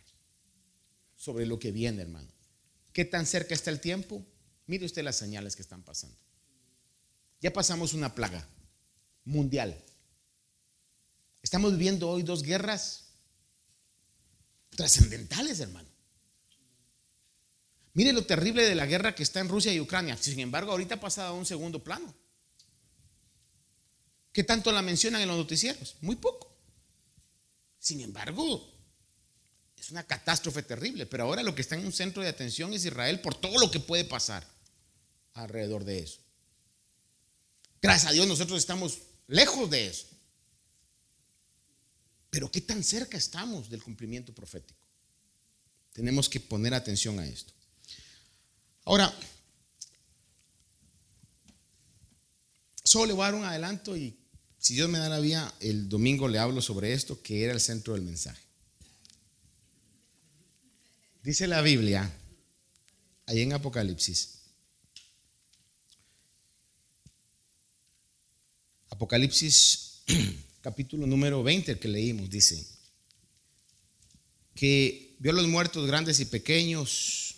sobre 1.16 1.44
lo 1.46 1.58
que 1.58 1.70
viene, 1.70 2.02
hermano. 2.02 2.28
¿Qué 2.92 3.04
tan 3.04 3.26
cerca 3.26 3.54
está 3.54 3.70
el 3.70 3.80
tiempo? 3.80 4.24
Mire 4.66 4.86
usted 4.86 5.04
las 5.04 5.16
señales 5.16 5.54
que 5.54 5.62
están 5.62 5.82
pasando. 5.82 6.16
Ya 7.40 7.52
pasamos 7.52 7.92
una 7.92 8.14
plaga 8.14 8.46
mundial. 9.24 9.78
Estamos 11.42 11.72
viviendo 11.72 12.08
hoy 12.08 12.22
dos 12.22 12.42
guerras 12.42 13.10
trascendentales, 14.70 15.60
hermano. 15.60 15.89
Mire 18.00 18.14
lo 18.14 18.24
terrible 18.24 18.62
de 18.62 18.74
la 18.74 18.86
guerra 18.86 19.14
que 19.14 19.22
está 19.22 19.40
en 19.40 19.50
Rusia 19.50 19.74
y 19.74 19.78
Ucrania. 19.78 20.16
Sin 20.16 20.40
embargo, 20.40 20.72
ahorita 20.72 20.94
ha 20.94 21.00
pasado 21.00 21.34
a 21.34 21.38
un 21.38 21.44
segundo 21.44 21.84
plano. 21.84 22.14
¿Qué 24.32 24.42
tanto 24.42 24.72
la 24.72 24.80
mencionan 24.80 25.20
en 25.20 25.28
los 25.28 25.36
noticieros? 25.36 25.96
Muy 26.00 26.16
poco. 26.16 26.50
Sin 27.78 28.00
embargo, 28.00 28.72
es 29.76 29.90
una 29.90 30.02
catástrofe 30.02 30.62
terrible. 30.62 31.04
Pero 31.04 31.24
ahora 31.24 31.42
lo 31.42 31.54
que 31.54 31.60
está 31.60 31.74
en 31.74 31.84
un 31.84 31.92
centro 31.92 32.22
de 32.22 32.30
atención 32.30 32.72
es 32.72 32.86
Israel 32.86 33.20
por 33.20 33.34
todo 33.34 33.60
lo 33.60 33.70
que 33.70 33.80
puede 33.80 34.06
pasar 34.06 34.48
alrededor 35.34 35.84
de 35.84 35.98
eso. 35.98 36.20
Gracias 37.82 38.10
a 38.10 38.14
Dios 38.14 38.26
nosotros 38.26 38.60
estamos 38.60 38.96
lejos 39.26 39.68
de 39.68 39.88
eso. 39.88 40.06
Pero 42.30 42.50
¿qué 42.50 42.62
tan 42.62 42.82
cerca 42.82 43.18
estamos 43.18 43.68
del 43.68 43.82
cumplimiento 43.82 44.34
profético? 44.34 44.80
Tenemos 45.92 46.30
que 46.30 46.40
poner 46.40 46.72
atención 46.72 47.18
a 47.18 47.26
esto. 47.26 47.59
Ahora, 48.90 49.16
solo 52.82 53.06
le 53.06 53.12
voy 53.12 53.22
a 53.22 53.26
dar 53.26 53.34
un 53.36 53.44
adelanto 53.44 53.96
y 53.96 54.18
si 54.58 54.74
Dios 54.74 54.88
me 54.88 54.98
da 54.98 55.08
la 55.08 55.20
vía, 55.20 55.54
el 55.60 55.88
domingo 55.88 56.26
le 56.26 56.40
hablo 56.40 56.60
sobre 56.60 56.92
esto, 56.92 57.22
que 57.22 57.44
era 57.44 57.52
el 57.52 57.60
centro 57.60 57.92
del 57.92 58.02
mensaje. 58.02 58.42
Dice 61.22 61.46
la 61.46 61.60
Biblia, 61.62 62.12
ahí 63.26 63.42
en 63.42 63.52
Apocalipsis, 63.52 64.40
Apocalipsis 68.88 70.02
capítulo 70.62 71.06
número 71.06 71.44
20, 71.44 71.70
el 71.70 71.78
que 71.78 71.86
leímos, 71.86 72.28
dice 72.28 72.66
que 74.56 75.14
vio 75.20 75.30
a 75.30 75.34
los 75.36 75.46
muertos 75.46 75.86
grandes 75.86 76.18
y 76.18 76.24
pequeños, 76.24 77.29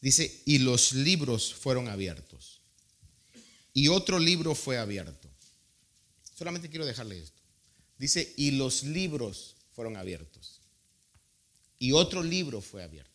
dice, 0.00 0.42
y 0.46 0.58
los 0.58 0.92
libros 0.92 1.54
fueron 1.54 1.88
abiertos. 1.88 2.60
Y 3.72 3.88
otro 3.88 4.18
libro 4.18 4.54
fue 4.54 4.78
abierto. 4.78 5.28
Solamente 6.36 6.68
quiero 6.70 6.86
dejarle 6.86 7.18
esto. 7.18 7.40
Dice, 7.98 8.32
y 8.36 8.52
los 8.52 8.82
libros 8.82 9.56
fueron 9.72 9.96
abiertos. 9.96 10.60
Y 11.78 11.92
otro 11.92 12.22
libro 12.22 12.60
fue 12.60 12.82
abierto. 12.82 13.10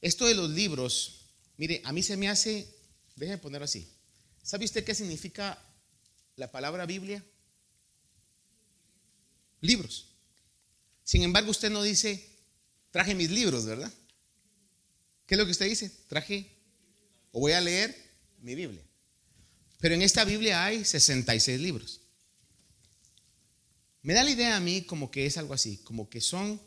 Esto 0.00 0.26
de 0.26 0.34
los 0.34 0.50
libros, 0.50 1.26
mire, 1.56 1.82
a 1.84 1.92
mí 1.92 2.02
se 2.02 2.16
me 2.16 2.28
hace, 2.28 2.66
déjeme 3.16 3.38
poner 3.38 3.62
así. 3.62 3.88
¿Sabe 4.42 4.64
usted 4.64 4.84
qué 4.84 4.94
significa 4.94 5.62
la 6.36 6.50
palabra 6.50 6.86
Biblia? 6.86 7.24
Libros. 9.60 10.06
Sin 11.04 11.22
embargo, 11.22 11.50
usted 11.50 11.70
no 11.70 11.82
dice, 11.82 12.24
traje 12.90 13.14
mis 13.14 13.30
libros, 13.30 13.66
¿verdad? 13.66 13.92
¿Qué 15.30 15.36
es 15.36 15.38
lo 15.38 15.44
que 15.44 15.52
usted 15.52 15.68
dice? 15.68 15.88
Traje 16.08 16.44
o 17.30 17.38
voy 17.38 17.52
a 17.52 17.60
leer 17.60 17.96
mi 18.42 18.56
Biblia. 18.56 18.82
Pero 19.78 19.94
en 19.94 20.02
esta 20.02 20.24
Biblia 20.24 20.64
hay 20.64 20.84
66 20.84 21.60
libros. 21.60 22.00
Me 24.02 24.12
da 24.12 24.24
la 24.24 24.32
idea 24.32 24.56
a 24.56 24.60
mí 24.60 24.82
como 24.82 25.08
que 25.08 25.26
es 25.26 25.38
algo 25.38 25.54
así, 25.54 25.76
como 25.84 26.10
que 26.10 26.20
son, 26.20 26.60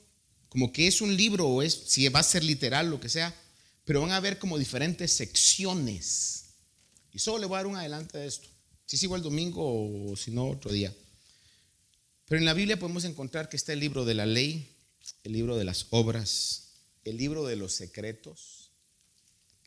como 0.48 0.72
que 0.72 0.88
es 0.88 1.02
un 1.02 1.14
libro 1.14 1.46
o 1.46 1.62
es, 1.62 1.74
si 1.74 2.08
va 2.08 2.22
a 2.22 2.24
ser 2.24 2.42
literal, 2.46 2.90
lo 2.90 3.02
que 3.02 3.10
sea, 3.10 3.36
pero 3.84 4.00
van 4.00 4.12
a 4.12 4.16
haber 4.16 4.40
como 4.40 4.58
diferentes 4.58 5.12
secciones. 5.12 6.46
Y 7.12 7.20
solo 7.20 7.40
le 7.40 7.48
voy 7.48 7.56
a 7.56 7.58
dar 7.58 7.68
un 7.68 7.76
adelante 7.76 8.18
de 8.18 8.28
esto. 8.28 8.48
Si 8.86 8.96
es 8.96 9.04
igual 9.04 9.22
domingo 9.22 9.62
o 10.10 10.16
si 10.16 10.32
no 10.32 10.48
otro 10.48 10.72
día. 10.72 10.96
Pero 12.30 12.40
en 12.40 12.46
la 12.46 12.54
Biblia 12.54 12.80
podemos 12.80 13.04
encontrar 13.04 13.50
que 13.50 13.58
está 13.58 13.74
el 13.74 13.82
libro 13.82 14.06
de 14.06 14.14
la 14.14 14.26
ley, 14.26 14.74
el 15.26 15.34
libro 15.34 15.58
de 15.58 15.66
las 15.66 15.88
obras, 15.90 16.63
el 17.04 17.18
libro 17.18 17.46
de 17.46 17.56
los 17.56 17.74
secretos. 17.74 18.72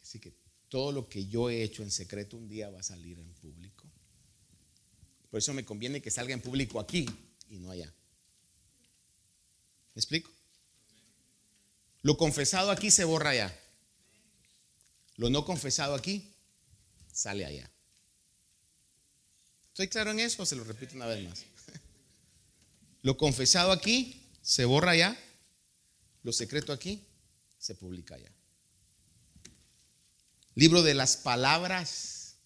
Así 0.02 0.18
que 0.18 0.32
todo 0.68 0.92
lo 0.92 1.08
que 1.08 1.26
yo 1.26 1.50
he 1.50 1.62
hecho 1.62 1.82
en 1.82 1.90
secreto 1.90 2.36
un 2.36 2.48
día 2.48 2.70
va 2.70 2.80
a 2.80 2.82
salir 2.82 3.18
en 3.18 3.32
público. 3.34 3.84
Por 5.30 5.38
eso 5.38 5.52
me 5.52 5.64
conviene 5.64 6.00
que 6.00 6.10
salga 6.10 6.34
en 6.34 6.40
público 6.40 6.80
aquí 6.80 7.06
y 7.50 7.58
no 7.58 7.70
allá. 7.70 7.92
¿Me 9.94 10.00
explico? 10.00 10.30
Lo 12.02 12.16
confesado 12.16 12.70
aquí 12.70 12.90
se 12.90 13.04
borra 13.04 13.30
allá. 13.30 13.60
Lo 15.16 15.30
no 15.30 15.44
confesado 15.44 15.94
aquí 15.94 16.32
sale 17.12 17.44
allá. 17.44 17.70
¿Estoy 19.68 19.88
claro 19.88 20.10
en 20.10 20.20
eso? 20.20 20.44
Se 20.46 20.56
lo 20.56 20.64
repito 20.64 20.94
una 20.94 21.06
vez 21.06 21.28
más. 21.28 21.44
Lo 23.02 23.16
confesado 23.16 23.72
aquí 23.72 24.22
se 24.42 24.64
borra 24.64 24.96
ya. 24.96 25.18
Lo 26.22 26.32
secreto 26.32 26.72
aquí 26.72 27.05
se 27.66 27.74
publica 27.74 28.16
ya. 28.16 28.32
Libro 30.54 30.82
de 30.84 30.94
las 30.94 31.16
palabras. 31.16 32.36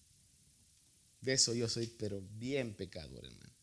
De 1.21 1.33
eso 1.33 1.53
yo 1.53 1.69
soy, 1.69 1.85
pero 1.85 2.23
bien 2.39 2.73
pecador, 2.73 3.23
hermano. 3.23 3.53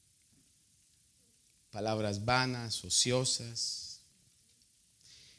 Palabras 1.70 2.24
vanas, 2.24 2.84
ociosas. 2.84 4.02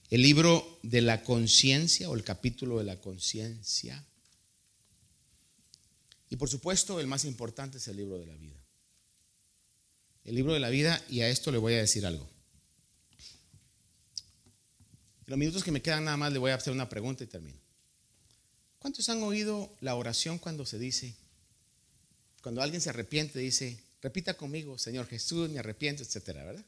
El 0.10 0.22
libro 0.24 0.80
de 0.84 1.02
la 1.02 1.24
conciencia 1.24 2.10
o 2.10 2.16
el 2.16 2.26
capítulo 2.26 2.80
de 2.80 2.84
la 2.84 3.00
conciencia. 3.00 4.06
Y 6.30 6.36
por 6.36 6.50
supuesto, 6.50 7.00
el 7.00 7.08
más 7.08 7.24
importante 7.24 7.78
es 7.78 7.88
el 7.88 7.96
libro 7.96 8.20
de 8.20 8.26
la 8.26 8.36
vida. 8.36 8.60
El 10.26 10.36
libro 10.36 10.54
de 10.54 10.60
la 10.60 10.70
vida, 10.70 11.02
y 11.10 11.22
a 11.22 11.30
esto 11.30 11.52
le 11.52 11.58
voy 11.58 11.76
a 11.76 11.78
decir 11.78 12.06
algo. 12.06 12.30
Los 15.30 15.38
minutos 15.38 15.64
que 15.64 15.72
me 15.72 15.80
quedan 15.80 16.06
nada 16.06 16.18
más 16.18 16.34
le 16.34 16.40
voy 16.40 16.50
a 16.50 16.56
hacer 16.56 16.74
una 16.74 16.90
pregunta 16.90 17.24
y 17.24 17.28
termino. 17.28 17.60
¿Cuántos 18.80 19.08
han 19.10 19.22
oído 19.22 19.72
la 19.80 19.94
oración 19.94 20.40
cuando 20.40 20.66
se 20.66 20.80
dice, 20.80 21.16
cuando 22.42 22.64
alguien 22.64 22.82
se 22.82 22.90
arrepiente, 22.90 23.38
dice, 23.38 23.80
repita 24.02 24.34
conmigo, 24.34 24.80
Señor 24.80 25.06
Jesús, 25.06 25.48
me 25.52 25.60
arrepiento, 25.60 26.02
etcétera, 26.02 26.44
¿verdad? 26.46 26.66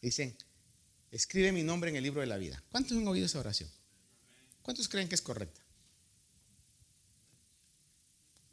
Dicen, 0.00 0.36
escribe 1.10 1.50
mi 1.50 1.64
nombre 1.64 1.90
en 1.90 1.96
el 1.96 2.04
libro 2.04 2.20
de 2.20 2.28
la 2.28 2.36
vida. 2.36 2.62
¿Cuántos 2.70 2.96
han 2.96 3.08
oído 3.08 3.26
esa 3.26 3.40
oración? 3.40 3.68
¿Cuántos 4.62 4.88
creen 4.88 5.08
que 5.08 5.16
es 5.16 5.22
correcta? 5.22 5.60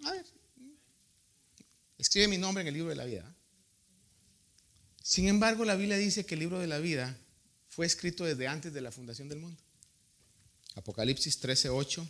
A 0.05 0.13
ver, 0.13 0.25
escribe 1.99 2.27
mi 2.27 2.39
nombre 2.39 2.63
en 2.63 2.69
el 2.69 2.73
libro 2.73 2.89
de 2.89 2.95
la 2.95 3.05
vida. 3.05 3.35
Sin 5.03 5.27
embargo, 5.27 5.63
la 5.63 5.75
Biblia 5.75 5.97
dice 5.97 6.25
que 6.25 6.33
el 6.33 6.39
libro 6.39 6.57
de 6.57 6.65
la 6.65 6.79
vida 6.79 7.15
fue 7.75 7.85
escrito 7.85 8.23
desde 8.23 8.47
antes 8.47 8.73
de 8.73 8.79
la 8.79 8.89
fundación 8.89 9.27
del 9.27 9.39
mundo. 9.39 9.61
Apocalipsis 10.75 11.37
13:8. 11.41 12.07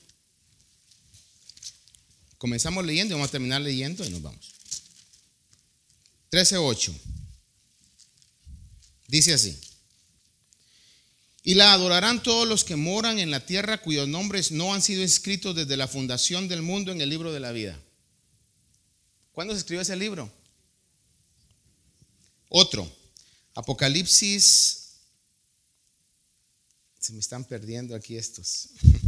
Comenzamos 2.38 2.86
leyendo 2.86 3.14
y 3.14 3.16
vamos 3.16 3.30
a 3.30 3.32
terminar 3.32 3.62
leyendo 3.62 4.06
y 4.06 4.10
nos 4.10 4.22
vamos. 4.22 4.54
13:8. 6.30 6.94
Dice 9.08 9.34
así. 9.34 9.58
Y 11.42 11.56
la 11.56 11.74
adorarán 11.74 12.22
todos 12.22 12.48
los 12.48 12.64
que 12.64 12.76
moran 12.76 13.18
en 13.18 13.32
la 13.32 13.44
tierra 13.44 13.82
cuyos 13.82 14.08
nombres 14.08 14.52
no 14.52 14.72
han 14.72 14.84
sido 14.84 15.02
escritos 15.02 15.56
desde 15.56 15.78
la 15.78 15.88
fundación 15.88 16.48
del 16.48 16.62
mundo 16.62 16.92
en 16.92 17.02
el 17.02 17.10
libro 17.10 17.34
de 17.34 17.40
la 17.40 17.52
vida. 17.52 17.80
¿Cuándo 19.32 19.56
se 19.56 19.60
escribió 19.60 19.82
ese 19.82 19.96
libro? 19.96 20.32
Otro, 22.50 22.88
Apocalipsis. 23.56 24.85
Se 27.06 27.14
me 27.14 27.20
están 27.20 27.44
perdiendo 27.44 27.96
aquí 27.96 28.18
estos. 28.18 28.70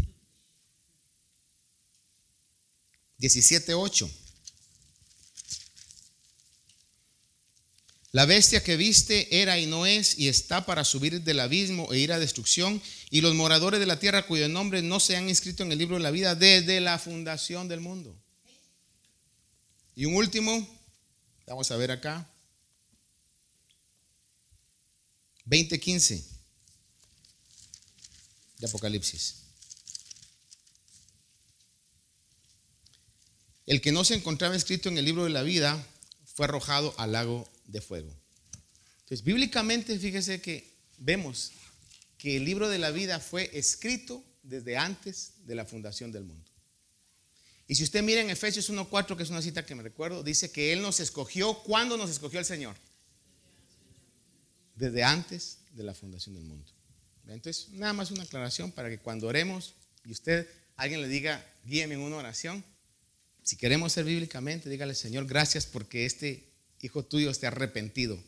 17.8. 3.19 4.07
La 8.11 8.27
bestia 8.27 8.63
que 8.63 8.77
viste 8.77 9.41
era 9.41 9.57
y 9.57 9.65
no 9.65 9.87
es 9.87 10.19
y 10.19 10.27
está 10.27 10.67
para 10.67 10.83
subir 10.83 11.23
del 11.23 11.39
abismo 11.39 11.91
e 11.91 11.97
ir 11.97 12.13
a 12.13 12.19
destrucción. 12.19 12.79
Y 13.09 13.21
los 13.21 13.33
moradores 13.33 13.79
de 13.79 13.87
la 13.87 13.97
tierra 13.97 14.27
cuyos 14.27 14.51
nombres 14.51 14.83
no 14.83 14.99
se 14.99 15.15
han 15.15 15.27
inscrito 15.27 15.63
en 15.63 15.71
el 15.71 15.79
libro 15.79 15.95
de 15.95 16.03
la 16.03 16.11
vida 16.11 16.35
desde 16.35 16.79
la 16.79 16.99
fundación 16.99 17.67
del 17.67 17.79
mundo. 17.79 18.15
Y 19.95 20.05
un 20.05 20.13
último, 20.13 20.69
vamos 21.47 21.71
a 21.71 21.77
ver 21.77 21.89
acá. 21.89 22.29
20:15 25.45 26.36
de 28.59 28.67
Apocalipsis. 28.67 29.43
El 33.65 33.81
que 33.81 33.91
no 33.91 34.03
se 34.03 34.15
encontraba 34.15 34.55
escrito 34.55 34.89
en 34.89 34.97
el 34.97 35.05
libro 35.05 35.25
de 35.25 35.29
la 35.29 35.43
vida 35.43 35.85
fue 36.25 36.45
arrojado 36.45 36.95
al 36.97 37.11
lago 37.11 37.47
de 37.65 37.81
fuego. 37.81 38.13
Entonces, 38.99 39.23
bíblicamente, 39.23 39.99
fíjese 39.99 40.41
que 40.41 40.73
vemos 40.97 41.51
que 42.17 42.37
el 42.37 42.45
libro 42.45 42.69
de 42.69 42.77
la 42.77 42.91
vida 42.91 43.19
fue 43.19 43.49
escrito 43.53 44.23
desde 44.41 44.77
antes 44.77 45.33
de 45.45 45.55
la 45.55 45.65
fundación 45.65 46.11
del 46.11 46.23
mundo. 46.23 46.49
Y 47.67 47.75
si 47.75 47.83
usted 47.83 48.01
mira 48.01 48.21
en 48.21 48.29
Efesios 48.29 48.69
1.4, 48.69 49.17
que 49.17 49.23
es 49.23 49.29
una 49.29 49.41
cita 49.41 49.65
que 49.65 49.75
me 49.75 49.83
recuerdo, 49.83 50.23
dice 50.23 50.51
que 50.51 50.71
Él 50.71 50.81
nos 50.81 51.01
escogió. 51.01 51.61
¿Cuándo 51.63 51.97
nos 51.97 52.09
escogió 52.09 52.39
el 52.39 52.45
Señor? 52.45 52.77
Desde 54.75 55.03
antes 55.03 55.57
de 55.73 55.83
la 55.83 55.93
fundación 55.93 56.35
del 56.35 56.45
mundo. 56.45 56.76
Entonces, 57.33 57.69
nada 57.71 57.93
más 57.93 58.11
una 58.11 58.23
aclaración 58.23 58.71
para 58.71 58.89
que 58.89 58.99
cuando 58.99 59.27
oremos 59.27 59.73
y 60.05 60.11
usted, 60.11 60.47
alguien 60.75 61.01
le 61.01 61.07
diga, 61.07 61.45
guíeme 61.65 61.95
en 61.95 62.01
una 62.01 62.17
oración, 62.17 62.63
si 63.43 63.55
queremos 63.55 63.93
ser 63.93 64.05
bíblicamente, 64.05 64.69
dígale, 64.69 64.95
Señor, 64.95 65.25
gracias 65.25 65.65
porque 65.65 66.05
este 66.05 66.49
hijo 66.81 67.03
tuyo 67.03 67.29
esté 67.29 67.47
arrepentido, 67.47 68.21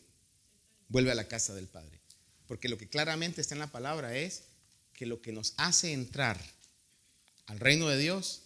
vuelve 0.88 1.10
a 1.10 1.14
la 1.14 1.28
casa 1.28 1.54
del 1.54 1.66
Padre. 1.66 2.00
Porque 2.46 2.68
lo 2.68 2.78
que 2.78 2.88
claramente 2.88 3.40
está 3.40 3.54
en 3.54 3.60
la 3.60 3.70
palabra 3.70 4.16
es 4.16 4.44
que 4.92 5.06
lo 5.06 5.22
que 5.22 5.32
nos 5.32 5.54
hace 5.56 5.92
entrar 5.92 6.42
al 7.46 7.60
reino 7.60 7.88
de 7.88 7.98
Dios 7.98 8.42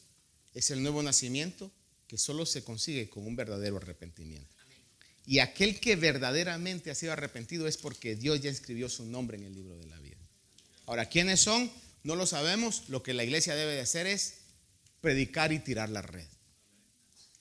es 0.52 0.70
el 0.70 0.82
nuevo 0.82 1.02
nacimiento 1.02 1.72
que 2.06 2.18
solo 2.18 2.46
se 2.46 2.62
consigue 2.62 3.08
con 3.08 3.26
un 3.26 3.34
verdadero 3.34 3.76
arrepentimiento. 3.76 4.54
Y 5.26 5.38
aquel 5.38 5.80
que 5.80 5.96
verdaderamente 5.96 6.90
ha 6.90 6.94
sido 6.94 7.12
arrepentido 7.12 7.66
es 7.66 7.76
porque 7.76 8.14
Dios 8.14 8.40
ya 8.40 8.50
escribió 8.50 8.88
su 8.88 9.06
nombre 9.06 9.36
en 9.36 9.44
el 9.44 9.54
libro 9.54 9.76
de 9.76 9.86
la 9.86 9.98
vida. 9.98 10.13
Ahora, 10.86 11.06
¿quiénes 11.08 11.40
son? 11.40 11.70
No 12.02 12.16
lo 12.16 12.26
sabemos. 12.26 12.84
Lo 12.88 13.02
que 13.02 13.14
la 13.14 13.24
iglesia 13.24 13.54
debe 13.54 13.74
de 13.74 13.80
hacer 13.80 14.06
es 14.06 14.34
predicar 15.00 15.52
y 15.52 15.58
tirar 15.58 15.88
la 15.88 16.02
red. 16.02 16.26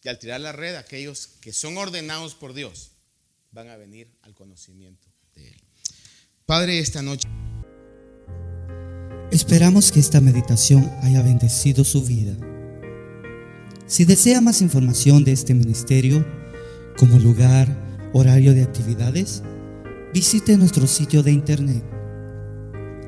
Y 0.04 0.10
al 0.10 0.20
tirar 0.20 0.41
la 0.41 0.52
red, 0.52 0.76
aquellos 0.76 1.28
que 1.41 1.54
son 1.54 1.78
ordenados 1.78 2.36
por 2.36 2.54
Dios 2.54 2.91
van 3.52 3.70
a 3.70 3.78
venir 3.78 4.10
al 4.24 4.34
conocimiento 4.34 5.08
de 5.36 5.48
Él. 5.50 5.62
Padre, 6.46 6.80
esta 6.80 7.02
noche... 7.02 7.28
Esperamos 9.32 9.91
que 9.91 10.00
esta 10.00 10.22
meditación 10.22 10.91
haya 11.02 11.22
bendecido 11.24 11.84
su 11.84 12.04
vida. 12.04 12.36
Si 13.88 14.06
desea 14.06 14.41
más 14.41 14.62
información 14.62 15.24
de 15.24 15.32
este 15.32 15.54
ministerio, 15.54 16.26
como 16.98 17.18
lugar, 17.18 17.68
horario 18.14 18.54
de 18.54 18.62
actividades, 18.62 19.41
visite 20.14 20.56
nuestro 20.58 20.86
sitio 20.86 21.24
de 21.24 21.32
internet. 21.32 21.84